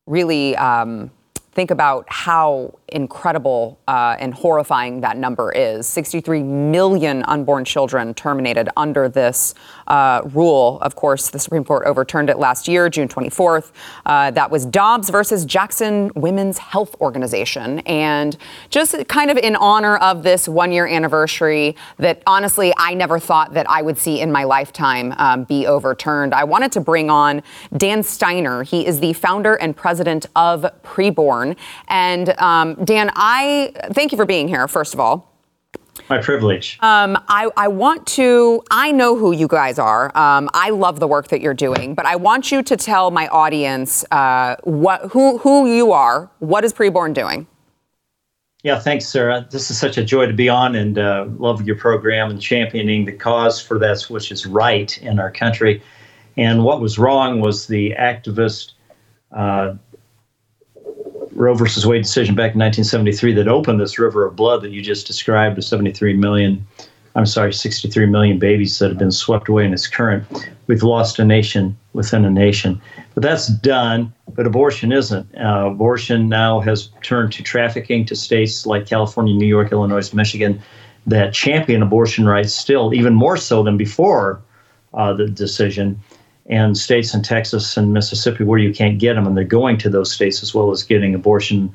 really. 0.07 0.57
Um, 0.59 1.11
think 1.54 1.70
about 1.70 2.04
how 2.09 2.74
incredible 2.94 3.78
uh, 3.88 4.16
and 4.18 4.33
horrifying 4.33 5.00
that 5.00 5.16
number 5.16 5.52
is 5.52 5.87
63 5.87 6.42
million 6.42 7.22
unborn 7.24 7.64
children 7.64 8.14
terminated 8.14 8.68
under 8.76 9.09
this 9.09 9.54
uh, 9.88 10.22
rule. 10.33 10.78
Of 10.80 10.94
course, 10.94 11.30
the 11.30 11.38
Supreme 11.38 11.64
Court 11.64 11.87
overturned 11.87 12.30
it 12.30 12.38
last 12.38 12.68
year, 12.68 12.88
June 12.88 13.09
24th. 13.09 13.72
Uh, 14.07 14.30
that 14.30 14.50
was 14.50 14.64
Dobbs 14.64 15.11
versus 15.11 15.44
Jackson 15.44 16.11
Women's 16.14 16.59
Health 16.59 16.94
Organization. 17.00 17.80
And 17.80 18.37
just 18.70 18.96
kind 19.09 19.30
of 19.30 19.37
in 19.37 19.57
honor 19.57 19.96
of 19.96 20.22
this 20.22 20.48
one 20.48 20.72
year 20.72 20.87
anniversary 20.87 21.76
that 21.98 22.22
honestly 22.26 22.72
I 22.76 22.94
never 22.94 23.18
thought 23.18 23.54
that 23.54 23.68
I 23.68 23.83
would 23.83 23.98
see 23.98 24.20
in 24.20 24.30
my 24.30 24.44
lifetime 24.44 25.12
um, 25.18 25.44
be 25.44 25.66
overturned, 25.66 26.33
I 26.33 26.44
wanted 26.44 26.72
to 26.72 26.80
bring 26.80 27.11
on 27.11 27.42
Dan 27.76 28.02
Steiner. 28.02 28.62
He 28.62 28.87
is 28.87 29.00
the 29.00 29.12
founder 29.12 29.54
and 29.54 29.76
president 29.76 30.26
of 30.37 30.64
Preborn. 30.83 31.57
And 31.88 32.30
um, 32.38 32.83
Dan, 32.84 33.10
I 33.14 33.72
thank 33.92 34.12
you 34.12 34.16
for 34.16 34.26
being 34.26 34.48
here, 34.48 34.68
first 34.68 34.94
of 34.94 35.00
all. 35.00 35.30
My 36.08 36.20
privilege. 36.20 36.78
Um, 36.82 37.16
I, 37.28 37.50
I, 37.56 37.68
want 37.68 38.06
to, 38.08 38.62
I 38.70 38.92
know 38.92 39.16
who 39.16 39.32
you 39.32 39.48
guys 39.48 39.78
are. 39.78 40.06
Um, 40.16 40.50
I 40.52 40.70
love 40.70 41.00
the 41.00 41.06
work 41.06 41.28
that 41.28 41.40
you're 41.40 41.54
doing, 41.54 41.94
but 41.94 42.04
I 42.04 42.16
want 42.16 42.52
you 42.52 42.62
to 42.62 42.76
tell 42.76 43.10
my 43.10 43.28
audience 43.28 44.04
uh, 44.10 44.56
what, 44.64 45.02
who, 45.12 45.38
who 45.38 45.72
you 45.72 45.92
are. 45.92 46.30
What 46.40 46.64
is 46.64 46.74
Preborn 46.74 47.14
doing? 47.14 47.46
Yeah, 48.64 48.78
thanks, 48.78 49.06
Sara. 49.06 49.46
This 49.50 49.70
is 49.70 49.78
such 49.78 49.96
a 49.96 50.04
joy 50.04 50.26
to 50.26 50.32
be 50.32 50.48
on 50.48 50.74
and 50.74 50.98
uh, 50.98 51.26
love 51.38 51.62
your 51.66 51.76
program 51.76 52.30
and 52.30 52.40
championing 52.40 53.04
the 53.04 53.12
cause 53.12 53.60
for 53.60 53.78
that 53.78 54.02
which 54.08 54.32
is 54.32 54.46
right 54.46 55.00
in 55.02 55.18
our 55.18 55.30
country. 55.30 55.82
And 56.36 56.64
what 56.64 56.80
was 56.80 56.98
wrong 56.98 57.40
was 57.40 57.66
the 57.66 57.94
activist 57.98 58.72
uh, 59.32 59.74
Roe 61.34 61.54
versus 61.54 61.86
Wade 61.86 62.02
decision 62.02 62.34
back 62.34 62.54
in 62.54 62.60
1973 62.60 63.34
that 63.34 63.48
opened 63.48 63.80
this 63.80 63.98
river 63.98 64.24
of 64.24 64.36
blood 64.36 64.62
that 64.62 64.70
you 64.70 64.82
just 64.82 65.06
described, 65.06 65.56
the 65.56 65.62
73 65.62 66.14
million, 66.14 66.66
I'm 67.16 67.26
sorry, 67.26 67.52
63 67.52 68.06
million 68.06 68.38
babies 68.38 68.78
that 68.78 68.88
have 68.88 68.98
been 68.98 69.10
swept 69.10 69.48
away 69.48 69.64
in 69.64 69.72
its 69.72 69.86
current. 69.86 70.24
We've 70.66 70.82
lost 70.82 71.18
a 71.18 71.24
nation 71.24 71.76
within 71.92 72.24
a 72.24 72.30
nation. 72.30 72.80
But 73.14 73.22
that's 73.22 73.48
done, 73.48 74.12
but 74.34 74.46
abortion 74.46 74.92
isn't. 74.92 75.26
Uh, 75.36 75.70
abortion 75.70 76.28
now 76.28 76.60
has 76.60 76.90
turned 77.02 77.32
to 77.34 77.42
trafficking 77.42 78.04
to 78.06 78.16
states 78.16 78.66
like 78.66 78.86
California, 78.86 79.34
New 79.34 79.46
York, 79.46 79.72
Illinois, 79.72 80.12
Michigan 80.14 80.62
that 81.06 81.34
champion 81.34 81.82
abortion 81.82 82.26
rights 82.26 82.54
still, 82.54 82.94
even 82.94 83.14
more 83.14 83.36
so 83.36 83.62
than 83.62 83.76
before 83.76 84.40
uh, 84.94 85.12
the 85.12 85.26
decision 85.26 86.00
and 86.46 86.76
states 86.76 87.14
in 87.14 87.22
Texas 87.22 87.76
and 87.76 87.92
Mississippi 87.92 88.44
where 88.44 88.59
you 88.59 88.72
can't 88.72 88.98
get 88.98 89.14
them, 89.14 89.26
and 89.26 89.37
they're 89.37 89.44
going 89.44 89.78
to 89.78 89.88
those 89.88 90.12
states 90.12 90.42
as 90.42 90.54
well 90.54 90.70
as 90.70 90.83
getting 90.83 91.14
abortion 91.14 91.72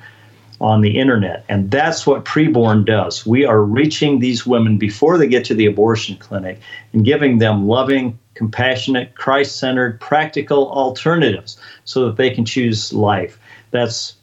on 0.61 0.81
the 0.81 0.97
internet. 0.99 1.45
And 1.49 1.71
that's 1.71 2.05
what 2.05 2.25
preborn 2.25 2.85
does. 2.85 3.25
We 3.25 3.45
are 3.45 3.63
reaching 3.63 4.19
these 4.19 4.45
women 4.45 4.77
before 4.77 5.17
they 5.17 5.27
get 5.27 5.45
to 5.45 5.53
the 5.53 5.65
abortion 5.65 6.17
clinic 6.17 6.59
and 6.93 7.05
giving 7.05 7.37
them 7.37 7.67
loving, 7.67 8.19
compassionate, 8.33 9.15
Christ 9.15 9.57
centered, 9.57 9.99
practical 10.01 10.69
alternatives 10.71 11.57
so 11.85 12.05
that 12.05 12.17
they 12.17 12.29
can 12.29 12.45
choose 12.45 12.93
life. 12.93 13.39
That's 13.71 14.15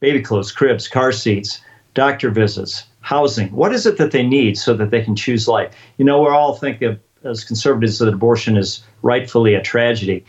baby 0.00 0.22
clothes, 0.22 0.52
cribs, 0.52 0.86
car 0.86 1.12
seats, 1.12 1.60
doctor 1.94 2.30
visits, 2.30 2.84
housing. 3.00 3.50
What 3.50 3.72
is 3.72 3.84
it 3.84 3.98
that 3.98 4.12
they 4.12 4.22
need 4.22 4.56
so 4.56 4.74
that 4.74 4.90
they 4.90 5.02
can 5.02 5.16
choose 5.16 5.48
life? 5.48 5.74
You 5.98 6.04
know, 6.04 6.22
we're 6.22 6.34
all 6.34 6.54
thinking 6.54 7.00
as 7.24 7.44
conservatives 7.44 7.98
that 7.98 8.12
abortion 8.12 8.56
is 8.56 8.82
rightfully 9.02 9.54
a 9.54 9.62
tragedy. 9.62 10.24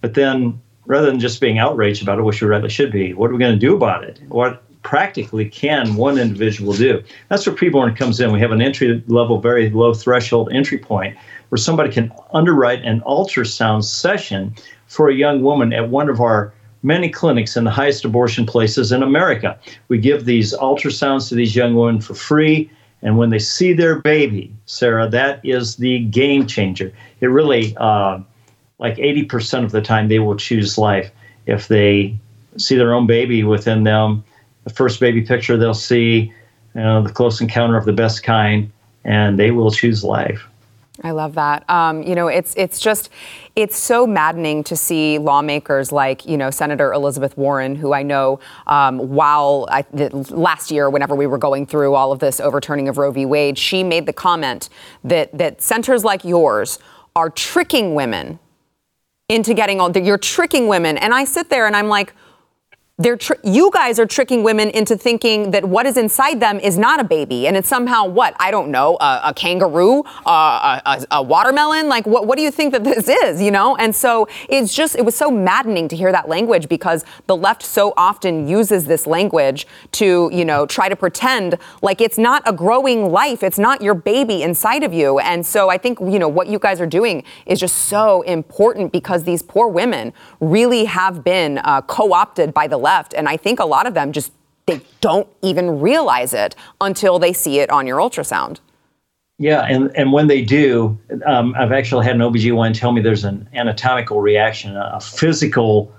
But 0.00 0.14
then, 0.14 0.60
rather 0.86 1.06
than 1.06 1.20
just 1.20 1.40
being 1.40 1.58
outraged 1.58 2.02
about 2.02 2.18
it, 2.18 2.22
which 2.22 2.42
we 2.42 2.48
rightly 2.48 2.70
should 2.70 2.92
be, 2.92 3.14
what 3.14 3.30
are 3.30 3.34
we 3.34 3.38
going 3.38 3.52
to 3.52 3.58
do 3.58 3.74
about 3.74 4.04
it? 4.04 4.20
What 4.28 4.62
practically 4.82 5.48
can 5.48 5.94
one 5.94 6.18
individual 6.18 6.72
do? 6.72 7.02
That's 7.28 7.46
where 7.46 7.54
preborn 7.54 7.96
comes 7.96 8.18
in. 8.20 8.32
We 8.32 8.40
have 8.40 8.52
an 8.52 8.62
entry 8.62 9.02
level, 9.06 9.40
very 9.40 9.70
low 9.70 9.94
threshold 9.94 10.50
entry 10.52 10.78
point 10.78 11.16
where 11.50 11.58
somebody 11.58 11.92
can 11.92 12.12
underwrite 12.32 12.82
an 12.84 13.00
ultrasound 13.02 13.84
session 13.84 14.54
for 14.86 15.08
a 15.08 15.14
young 15.14 15.42
woman 15.42 15.72
at 15.72 15.90
one 15.90 16.08
of 16.08 16.20
our 16.20 16.52
many 16.82 17.10
clinics 17.10 17.56
in 17.56 17.64
the 17.64 17.70
highest 17.70 18.04
abortion 18.04 18.46
places 18.46 18.90
in 18.90 19.02
America. 19.02 19.58
We 19.88 19.98
give 19.98 20.24
these 20.24 20.54
ultrasounds 20.54 21.28
to 21.28 21.34
these 21.34 21.54
young 21.54 21.74
women 21.74 22.00
for 22.00 22.14
free. 22.14 22.70
And 23.02 23.16
when 23.16 23.30
they 23.30 23.38
see 23.38 23.72
their 23.72 23.96
baby, 23.96 24.52
Sara, 24.66 25.08
that 25.08 25.40
is 25.44 25.76
the 25.76 26.00
game 26.00 26.46
changer. 26.46 26.92
It 27.20 27.26
really, 27.26 27.74
uh, 27.78 28.20
like 28.78 28.96
80% 28.96 29.64
of 29.64 29.72
the 29.72 29.80
time, 29.80 30.08
they 30.08 30.18
will 30.18 30.36
choose 30.36 30.76
life. 30.76 31.10
If 31.46 31.68
they 31.68 32.18
see 32.56 32.76
their 32.76 32.92
own 32.92 33.06
baby 33.06 33.42
within 33.42 33.84
them, 33.84 34.24
the 34.64 34.70
first 34.70 35.00
baby 35.00 35.22
picture 35.22 35.56
they'll 35.56 35.72
see, 35.74 36.32
you 36.74 36.80
know, 36.80 37.02
the 37.02 37.12
close 37.12 37.40
encounter 37.40 37.76
of 37.76 37.84
the 37.84 37.92
best 37.92 38.22
kind, 38.22 38.70
and 39.04 39.38
they 39.38 39.50
will 39.50 39.70
choose 39.70 40.04
life. 40.04 40.46
I 41.02 41.12
love 41.12 41.34
that. 41.34 41.68
Um, 41.70 42.02
you 42.02 42.14
know, 42.14 42.28
it's 42.28 42.54
it's 42.56 42.78
just 42.78 43.08
it's 43.56 43.76
so 43.76 44.06
maddening 44.06 44.62
to 44.64 44.76
see 44.76 45.18
lawmakers 45.18 45.92
like 45.92 46.26
you 46.26 46.36
know 46.36 46.50
Senator 46.50 46.92
Elizabeth 46.92 47.36
Warren, 47.36 47.74
who 47.74 47.92
I 47.92 48.02
know 48.02 48.40
um, 48.66 48.98
while 48.98 49.66
I, 49.70 49.84
last 50.30 50.70
year, 50.70 50.90
whenever 50.90 51.14
we 51.14 51.26
were 51.26 51.38
going 51.38 51.66
through 51.66 51.94
all 51.94 52.12
of 52.12 52.18
this 52.18 52.40
overturning 52.40 52.88
of 52.88 52.98
Roe 52.98 53.10
v. 53.10 53.24
Wade, 53.24 53.56
she 53.56 53.82
made 53.82 54.06
the 54.06 54.12
comment 54.12 54.68
that 55.02 55.36
that 55.36 55.62
centers 55.62 56.04
like 56.04 56.24
yours 56.24 56.78
are 57.16 57.30
tricking 57.30 57.94
women 57.94 58.38
into 59.28 59.54
getting 59.54 59.80
all. 59.80 59.96
You're 59.96 60.18
tricking 60.18 60.68
women, 60.68 60.98
and 60.98 61.14
I 61.14 61.24
sit 61.24 61.48
there 61.48 61.66
and 61.66 61.74
I'm 61.74 61.88
like 61.88 62.12
they're 63.00 63.16
tr- 63.16 63.32
you 63.42 63.70
guys 63.72 63.98
are 63.98 64.04
tricking 64.04 64.42
women 64.42 64.68
into 64.70 64.94
thinking 64.94 65.52
that 65.52 65.64
what 65.64 65.86
is 65.86 65.96
inside 65.96 66.38
them 66.38 66.60
is 66.60 66.76
not 66.76 67.00
a 67.00 67.04
baby 67.04 67.46
and 67.46 67.56
it's 67.56 67.68
somehow 67.68 68.04
what? 68.04 68.36
I 68.38 68.50
don't 68.50 68.70
know 68.70 68.98
a, 69.00 69.20
a 69.24 69.34
kangaroo 69.34 70.02
uh, 70.26 70.80
a, 70.84 71.06
a, 71.10 71.22
watermelon? 71.22 71.88
Like 71.88 72.04
what, 72.04 72.26
what 72.26 72.36
do 72.36 72.42
you 72.42 72.50
think 72.50 72.72
that 72.72 72.84
this 72.84 73.08
is 73.08 73.40
you 73.40 73.50
know? 73.50 73.74
And 73.76 73.96
so 73.96 74.28
it's 74.50 74.74
just 74.74 74.96
it 74.96 75.04
was 75.04 75.14
so 75.14 75.30
maddening 75.30 75.88
to 75.88 75.96
hear 75.96 76.12
that 76.12 76.28
language 76.28 76.68
because 76.68 77.06
the 77.26 77.36
left 77.36 77.62
so 77.62 77.94
often 77.96 78.46
uses 78.46 78.84
this 78.84 79.06
language 79.06 79.66
to 79.92 80.28
you 80.30 80.44
know 80.44 80.66
try 80.66 80.90
to 80.90 80.96
pretend 80.96 81.56
like 81.80 82.02
it's 82.02 82.18
not 82.18 82.42
a 82.44 82.52
growing 82.52 83.10
life. 83.10 83.42
It's 83.42 83.58
not 83.58 83.80
your 83.80 83.94
baby 83.94 84.42
inside 84.42 84.82
of 84.82 84.92
you. 84.92 85.18
And 85.20 85.46
so 85.46 85.70
I 85.70 85.78
think 85.78 86.00
you 86.00 86.18
know 86.18 86.28
what 86.28 86.48
you 86.48 86.58
guys 86.58 86.82
are 86.82 86.86
doing 86.86 87.24
is 87.46 87.58
just 87.58 87.76
so 87.76 88.20
important 88.22 88.92
because 88.92 89.24
these 89.24 89.40
poor 89.40 89.68
women 89.68 90.12
really 90.38 90.84
have 90.84 91.24
been 91.24 91.58
uh, 91.64 91.80
co-opted 91.80 92.52
by 92.52 92.66
the 92.66 92.76
left 92.76 92.89
left. 92.90 93.14
And 93.14 93.28
I 93.28 93.36
think 93.36 93.60
a 93.60 93.64
lot 93.64 93.86
of 93.86 93.94
them 93.94 94.12
just 94.12 94.32
they 94.66 94.80
don't 95.00 95.28
even 95.42 95.80
realize 95.80 96.32
it 96.34 96.54
until 96.80 97.18
they 97.18 97.32
see 97.32 97.58
it 97.60 97.70
on 97.70 97.86
your 97.86 97.98
ultrasound. 97.98 98.58
Yeah, 99.38 99.62
and, 99.62 99.90
and 99.96 100.12
when 100.12 100.26
they 100.26 100.42
do, 100.42 100.98
um, 101.24 101.54
I've 101.58 101.72
actually 101.72 102.04
had 102.04 102.14
an 102.14 102.20
OBGYN 102.20 102.78
tell 102.78 102.92
me 102.92 103.00
there's 103.00 103.24
an 103.24 103.48
anatomical 103.54 104.20
reaction, 104.20 104.76
a 104.76 105.00
physical 105.00 105.92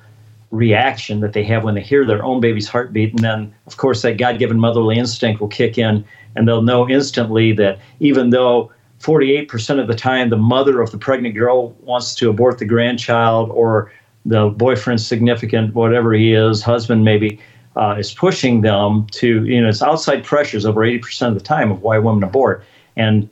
reaction 0.52 1.22
that 1.22 1.34
they 1.34 1.44
have 1.46 1.64
when 1.64 1.74
they 1.74 1.82
hear 1.82 2.06
their 2.06 2.24
own 2.24 2.40
baby's 2.40 2.68
heartbeat. 2.68 3.12
And 3.12 3.24
then, 3.24 3.56
of 3.66 3.78
course, 3.78 4.04
that 4.04 4.18
God 4.18 4.38
given 4.38 4.60
motherly 4.60 4.98
instinct 4.98 5.42
will 5.42 5.48
kick 5.48 5.80
in, 5.80 6.06
and 6.36 6.48
they'll 6.48 6.62
know 6.62 6.88
instantly 6.88 7.52
that 7.54 7.80
even 8.00 8.30
though 8.30 8.72
48% 9.00 9.80
of 9.80 9.88
the 9.88 9.96
time 9.96 10.30
the 10.30 10.38
mother 10.38 10.80
of 10.80 10.92
the 10.92 11.00
pregnant 11.00 11.34
girl 11.34 11.72
wants 11.82 12.14
to 12.16 12.30
abort 12.30 12.60
the 12.60 12.66
grandchild 12.66 13.50
or 13.50 13.92
the 14.26 14.50
boyfriend, 14.50 15.02
significant, 15.02 15.74
whatever 15.74 16.14
he 16.14 16.34
is, 16.34 16.62
husband 16.62 17.04
maybe, 17.04 17.40
uh, 17.76 17.96
is 17.98 18.14
pushing 18.14 18.62
them 18.62 19.08
to, 19.12 19.46
you 19.46 19.62
know, 19.62 19.70
it's 19.70 19.82
outside 19.82 20.24
pressures 20.24 20.66
over 20.66 20.82
80% 20.82 21.30
of 21.30 21.34
the 21.34 21.40
time 21.40 21.72
of 21.72 21.82
why 21.82 21.98
women 21.98 22.24
abort. 22.24 22.64
And 22.96 23.30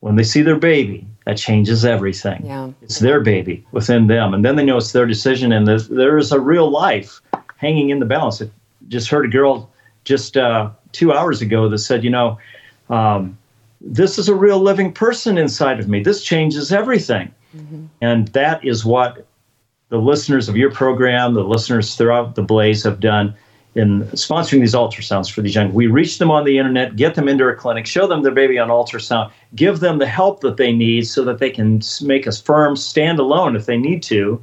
when 0.00 0.16
they 0.16 0.22
see 0.22 0.42
their 0.42 0.58
baby, 0.58 1.06
that 1.26 1.36
changes 1.36 1.84
everything. 1.84 2.46
Yeah. 2.46 2.70
It's 2.82 3.00
their 3.00 3.20
baby 3.20 3.64
within 3.72 4.06
them. 4.06 4.32
And 4.32 4.44
then 4.44 4.56
they 4.56 4.64
know 4.64 4.76
it's 4.78 4.92
their 4.92 5.06
decision 5.06 5.52
and 5.52 5.66
there 5.66 6.18
is 6.18 6.32
a 6.32 6.40
real 6.40 6.70
life 6.70 7.20
hanging 7.56 7.90
in 7.90 7.98
the 7.98 8.06
balance. 8.06 8.40
I 8.40 8.48
just 8.88 9.08
heard 9.08 9.26
a 9.26 9.28
girl 9.28 9.70
just 10.04 10.36
uh, 10.36 10.70
two 10.92 11.12
hours 11.12 11.42
ago 11.42 11.68
that 11.68 11.78
said, 11.78 12.04
you 12.04 12.10
know, 12.10 12.38
um, 12.88 13.36
this 13.80 14.18
is 14.18 14.28
a 14.28 14.34
real 14.34 14.60
living 14.60 14.92
person 14.92 15.36
inside 15.36 15.80
of 15.80 15.88
me. 15.88 16.02
This 16.02 16.22
changes 16.22 16.72
everything. 16.72 17.34
Mm-hmm. 17.56 17.86
And 18.00 18.28
that 18.28 18.64
is 18.64 18.84
what 18.84 19.26
the 19.88 19.98
listeners 19.98 20.48
of 20.48 20.56
your 20.56 20.70
program, 20.70 21.34
the 21.34 21.44
listeners 21.44 21.94
throughout 21.94 22.34
the 22.34 22.42
Blaze 22.42 22.82
have 22.84 23.00
done 23.00 23.34
in 23.74 24.02
sponsoring 24.12 24.60
these 24.60 24.74
ultrasounds 24.74 25.30
for 25.30 25.42
these 25.42 25.54
young. 25.54 25.72
We 25.72 25.86
reach 25.86 26.18
them 26.18 26.30
on 26.30 26.44
the 26.44 26.56
internet, 26.56 26.96
get 26.96 27.14
them 27.14 27.28
into 27.28 27.46
a 27.46 27.54
clinic, 27.54 27.86
show 27.86 28.06
them 28.06 28.22
their 28.22 28.32
baby 28.32 28.58
on 28.58 28.68
ultrasound, 28.68 29.30
give 29.54 29.80
them 29.80 29.98
the 29.98 30.06
help 30.06 30.40
that 30.40 30.56
they 30.56 30.72
need 30.72 31.06
so 31.06 31.24
that 31.24 31.38
they 31.38 31.50
can 31.50 31.82
make 32.00 32.26
a 32.26 32.32
firm 32.32 32.74
stand 32.74 33.18
alone 33.18 33.54
if 33.54 33.66
they 33.66 33.76
need 33.76 34.02
to, 34.04 34.42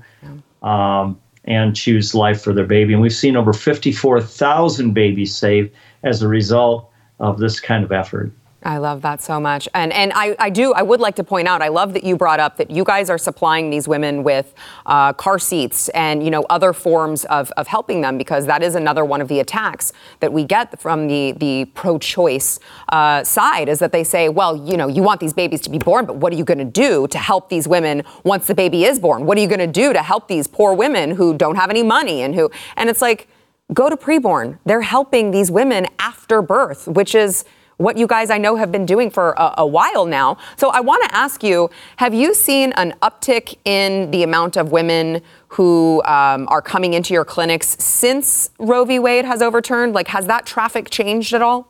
um, 0.61 1.19
and 1.45 1.75
choose 1.75 2.13
life 2.13 2.41
for 2.41 2.53
their 2.53 2.65
baby. 2.65 2.93
And 2.93 3.01
we've 3.01 3.11
seen 3.11 3.35
over 3.35 3.53
54,000 3.53 4.93
babies 4.93 5.35
saved 5.35 5.73
as 6.03 6.21
a 6.21 6.27
result 6.27 6.89
of 7.19 7.39
this 7.39 7.59
kind 7.59 7.83
of 7.83 7.91
effort. 7.91 8.31
I 8.65 8.77
love 8.77 9.01
that 9.01 9.21
so 9.21 9.39
much. 9.39 9.67
And 9.73 9.91
and 9.91 10.11
I, 10.15 10.35
I 10.39 10.49
do, 10.49 10.73
I 10.73 10.81
would 10.81 10.99
like 10.99 11.15
to 11.17 11.23
point 11.23 11.47
out, 11.47 11.61
I 11.61 11.67
love 11.67 11.93
that 11.93 12.03
you 12.03 12.15
brought 12.15 12.39
up 12.39 12.57
that 12.57 12.71
you 12.71 12.83
guys 12.83 13.09
are 13.09 13.17
supplying 13.17 13.69
these 13.69 13.87
women 13.87 14.23
with 14.23 14.53
uh, 14.85 15.13
car 15.13 15.37
seats 15.37 15.89
and, 15.89 16.23
you 16.23 16.31
know, 16.31 16.45
other 16.49 16.73
forms 16.73 17.25
of, 17.25 17.51
of 17.51 17.67
helping 17.67 18.01
them 18.01 18.17
because 18.17 18.45
that 18.45 18.63
is 18.63 18.75
another 18.75 19.03
one 19.03 19.21
of 19.21 19.27
the 19.27 19.39
attacks 19.39 19.91
that 20.21 20.31
we 20.31 20.43
get 20.43 20.79
from 20.79 21.07
the, 21.07 21.33
the 21.33 21.65
pro-choice 21.73 22.59
uh, 22.89 23.23
side 23.23 23.67
is 23.67 23.79
that 23.79 23.91
they 23.91 24.03
say, 24.03 24.29
well, 24.29 24.55
you 24.55 24.77
know, 24.77 24.87
you 24.87 25.03
want 25.03 25.19
these 25.19 25.33
babies 25.33 25.61
to 25.61 25.69
be 25.69 25.77
born, 25.77 26.05
but 26.05 26.17
what 26.17 26.31
are 26.31 26.35
you 26.35 26.45
going 26.45 26.57
to 26.57 26.63
do 26.65 27.07
to 27.07 27.17
help 27.17 27.49
these 27.49 27.67
women 27.67 28.03
once 28.23 28.47
the 28.47 28.55
baby 28.55 28.85
is 28.85 28.99
born? 28.99 29.25
What 29.25 29.37
are 29.37 29.41
you 29.41 29.47
going 29.47 29.59
to 29.59 29.67
do 29.67 29.93
to 29.93 30.01
help 30.01 30.27
these 30.27 30.47
poor 30.47 30.73
women 30.73 31.11
who 31.11 31.33
don't 31.33 31.55
have 31.55 31.69
any 31.69 31.83
money 31.83 32.21
and 32.21 32.33
who, 32.33 32.49
and 32.77 32.89
it's 32.89 33.01
like, 33.01 33.27
go 33.73 33.89
to 33.89 33.97
preborn. 33.97 34.59
They're 34.65 34.81
helping 34.81 35.31
these 35.31 35.49
women 35.49 35.87
after 35.99 36.41
birth, 36.41 36.87
which 36.87 37.15
is, 37.15 37.45
what 37.77 37.97
you 37.97 38.07
guys 38.07 38.29
I 38.29 38.37
know 38.37 38.55
have 38.55 38.71
been 38.71 38.85
doing 38.85 39.09
for 39.09 39.31
a, 39.37 39.55
a 39.59 39.67
while 39.67 40.05
now. 40.05 40.37
So 40.57 40.69
I 40.69 40.79
want 40.79 41.03
to 41.09 41.15
ask 41.15 41.43
you 41.43 41.69
have 41.97 42.13
you 42.13 42.33
seen 42.33 42.71
an 42.73 42.93
uptick 43.01 43.57
in 43.65 44.11
the 44.11 44.23
amount 44.23 44.57
of 44.57 44.71
women 44.71 45.21
who 45.47 46.01
um, 46.05 46.47
are 46.49 46.61
coming 46.61 46.93
into 46.93 47.13
your 47.13 47.25
clinics 47.25 47.75
since 47.83 48.49
Roe 48.59 48.85
v. 48.85 48.99
Wade 48.99 49.25
has 49.25 49.41
overturned? 49.41 49.93
Like, 49.93 50.07
has 50.07 50.25
that 50.25 50.45
traffic 50.45 50.89
changed 50.89 51.33
at 51.33 51.41
all? 51.41 51.67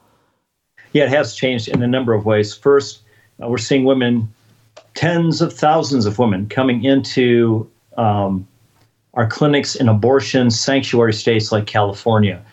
Yeah, 0.94 1.04
it 1.04 1.10
has 1.10 1.36
changed 1.36 1.68
in 1.68 1.82
a 1.82 1.88
number 1.88 2.14
of 2.14 2.26
ways. 2.26 2.56
First, 2.56 3.02
uh, 3.42 3.48
we're 3.48 3.58
seeing 3.58 3.84
women, 3.84 4.34
tens 4.94 5.42
of 5.42 5.54
thousands 5.54 6.06
of 6.06 6.20
women 6.20 6.48
coming 6.48 6.84
into 6.84 7.70
um, 7.98 8.48
our 9.16 9.28
clinics 9.28 9.76
in 9.76 9.90
abortion 9.90 10.50
sanctuary 10.50 11.14
states 11.14 11.52
like 11.52 11.66
California 11.66 12.44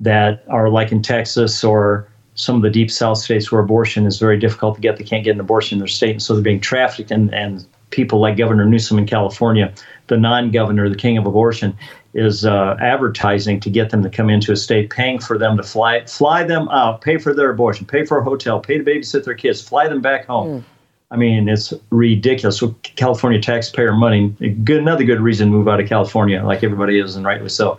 that 0.00 0.44
are 0.48 0.68
like 0.68 0.92
in 0.92 1.02
Texas 1.02 1.62
or 1.62 2.09
some 2.40 2.56
of 2.56 2.62
the 2.62 2.70
deep 2.70 2.90
south 2.90 3.18
states 3.18 3.52
where 3.52 3.60
abortion 3.60 4.06
is 4.06 4.18
very 4.18 4.38
difficult 4.38 4.74
to 4.74 4.80
get. 4.80 4.96
They 4.96 5.04
can't 5.04 5.22
get 5.22 5.32
an 5.32 5.40
abortion 5.40 5.76
in 5.76 5.80
their 5.80 5.88
state, 5.88 6.12
and 6.12 6.22
so 6.22 6.34
they're 6.34 6.42
being 6.42 6.60
trafficked. 6.60 7.10
And, 7.10 7.32
and 7.34 7.64
people 7.90 8.18
like 8.18 8.38
Governor 8.38 8.64
Newsom 8.64 8.98
in 8.98 9.06
California, 9.06 9.72
the 10.06 10.16
non 10.16 10.50
governor, 10.50 10.88
the 10.88 10.96
king 10.96 11.18
of 11.18 11.26
abortion, 11.26 11.76
is 12.14 12.46
uh, 12.46 12.76
advertising 12.80 13.60
to 13.60 13.68
get 13.68 13.90
them 13.90 14.02
to 14.02 14.08
come 14.08 14.30
into 14.30 14.52
a 14.52 14.56
state, 14.56 14.88
paying 14.88 15.18
for 15.18 15.36
them 15.36 15.58
to 15.58 15.62
fly 15.62 16.04
fly 16.06 16.42
them 16.42 16.66
out, 16.70 17.02
pay 17.02 17.18
for 17.18 17.34
their 17.34 17.50
abortion, 17.50 17.86
pay 17.86 18.06
for 18.06 18.18
a 18.18 18.24
hotel, 18.24 18.58
pay 18.58 18.78
to 18.78 18.84
babysit 18.84 19.24
their 19.24 19.34
kids, 19.34 19.60
fly 19.60 19.86
them 19.86 20.00
back 20.00 20.26
home. 20.26 20.60
Mm. 20.60 20.64
I 21.12 21.16
mean, 21.16 21.48
it's 21.48 21.74
ridiculous. 21.90 22.58
So 22.58 22.74
California 22.82 23.40
taxpayer 23.40 23.92
money, 23.92 24.28
good, 24.64 24.78
another 24.78 25.04
good 25.04 25.20
reason 25.20 25.48
to 25.48 25.52
move 25.52 25.68
out 25.68 25.80
of 25.80 25.88
California, 25.88 26.42
like 26.42 26.62
everybody 26.62 27.00
is, 27.00 27.16
and 27.16 27.26
rightly 27.26 27.48
so. 27.48 27.78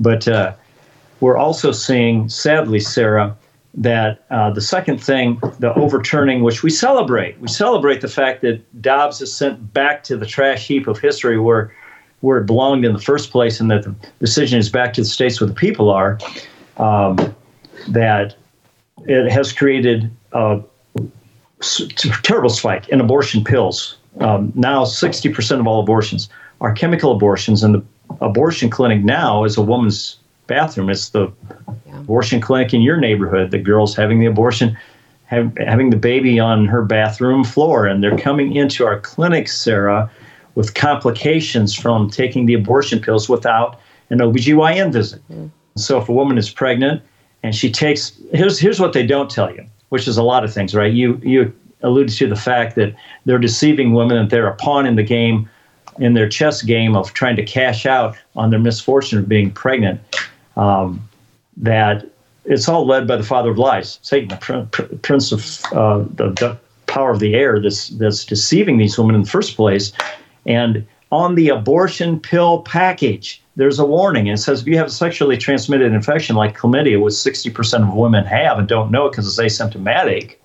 But 0.00 0.26
uh, 0.26 0.54
we're 1.20 1.36
also 1.36 1.70
seeing, 1.70 2.28
sadly, 2.28 2.80
Sara, 2.80 3.36
that 3.74 4.24
uh, 4.30 4.50
the 4.50 4.60
second 4.60 5.02
thing, 5.02 5.40
the 5.58 5.72
overturning, 5.74 6.42
which 6.42 6.62
we 6.62 6.70
celebrate, 6.70 7.38
we 7.40 7.48
celebrate 7.48 8.00
the 8.00 8.08
fact 8.08 8.42
that 8.42 8.82
Dobbs 8.82 9.20
is 9.20 9.34
sent 9.34 9.72
back 9.72 10.04
to 10.04 10.16
the 10.16 10.26
trash 10.26 10.66
heap 10.66 10.86
of 10.86 10.98
history 10.98 11.38
where 11.38 11.74
where 12.20 12.38
it 12.38 12.46
belonged 12.46 12.84
in 12.84 12.92
the 12.92 13.00
first 13.00 13.32
place, 13.32 13.58
and 13.58 13.70
that 13.70 13.82
the 13.82 13.94
decision 14.20 14.58
is 14.58 14.70
back 14.70 14.92
to 14.92 15.00
the 15.00 15.06
states 15.06 15.40
where 15.40 15.48
the 15.48 15.54
people 15.54 15.90
are. 15.90 16.18
Um, 16.76 17.34
that 17.88 18.36
it 19.06 19.30
has 19.30 19.52
created 19.52 20.10
a 20.32 20.60
terrible 22.22 22.50
spike 22.50 22.88
in 22.88 23.00
abortion 23.00 23.44
pills. 23.44 23.96
Um, 24.20 24.52
now, 24.54 24.84
60% 24.84 25.60
of 25.60 25.66
all 25.66 25.80
abortions 25.80 26.28
are 26.60 26.72
chemical 26.72 27.12
abortions, 27.12 27.62
and 27.62 27.74
the 27.74 27.82
abortion 28.20 28.70
clinic 28.70 29.02
now 29.02 29.44
is 29.44 29.56
a 29.56 29.62
woman's 29.62 30.18
bathroom. 30.52 30.90
It's 30.90 31.08
the 31.10 31.32
yeah. 31.86 32.00
abortion 32.00 32.40
clinic 32.40 32.74
in 32.74 32.82
your 32.82 32.98
neighborhood. 32.98 33.50
The 33.50 33.58
girl's 33.58 33.94
having 33.96 34.20
the 34.20 34.26
abortion, 34.26 34.76
have, 35.26 35.56
having 35.56 35.90
the 35.90 35.96
baby 35.96 36.38
on 36.38 36.66
her 36.66 36.82
bathroom 36.82 37.44
floor, 37.44 37.86
and 37.86 38.02
they're 38.02 38.18
coming 38.18 38.54
into 38.54 38.84
our 38.84 39.00
clinic, 39.00 39.48
Sara, 39.48 40.10
with 40.54 40.74
complications 40.74 41.74
from 41.74 42.10
taking 42.10 42.46
the 42.46 42.54
abortion 42.54 43.00
pills 43.00 43.28
without 43.28 43.80
an 44.10 44.18
OBGYN 44.18 44.92
visit. 44.92 45.22
Mm. 45.32 45.50
So 45.76 45.98
if 45.98 46.08
a 46.08 46.12
woman 46.12 46.36
is 46.36 46.50
pregnant 46.50 47.02
and 47.42 47.54
she 47.54 47.70
takes 47.72 48.20
here's 48.32 48.58
here's 48.58 48.78
what 48.78 48.92
they 48.92 49.06
don't 49.06 49.30
tell 49.30 49.50
you, 49.54 49.64
which 49.88 50.06
is 50.06 50.18
a 50.18 50.22
lot 50.22 50.44
of 50.44 50.52
things, 50.52 50.74
right? 50.74 50.92
You 50.92 51.18
you 51.22 51.52
alluded 51.82 52.14
to 52.16 52.28
the 52.28 52.36
fact 52.36 52.76
that 52.76 52.94
they're 53.24 53.38
deceiving 53.38 53.94
women 53.94 54.18
and 54.18 54.30
they're 54.30 54.46
a 54.46 54.56
pawn 54.56 54.86
in 54.86 54.96
the 54.96 55.02
game 55.02 55.48
in 55.98 56.14
their 56.14 56.28
chess 56.28 56.62
game 56.62 56.96
of 56.96 57.12
trying 57.12 57.36
to 57.36 57.44
cash 57.44 57.86
out 57.86 58.16
on 58.36 58.50
their 58.50 58.58
misfortune 58.58 59.18
of 59.18 59.28
being 59.28 59.50
pregnant 59.50 60.00
um, 60.56 61.08
that 61.56 62.06
it's 62.44 62.68
all 62.68 62.86
led 62.86 63.06
by 63.06 63.16
the 63.16 63.22
father 63.22 63.50
of 63.50 63.58
lies, 63.58 63.98
Satan, 64.02 64.28
the 64.28 64.36
pr- 64.36 64.82
pr- 64.82 64.94
prince 64.96 65.32
of 65.32 65.72
uh, 65.72 65.98
the, 65.98 66.30
the, 66.30 66.58
power 66.92 67.10
of 67.10 67.20
the 67.20 67.34
air 67.34 67.58
that's, 67.58 67.88
that's 67.88 68.26
deceiving 68.26 68.76
these 68.76 68.98
women 68.98 69.14
in 69.14 69.22
the 69.22 69.30
first 69.30 69.56
place. 69.56 69.92
And 70.46 70.86
on 71.10 71.36
the 71.36 71.48
abortion 71.48 72.20
pill 72.20 72.60
package, 72.62 73.42
there's 73.56 73.78
a 73.78 73.84
warning. 73.84 74.26
It 74.26 74.36
says 74.36 74.60
if 74.60 74.66
you 74.66 74.76
have 74.76 74.88
a 74.88 74.90
sexually 74.90 75.38
transmitted 75.38 75.92
infection 75.92 76.36
like 76.36 76.56
chlamydia, 76.56 77.00
which 77.00 77.14
60% 77.14 77.88
of 77.88 77.94
women 77.94 78.26
have 78.26 78.58
and 78.58 78.68
don't 78.68 78.90
know 78.90 79.06
it 79.06 79.12
because 79.12 79.26
it's 79.26 79.58
asymptomatic, 79.58 80.36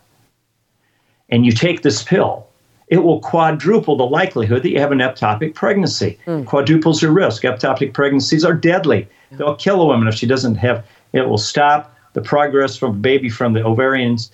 and 1.30 1.46
you 1.46 1.52
take 1.52 1.82
this 1.82 2.02
pill, 2.02 2.47
it 2.88 3.00
will 3.00 3.20
quadruple 3.20 3.98
the 3.98 4.06
likelihood 4.06 4.64
that 4.64 4.70
you 4.70 4.80
have 4.80 4.92
an 4.92 5.00
ectopic 5.00 5.54
pregnancy. 5.54 6.18
Mm. 6.26 6.46
Quadruples 6.46 7.02
your 7.02 7.12
risk. 7.12 7.44
Ectopic 7.44 7.94
pregnancies 7.94 8.46
are 8.46 8.54
deadly. 8.54 9.08
They'll 9.32 9.56
kill 9.56 9.82
a 9.82 9.86
woman 9.86 10.08
if 10.08 10.16
she 10.16 10.26
doesn't 10.26 10.56
have. 10.56 10.86
It 11.14 11.28
will 11.28 11.38
stop 11.38 11.94
the 12.14 12.22
progress 12.22 12.78
from 12.78 13.02
baby 13.02 13.30
from 13.30 13.54
the 13.54 13.64
ovarians, 13.64 14.32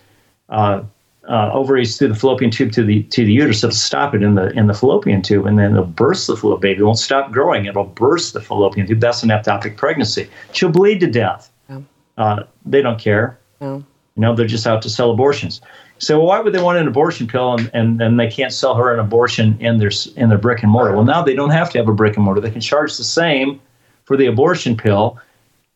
uh, 0.50 0.84
uh, 1.28 1.52
ovaries 1.54 1.98
through 1.98 2.10
the 2.10 2.16
fallopian 2.16 2.52
tube 2.52 2.72
to 2.74 2.84
the 2.84 3.04
to 3.04 3.26
the 3.26 3.32
uterus. 3.32 3.64
It'll 3.64 3.76
stop 3.76 4.14
it 4.14 4.22
in 4.22 4.36
the 4.36 4.50
in 4.52 4.68
the 4.68 4.74
fallopian 4.74 5.22
tube, 5.22 5.46
and 5.46 5.58
then 5.58 5.72
it'll 5.72 5.86
burst 5.86 6.28
the 6.28 6.36
fallopian. 6.36 6.62
Baby 6.62 6.82
it 6.82 6.84
won't 6.84 7.00
stop 7.00 7.32
growing. 7.32 7.66
It'll 7.66 7.86
burst 7.86 8.34
the 8.34 8.42
fallopian 8.42 8.88
tube. 8.88 9.00
That's 9.00 9.24
an 9.24 9.30
ectopic 9.30 9.78
pregnancy. 9.78 10.30
She'll 10.52 10.70
bleed 10.70 11.00
to 11.00 11.08
death. 11.08 11.50
Yeah. 11.70 11.82
Uh, 12.18 12.44
they 12.66 12.82
don't 12.82 13.00
care. 13.00 13.40
Yeah. 13.62 13.78
You 14.16 14.22
know, 14.22 14.36
they're 14.36 14.46
just 14.46 14.68
out 14.68 14.82
to 14.84 14.90
sell 14.90 15.10
abortions. 15.10 15.60
So 16.00 16.20
why 16.20 16.40
would 16.40 16.54
they 16.54 16.62
want 16.62 16.78
an 16.80 16.88
abortion 16.88 17.28
pill 17.28 17.54
and, 17.54 17.72
and, 17.74 18.02
and 18.02 18.20
they 18.20 18.30
can't 18.30 18.52
sell 18.52 18.76
her 18.76 18.94
an 18.94 19.00
abortion 19.00 19.58
in 19.60 19.78
their 19.78 19.92
in 20.18 20.30
their 20.30 20.38
brick 20.38 20.64
and 20.64 20.72
mortar? 20.72 20.94
Well, 20.94 21.06
now 21.06 21.22
they 21.22 21.36
don't 21.36 21.52
have 21.52 21.70
to 21.72 21.78
have 21.78 21.88
a 21.88 21.94
brick 21.94 22.16
and 22.16 22.26
mortar. 22.26 22.42
They 22.42 22.52
can 22.52 22.62
charge 22.62 22.98
the 22.98 23.04
same 23.04 23.62
for 24.06 24.18
the 24.18 24.26
abortion 24.26 24.76
pill 24.76 25.18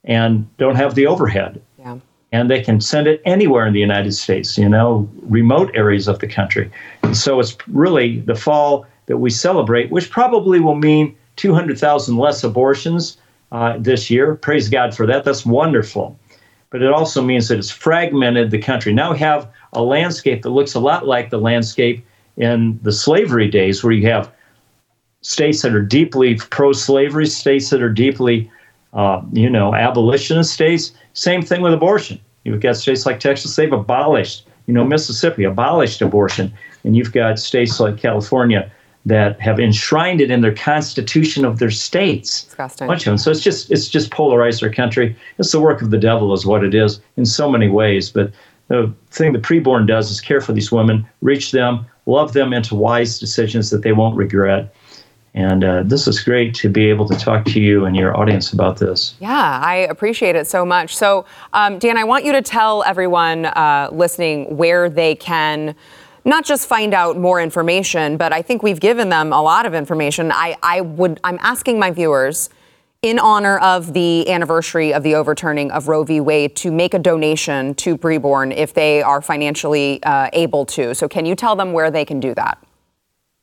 and 0.03 0.47
don't 0.57 0.76
have 0.76 0.95
the 0.95 1.07
overhead. 1.07 1.61
Yeah. 1.80 1.99
And 2.32 2.49
they 2.49 2.61
can 2.61 2.82
send 2.82 3.07
it 3.07 3.22
anywhere 3.26 3.65
in 3.65 3.74
the 3.74 3.80
United 3.80 4.13
States, 4.13 4.57
you 4.57 4.68
know, 4.68 5.09
remote 5.22 5.72
areas 5.74 6.07
of 6.07 6.20
the 6.20 6.28
country. 6.28 6.70
And 7.03 7.15
so 7.15 7.39
it's 7.39 7.55
really 7.68 8.20
the 8.22 8.36
fall 8.36 8.86
that 9.05 9.18
we 9.18 9.30
celebrate, 9.30 9.91
which 9.91 10.09
probably 10.09 10.59
will 10.59 10.76
mean 10.76 11.15
200,000 11.38 12.18
less 12.18 12.43
abortions 12.43 13.18
uh, 13.51 13.78
this 13.80 14.09
year. 14.09 14.36
Praise 14.36 14.68
God 14.68 14.95
for 14.95 15.05
that. 15.05 15.24
That's 15.24 15.45
wonderful. 15.45 16.20
But 16.70 16.82
it 16.82 16.91
also 16.91 17.22
means 17.22 17.47
that 17.47 17.57
it's 17.57 17.72
fragmented 17.72 18.51
the 18.51 18.59
country. 18.59 18.93
Now 18.93 19.13
we 19.13 19.20
have 19.20 19.49
a 19.74 19.82
landscape 19.82 20.41
that 20.43 20.49
looks 20.49 20.74
a 20.74 20.80
lot 20.80 21.05
like 21.05 21.30
the 21.30 21.38
landscape 21.38 22.05
in 22.38 22.80
the 22.84 22.91
slavery 22.91 23.49
days, 23.49 23.84
where 23.84 23.93
you 23.93 24.07
have 24.07 24.32
states 25.22 25.61
that 25.63 25.74
are 25.74 25.82
deeply 25.82 26.36
pro-slavery, 26.36 27.26
states 27.26 27.70
that 27.72 27.82
are 27.82 27.91
deeply, 27.91 28.49
uh, 28.93 29.22
you 29.34 29.49
know, 29.49 29.74
abolitionist 29.74 30.53
states. 30.53 30.93
Same 31.13 31.41
thing 31.41 31.61
with 31.61 31.74
abortion. 31.74 32.20
You've 32.43 32.61
got 32.61 32.78
states 32.78 33.05
like 33.05 33.20
Texas; 33.20 33.55
they've 33.55 33.74
abolished. 33.74 34.45
You 34.68 34.74
know, 34.74 34.84
Mississippi 34.84 35.43
abolished 35.45 36.01
abortion, 36.01 36.53
and 36.84 36.95
you've 36.95 37.13
got 37.13 37.39
states 37.39 37.80
like 37.80 37.97
California 37.97 38.72
that 39.05 39.39
have 39.39 39.57
enshrined 39.57 40.20
it 40.20 40.30
in 40.30 40.41
their 40.41 40.53
constitution 40.53 41.45
of 41.45 41.59
their 41.59 41.72
states. 41.72 42.43
Disgusting. 42.43 42.88
Bunch 42.88 43.07
of 43.07 43.11
them. 43.11 43.18
So 43.18 43.32
it's 43.32 43.41
just 43.41 43.72
it's 43.72 43.88
just 43.88 44.11
polarized 44.11 44.61
our 44.63 44.70
country. 44.70 45.15
It's 45.38 45.51
the 45.51 45.61
work 45.61 45.82
of 45.82 45.91
the 45.91 45.97
devil, 45.97 46.34
is 46.34 46.45
what 46.45 46.63
it 46.63 46.76
is 46.76 46.99
in 47.15 47.26
so 47.26 47.49
many 47.49 47.70
ways. 47.70 48.09
But 48.09 48.32
the 48.68 48.93
thing 49.11 49.34
the 49.34 49.39
preborn 49.39 49.88
does 49.88 50.11
is 50.11 50.22
care 50.22 50.41
for 50.41 50.53
these 50.53 50.72
women, 50.72 51.07
reach 51.22 51.51
them, 51.51 51.86
love 52.05 52.34
them 52.34 52.53
into 52.53 52.76
wise 52.76 53.20
decisions 53.20 53.70
that 53.70 53.82
they 53.82 53.93
won't 53.93 54.15
regret. 54.15 54.74
And 55.34 55.63
uh, 55.63 55.84
this 55.84 56.07
is 56.07 56.24
great 56.24 56.55
to 56.55 56.70
be 56.70 56.89
able 56.89 57.07
to 57.09 57.15
talk 57.15 57.45
to 57.45 57.59
you 57.59 57.86
and 57.86 57.95
your 57.95 58.18
audience 58.18 58.51
about 58.51 58.78
this. 58.78 59.15
Yeah, 59.20 59.59
I 59.63 59.76
appreciate 59.76 60.36
it 60.36 60.47
so 60.47 60.65
much. 60.65 60.95
So, 60.95 61.26
um, 61.53 61.78
Dan, 61.78 61.95
I 61.95 62.05
want 62.05 62.26
you 62.26 62.32
to 62.32 62.41
tell 62.41 62.84
everyone 62.84 63.45
uh, 63.45 63.89
listening 63.91 64.57
where 64.57 64.89
they 64.89 65.13
can 65.13 65.76
not 66.26 66.43
just 66.43 66.68
find 66.68 66.93
out 66.93 67.18
more 67.18 67.39
information, 67.39 68.18
but 68.18 68.34
I 68.34 68.41
think 68.41 68.63
we've 68.63 68.80
given 68.80 69.09
them 69.09 69.32
a 69.32 69.41
lot 69.41 69.65
of 69.65 69.76
information. 69.76 70.32
I, 70.32 70.57
I 70.63 70.82
would, 70.82 71.20
I'm 71.24 71.38
asking 71.41 71.80
my 71.80 71.91
viewers 71.91 72.49
in 73.08 73.20
honor 73.20 73.58
of 73.60 73.93
the 73.93 74.30
anniversary 74.30 74.93
of 74.93 75.03
the 75.03 75.16
overturning 75.16 75.72
of 75.72 75.88
Roe 75.88 76.03
v. 76.03 76.20
Wade 76.20 76.58
to 76.58 76.72
make 76.72 76.93
a 76.93 76.99
donation 76.99 77.74
to 77.76 77.97
Preborn 77.97 78.53
if 78.55 78.74
they 78.74 79.01
are 79.01 79.22
financially 79.22 80.03
uh, 80.03 80.30
able 80.34 80.66
to. 80.66 80.93
So, 80.93 81.08
can 81.08 81.26
you 81.26 81.34
tell 81.34 81.55
them 81.55 81.72
where 81.72 81.89
they 81.89 82.03
can 82.03 82.20
do 82.20 82.36
that? 82.36 82.62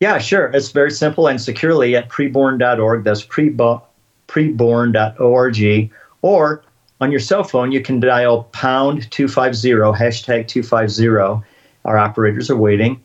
Yeah, 0.01 0.19
sure. 0.19 0.49
It's 0.49 0.71
very 0.71 0.91
simple 0.91 1.29
and 1.29 1.41
securely 1.41 1.97
at 1.97 2.11
preborn.org. 2.11 3.05
That's 3.05 3.25
preborn.org. 3.25 5.91
Or 6.23 6.63
on 7.01 7.11
your 7.11 7.21
cell 7.21 7.45
phone, 7.45 7.73
you 7.73 7.81
can 7.81 8.01
dial 8.01 8.45
pound 8.53 9.11
250, 9.11 9.71
hashtag 9.71 10.47
250, 10.47 11.43
our 11.87 11.99
operators 11.99 12.51
are 12.51 12.57
waiting 12.57 13.01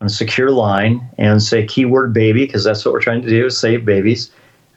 on 0.00 0.06
a 0.06 0.10
secure 0.10 0.50
line 0.50 1.08
and 1.18 1.42
say 1.42 1.66
keyword 1.66 2.12
baby, 2.12 2.46
because 2.46 2.64
that's 2.64 2.84
what 2.84 2.92
we're 2.92 3.00
trying 3.00 3.22
to 3.22 3.28
do 3.28 3.50
save 3.50 3.84
babies. 3.84 4.30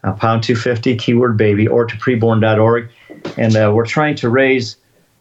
Uh, 0.08 0.14
pound 0.14 0.42
250, 0.42 0.96
keyword 0.96 1.36
baby, 1.36 1.68
or 1.68 1.86
to 1.86 1.98
preborn.org. 1.98 2.90
And 3.38 3.58
uh, 3.58 3.74
we're 3.76 3.86
trying 3.86 4.16
to 4.16 4.30
raise 4.30 4.78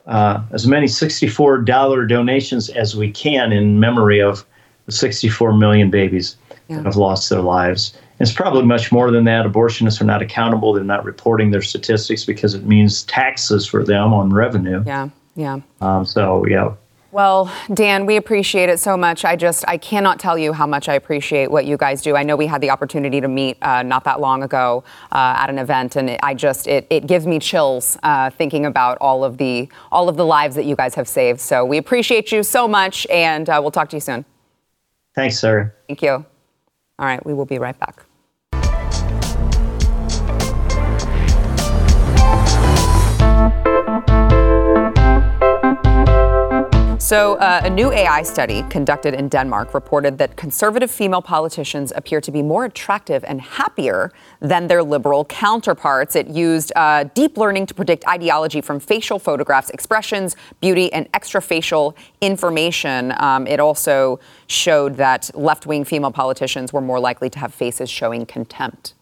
uh, 0.07 0.41
as 0.53 0.69
many 0.69 0.87
$64 0.87 2.09
donations 2.09 2.69
as 2.69 2.95
we 2.95 3.11
can 3.11 3.51
in 3.51 3.81
memory 3.81 4.21
of 4.21 4.47
the 4.85 4.93
64 4.93 5.55
million 5.55 5.91
babies 5.91 6.37
yeah. 6.69 6.77
that 6.77 6.85
have 6.85 6.95
lost 6.95 7.31
their 7.31 7.41
lives. 7.41 7.99
It's 8.21 8.33
probably 8.33 8.63
much 8.65 8.93
more 8.93 9.11
than 9.11 9.25
that. 9.25 9.45
Abortionists 9.45 10.01
are 10.01 10.05
not 10.05 10.23
accountable. 10.23 10.73
They're 10.73 10.85
not 10.85 11.05
reporting 11.05 11.51
their 11.51 11.63
statistics 11.63 12.25
because 12.25 12.55
it 12.55 12.65
means 12.65 13.03
taxes 13.05 13.67
for 13.67 13.83
them 13.83 14.15
on 14.15 14.33
revenue. 14.33 14.85
Yeah, 14.87 15.09
yeah. 15.35 15.59
Um, 15.81 16.07
so, 16.07 16.47
yeah, 16.47 16.75
well, 17.17 17.51
Dan, 17.73 18.05
we 18.05 18.17
appreciate 18.17 18.69
it 18.69 18.79
so 18.79 18.95
much. 18.95 19.25
I 19.25 19.37
just, 19.37 19.65
I 19.67 19.79
cannot 19.79 20.21
tell 20.21 20.37
you 20.37 20.53
how 20.53 20.67
much 20.67 20.87
I 20.87 20.97
appreciate 20.97 21.51
what 21.51 21.65
you 21.65 21.79
guys 21.79 22.03
do. 22.03 22.15
I 22.15 22.23
know 22.23 22.37
we 22.37 22.47
had 22.47 22.61
the 22.61 22.69
opportunity 22.69 23.23
to 23.23 23.27
meet 23.27 23.57
uh, 23.63 23.83
not 23.83 24.05
that 24.05 24.21
long 24.21 24.43
ago 24.43 24.85
uh, 25.11 25.35
at 25.39 25.49
an 25.49 25.59
event, 25.59 25.97
and 25.97 26.11
it, 26.11 26.21
I 26.23 26.35
just, 26.35 26.67
it, 26.67 26.87
it 26.91 27.07
gives 27.07 27.27
me 27.27 27.39
chills 27.39 27.97
uh, 28.03 28.29
thinking 28.29 28.67
about 28.67 28.99
all 29.01 29.25
of 29.25 29.39
the, 29.39 29.67
all 29.91 30.11
of 30.11 30.19
the 30.19 30.27
lives 30.27 30.57
that 30.57 30.67
you 30.67 30.77
guys 30.77 30.95
have 30.95 31.09
saved. 31.09 31.41
So 31.41 31.65
we 31.65 31.79
appreciate 31.79 32.33
you 32.33 32.43
so 32.43 32.69
much, 32.69 33.07
and 33.07 33.49
uh, 33.49 33.61
we'll 33.63 33.71
talk 33.71 33.89
to 33.89 33.97
you 33.97 34.01
soon. 34.01 34.27
Thanks, 35.15 35.39
sir. 35.39 35.75
Thank 35.89 36.03
you. 36.03 36.11
All 36.11 36.27
right, 37.07 37.25
we 37.25 37.33
will 37.33 37.47
be 37.47 37.59
right 37.59 37.79
back. 37.79 38.05
So, 47.07 47.37
uh, 47.37 47.61
a 47.63 47.71
new 47.71 47.93
AI 47.93 48.25
study 48.25 48.65
conducted 48.65 49.15
in 49.15 49.29
Denmark 49.29 49.75
reported 49.75 50.19
that 50.19 50.35
conservative 50.35 50.91
female 50.91 51.23
politicians 51.23 51.93
appear 51.95 52.21
to 52.21 52.33
be 52.33 52.43
more 52.43 52.65
attractive 52.65 53.23
and 53.29 53.41
happier 53.41 54.11
than 54.41 54.67
their 54.67 54.83
liberal 54.83 55.25
counterparts. 55.27 56.17
It 56.17 56.27
used 56.27 56.73
uh, 56.75 57.05
deep 57.15 57.39
learning 57.39 57.67
to 57.67 57.75
predict 57.75 58.05
ideology 58.09 58.61
from 58.61 58.81
facial 58.81 59.21
photographs, 59.21 59.71
expressions, 59.71 60.35
beauty, 60.61 60.93
and 60.93 61.07
extrafacial 61.13 61.95
information. 62.21 63.15
Um, 63.19 63.47
it 63.47 63.61
also 63.61 64.19
showed 64.49 64.97
that 64.97 65.31
left 65.33 65.65
wing 65.65 65.85
female 65.85 66.11
politicians 66.11 66.73
were 66.73 66.81
more 66.81 66.99
likely 66.99 67.31
to 67.31 67.39
have 67.39 67.55
faces 67.55 67.89
showing 67.89 68.27
contempt. 68.27 68.95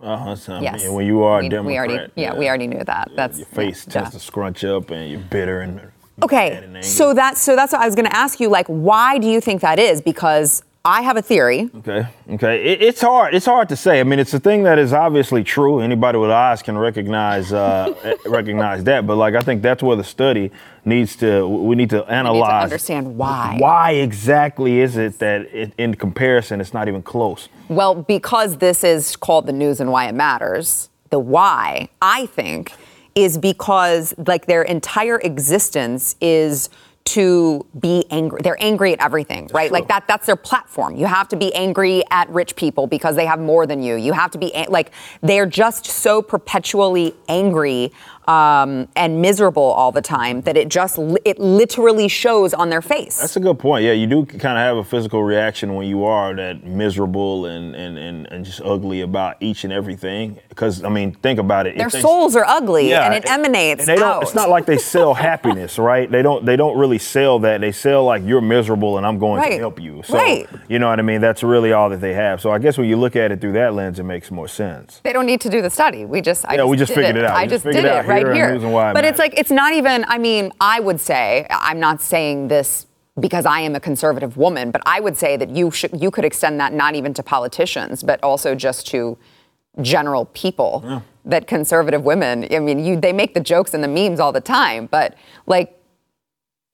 Uh-huh, 0.00 0.36
so, 0.36 0.60
yes. 0.60 0.82
I 0.82 0.84
mean, 0.84 0.94
when 0.94 1.06
you 1.06 1.24
are 1.24 1.40
we, 1.40 1.46
a 1.46 1.50
Democrat, 1.50 1.66
we 1.66 1.78
already, 1.78 2.12
yeah, 2.14 2.32
yeah, 2.32 2.38
we 2.38 2.46
already 2.46 2.68
knew 2.68 2.84
that. 2.84 3.08
Yeah, 3.10 3.16
That's 3.16 3.38
your 3.38 3.46
face 3.46 3.84
yeah, 3.88 3.92
tends 3.94 4.10
to 4.10 4.20
scrunch 4.20 4.62
up, 4.62 4.90
and 4.90 5.10
you're 5.10 5.18
bitter 5.18 5.62
and 5.62 5.80
Okay, 6.22 6.80
so 6.80 7.12
that's 7.12 7.42
so 7.42 7.54
that's 7.54 7.72
what 7.72 7.82
I 7.82 7.86
was 7.86 7.94
going 7.94 8.06
to 8.06 8.16
ask 8.16 8.40
you. 8.40 8.48
Like, 8.48 8.66
why 8.68 9.18
do 9.18 9.28
you 9.28 9.40
think 9.40 9.60
that 9.60 9.78
is? 9.78 10.00
Because 10.00 10.62
I 10.82 11.02
have 11.02 11.16
a 11.16 11.22
theory. 11.22 11.68
Okay, 11.78 12.06
okay, 12.30 12.72
it, 12.72 12.80
it's 12.80 13.00
hard. 13.02 13.34
It's 13.34 13.44
hard 13.44 13.68
to 13.68 13.76
say. 13.76 14.00
I 14.00 14.04
mean, 14.04 14.18
it's 14.18 14.32
a 14.32 14.40
thing 14.40 14.62
that 14.62 14.78
is 14.78 14.94
obviously 14.94 15.44
true. 15.44 15.80
Anybody 15.80 16.16
with 16.16 16.30
eyes 16.30 16.62
can 16.62 16.78
recognize 16.78 17.52
uh, 17.52 17.92
eh, 18.04 18.14
recognize 18.24 18.84
that. 18.84 19.06
But 19.06 19.16
like, 19.16 19.34
I 19.34 19.40
think 19.40 19.60
that's 19.62 19.82
where 19.82 19.96
the 19.96 20.04
study 20.04 20.52
needs 20.86 21.16
to. 21.16 21.46
We 21.46 21.74
need 21.74 21.90
to 21.90 22.04
analyze. 22.04 22.40
Need 22.40 22.58
to 22.58 22.64
understand 22.64 23.18
why. 23.18 23.56
Why 23.58 23.90
exactly 23.92 24.80
is 24.80 24.96
it 24.96 25.18
that 25.18 25.42
it, 25.52 25.72
in 25.76 25.96
comparison, 25.96 26.62
it's 26.62 26.72
not 26.72 26.88
even 26.88 27.02
close? 27.02 27.50
Well, 27.68 27.94
because 27.94 28.56
this 28.58 28.84
is 28.84 29.16
called 29.16 29.46
the 29.46 29.52
news 29.52 29.80
and 29.80 29.92
why 29.92 30.06
it 30.08 30.14
matters. 30.14 30.88
The 31.10 31.18
why, 31.18 31.88
I 32.00 32.26
think 32.26 32.72
is 33.16 33.38
because 33.38 34.14
like 34.26 34.46
their 34.46 34.62
entire 34.62 35.18
existence 35.20 36.14
is 36.20 36.68
to 37.06 37.64
be 37.78 38.04
angry. 38.10 38.40
They're 38.42 38.60
angry 38.60 38.92
at 38.92 39.00
everything, 39.00 39.44
that's 39.44 39.54
right? 39.54 39.68
True. 39.68 39.78
Like 39.78 39.88
that 39.88 40.06
that's 40.06 40.26
their 40.26 40.36
platform. 40.36 40.96
You 40.96 41.06
have 41.06 41.28
to 41.28 41.36
be 41.36 41.54
angry 41.54 42.02
at 42.10 42.28
rich 42.30 42.56
people 42.56 42.86
because 42.86 43.16
they 43.16 43.26
have 43.26 43.38
more 43.38 43.64
than 43.66 43.82
you. 43.82 43.94
You 43.94 44.12
have 44.12 44.32
to 44.32 44.38
be 44.38 44.52
like 44.68 44.90
they're 45.22 45.46
just 45.46 45.86
so 45.86 46.20
perpetually 46.20 47.14
angry 47.28 47.92
um, 48.28 48.88
and 48.96 49.22
miserable 49.22 49.62
all 49.62 49.92
the 49.92 50.02
time 50.02 50.40
that 50.42 50.56
it 50.56 50.68
just 50.68 50.98
it 51.24 51.38
literally 51.38 52.08
shows 52.08 52.52
on 52.52 52.70
their 52.70 52.82
face. 52.82 53.20
That's 53.20 53.36
a 53.36 53.40
good 53.40 53.58
point. 53.58 53.84
Yeah, 53.84 53.92
you 53.92 54.06
do 54.06 54.26
kind 54.26 54.58
of 54.58 54.64
have 54.64 54.76
a 54.76 54.84
physical 54.84 55.22
reaction 55.22 55.74
when 55.74 55.86
you 55.86 56.04
are 56.04 56.34
that 56.34 56.64
miserable 56.64 57.46
and 57.46 57.74
and, 57.76 57.98
and, 57.98 58.26
and 58.32 58.44
just 58.44 58.60
ugly 58.62 59.02
about 59.02 59.36
each 59.40 59.64
and 59.64 59.72
everything. 59.72 60.38
Because 60.48 60.82
I 60.82 60.88
mean, 60.88 61.12
think 61.12 61.38
about 61.38 61.66
it. 61.66 61.76
Their 61.76 61.90
souls 61.90 62.34
are 62.34 62.44
ugly, 62.44 62.90
yeah, 62.90 63.06
and 63.06 63.14
it 63.14 63.30
emanates. 63.30 63.80
And 63.80 63.88
they 63.88 63.96
don't. 63.96 64.22
It's 64.22 64.34
not 64.34 64.48
like 64.48 64.66
they 64.66 64.78
sell 64.78 65.14
happiness, 65.26 65.78
right? 65.78 66.10
They 66.10 66.22
don't. 66.22 66.44
They 66.44 66.56
don't 66.56 66.76
really 66.76 66.98
sell 66.98 67.38
that. 67.40 67.60
They 67.60 67.72
sell 67.72 68.04
like 68.04 68.22
you're 68.24 68.40
miserable 68.40 68.96
and 68.96 69.06
I'm 69.06 69.18
going 69.18 69.40
right. 69.40 69.50
to 69.50 69.58
help 69.58 69.80
you. 69.80 70.02
So 70.04 70.14
right. 70.14 70.48
you 70.68 70.78
know 70.78 70.88
what 70.88 70.98
I 70.98 71.02
mean. 71.02 71.20
That's 71.20 71.42
really 71.42 71.72
all 71.72 71.90
that 71.90 72.00
they 72.00 72.14
have. 72.14 72.40
So 72.40 72.50
I 72.50 72.58
guess 72.58 72.76
when 72.76 72.88
you 72.88 72.96
look 72.96 73.14
at 73.14 73.30
it 73.30 73.40
through 73.40 73.52
that 73.52 73.74
lens, 73.74 73.98
it 73.98 74.04
makes 74.04 74.30
more 74.30 74.48
sense. 74.48 75.00
They 75.04 75.12
don't 75.12 75.26
need 75.26 75.40
to 75.42 75.48
do 75.48 75.62
the 75.62 75.70
study. 75.70 76.04
We 76.04 76.20
just. 76.20 76.44
I 76.46 76.52
yeah, 76.52 76.58
just 76.58 76.70
we 76.70 76.76
just 76.76 76.92
figured 76.92 77.16
it, 77.16 77.20
it 77.20 77.24
out. 77.24 77.36
I 77.36 77.46
just, 77.46 77.64
just 77.64 77.76
did 77.76 77.84
it. 77.84 78.06
Right 78.06 78.15
right 78.24 78.34
here. 78.34 78.58
but 78.94 79.04
it's 79.04 79.18
like 79.18 79.38
it's 79.38 79.50
not 79.50 79.72
even. 79.74 80.04
I 80.08 80.18
mean, 80.18 80.52
I 80.60 80.80
would 80.80 81.00
say 81.00 81.46
I'm 81.50 81.80
not 81.80 82.00
saying 82.02 82.48
this 82.48 82.86
because 83.18 83.46
I 83.46 83.60
am 83.60 83.74
a 83.74 83.80
conservative 83.80 84.36
woman, 84.36 84.70
but 84.70 84.82
I 84.86 85.00
would 85.00 85.16
say 85.16 85.36
that 85.36 85.50
you 85.50 85.70
should 85.70 86.00
you 86.00 86.10
could 86.10 86.24
extend 86.24 86.60
that 86.60 86.72
not 86.72 86.94
even 86.94 87.14
to 87.14 87.22
politicians, 87.22 88.02
but 88.02 88.22
also 88.22 88.54
just 88.54 88.86
to 88.88 89.16
general 89.82 90.26
people. 90.26 90.82
Yeah. 90.84 91.00
That 91.24 91.48
conservative 91.48 92.04
women, 92.04 92.46
I 92.52 92.60
mean, 92.60 92.78
you 92.78 93.00
they 93.00 93.12
make 93.12 93.34
the 93.34 93.40
jokes 93.40 93.74
and 93.74 93.82
the 93.82 93.88
memes 93.88 94.20
all 94.20 94.30
the 94.30 94.40
time, 94.40 94.86
but 94.86 95.16
like 95.46 95.75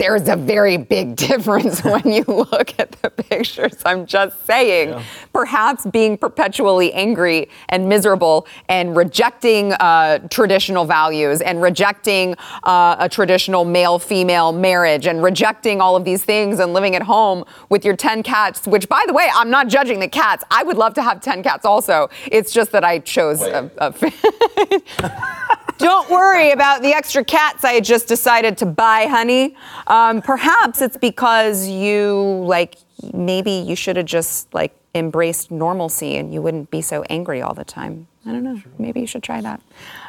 there's 0.03 0.29
a 0.29 0.35
very 0.35 0.77
big 0.77 1.15
difference 1.29 1.85
when 1.85 2.11
you 2.11 2.25
look 2.27 2.79
at 2.81 2.91
the 3.03 3.11
pictures. 3.11 3.77
I'm 3.87 4.05
just 4.05 4.45
saying. 4.45 4.89
Yeah. 4.89 5.03
Perhaps 5.33 5.87
being 5.87 6.19
perpetually 6.19 6.93
angry 6.93 7.49
and 7.69 7.89
miserable 7.89 8.47
and 8.69 8.97
rejecting 8.97 9.73
uh, 9.75 10.19
traditional 10.29 10.85
values 10.85 11.41
and 11.41 11.63
rejecting 11.63 12.35
uh, 12.65 12.97
a 12.99 13.09
traditional 13.09 13.65
male 13.65 14.01
female 14.01 14.53
marriage 14.53 15.07
and 15.07 15.23
rejecting 15.23 15.81
all 15.81 15.95
of 15.95 16.05
these 16.05 16.25
things 16.25 16.59
and 16.59 16.73
living 16.75 16.97
at 16.97 17.03
home 17.03 17.45
with 17.69 17.85
your 17.85 17.97
10 17.97 18.25
cats, 18.25 18.67
which, 18.67 18.89
by 18.89 19.05
the 19.07 19.13
way, 19.13 19.29
I'm 19.33 19.51
not 19.51 19.69
judging 19.69 20.01
the 20.01 20.09
cats. 20.09 20.43
I 20.51 20.65
would 20.65 20.77
love 20.77 20.95
to 20.95 21.03
have 21.03 21.21
10 21.21 21.45
cats 21.45 21.65
also. 21.65 22.11
It's 22.27 22.53
just 22.53 22.73
that 22.73 22.83
I 22.83 22.99
chose 22.99 23.41
a. 23.43 23.71
a 23.79 25.53
Don't 25.83 26.09
worry 26.09 26.53
about 26.53 26.81
the 26.83 26.93
extra 26.95 27.25
cats 27.25 27.65
I 27.65 27.81
just 27.81 28.07
decided 28.07 28.57
to 28.59 28.67
buy, 28.67 29.07
honey. 29.07 29.57
Um, 29.89 30.23
perhaps 30.23 30.81
it's 30.81 30.97
because 30.97 31.67
you, 31.67 32.45
like, 32.47 32.77
maybe 33.13 33.51
you 33.51 33.75
should 33.75 33.97
have 33.97 34.07
just, 34.07 34.55
like, 34.55 34.73
embraced 34.95 35.51
normalcy 35.51 36.19
and 36.19 36.33
you 36.33 36.41
wouldn't 36.41 36.71
be 36.71 36.83
so 36.83 37.03
angry 37.11 37.43
all 37.43 37.53
the 37.53 37.65
time. 37.65 38.07
I 38.25 38.31
don't 38.31 38.45
know. 38.45 38.63
Maybe 38.79 39.01
you 39.01 39.09
should 39.09 39.25
try 39.25 39.41
that. 39.41 39.61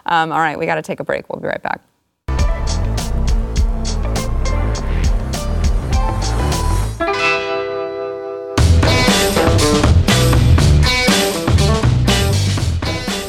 Um, 0.06 0.32
all 0.32 0.38
right, 0.38 0.60
we 0.60 0.68
got 0.68 0.76
to 0.76 0.84
take 0.84 1.00
a 1.00 1.04
break. 1.04 1.28
We'll 1.28 1.42
be 1.42 1.48
right 1.48 1.64
back. 1.64 1.82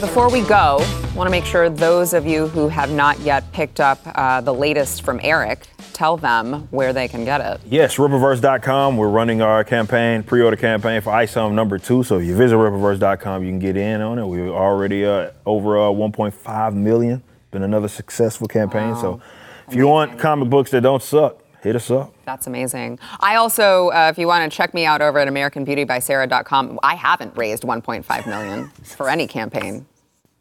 Before 0.02 0.28
we 0.30 0.42
go, 0.42 0.84
want 1.14 1.28
to 1.28 1.30
make 1.30 1.44
sure 1.44 1.70
those 1.70 2.12
of 2.12 2.26
you 2.26 2.48
who 2.48 2.68
have 2.68 2.90
not 2.90 3.18
yet 3.20 3.50
picked 3.52 3.78
up 3.78 4.00
uh, 4.04 4.40
the 4.40 4.52
latest 4.52 5.02
from 5.02 5.20
Eric, 5.22 5.66
tell 5.92 6.16
them 6.16 6.66
where 6.72 6.92
they 6.92 7.06
can 7.06 7.24
get 7.24 7.40
it. 7.40 7.60
Yes, 7.64 7.96
Rippaverse.com. 7.96 8.96
We're 8.96 9.08
running 9.08 9.40
our 9.40 9.62
campaign, 9.62 10.24
pre-order 10.24 10.56
campaign 10.56 11.00
for 11.00 11.12
ISOM 11.12 11.52
number 11.52 11.78
two. 11.78 12.02
So 12.02 12.18
if 12.18 12.26
you 12.26 12.36
visit 12.36 12.56
Rippaverse.com, 12.56 13.44
you 13.44 13.50
can 13.50 13.60
get 13.60 13.76
in 13.76 14.00
on 14.00 14.18
it. 14.18 14.26
We're 14.26 14.50
already 14.50 15.04
uh, 15.04 15.30
over 15.46 15.78
uh, 15.78 15.82
1.5 15.82 16.74
million. 16.74 17.22
Been 17.52 17.62
another 17.62 17.88
successful 17.88 18.48
campaign. 18.48 18.90
Wow. 18.90 19.00
So 19.00 19.14
if 19.14 19.68
Amazing. 19.68 19.78
you 19.78 19.86
want 19.86 20.18
comic 20.18 20.50
books 20.50 20.72
that 20.72 20.80
don't 20.80 21.02
suck, 21.02 21.38
hit 21.62 21.76
us 21.76 21.90
up. 21.92 22.12
That's 22.24 22.48
amazing. 22.48 22.98
I 23.20 23.36
also, 23.36 23.90
uh, 23.90 24.08
if 24.10 24.18
you 24.18 24.26
want 24.26 24.50
to 24.50 24.54
check 24.54 24.74
me 24.74 24.84
out 24.84 25.00
over 25.00 25.20
at 25.20 25.28
AmericanBeautyBySarah.com, 25.28 26.80
I 26.82 26.96
haven't 26.96 27.36
raised 27.36 27.62
1.5 27.62 28.26
million 28.26 28.68
for 28.82 29.08
any 29.08 29.28
campaign 29.28 29.86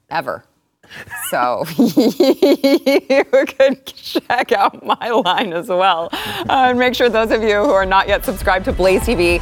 ever. 0.09 0.43
So 1.29 1.63
you 1.77 3.25
could 3.25 3.85
check 3.85 4.51
out 4.51 4.85
my 4.85 5.09
line 5.09 5.53
as 5.53 5.67
well. 5.67 6.09
Uh, 6.13 6.45
and 6.69 6.79
make 6.79 6.95
sure 6.95 7.09
those 7.09 7.31
of 7.31 7.41
you 7.41 7.55
who 7.63 7.71
are 7.71 7.85
not 7.85 8.07
yet 8.07 8.25
subscribed 8.25 8.65
to 8.65 8.71
Blaze 8.73 9.01
TV, 9.01 9.41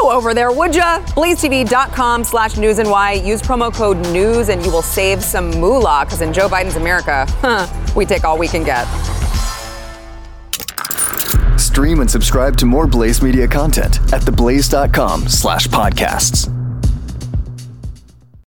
go 0.00 0.10
over 0.10 0.34
there, 0.34 0.52
would 0.52 0.74
ya? 0.74 1.00
BlazeTV.com 1.06 2.24
slash 2.24 2.56
news 2.56 2.78
and 2.78 2.90
why. 2.90 3.12
Use 3.12 3.40
promo 3.42 3.72
code 3.72 3.98
news 4.12 4.48
and 4.48 4.64
you 4.64 4.70
will 4.70 4.82
save 4.82 5.22
some 5.22 5.50
moolah 5.52 6.04
because 6.04 6.20
in 6.20 6.32
Joe 6.32 6.48
Biden's 6.48 6.76
America, 6.76 7.26
huh, 7.40 7.66
we 7.94 8.04
take 8.04 8.24
all 8.24 8.38
we 8.38 8.48
can 8.48 8.64
get. 8.64 8.86
Stream 11.58 12.00
and 12.00 12.10
subscribe 12.10 12.56
to 12.58 12.66
more 12.66 12.86
Blaze 12.86 13.20
Media 13.22 13.48
content 13.48 13.96
at 14.12 14.22
theblaze.com 14.22 15.26
slash 15.26 15.66
podcasts. 15.66 16.63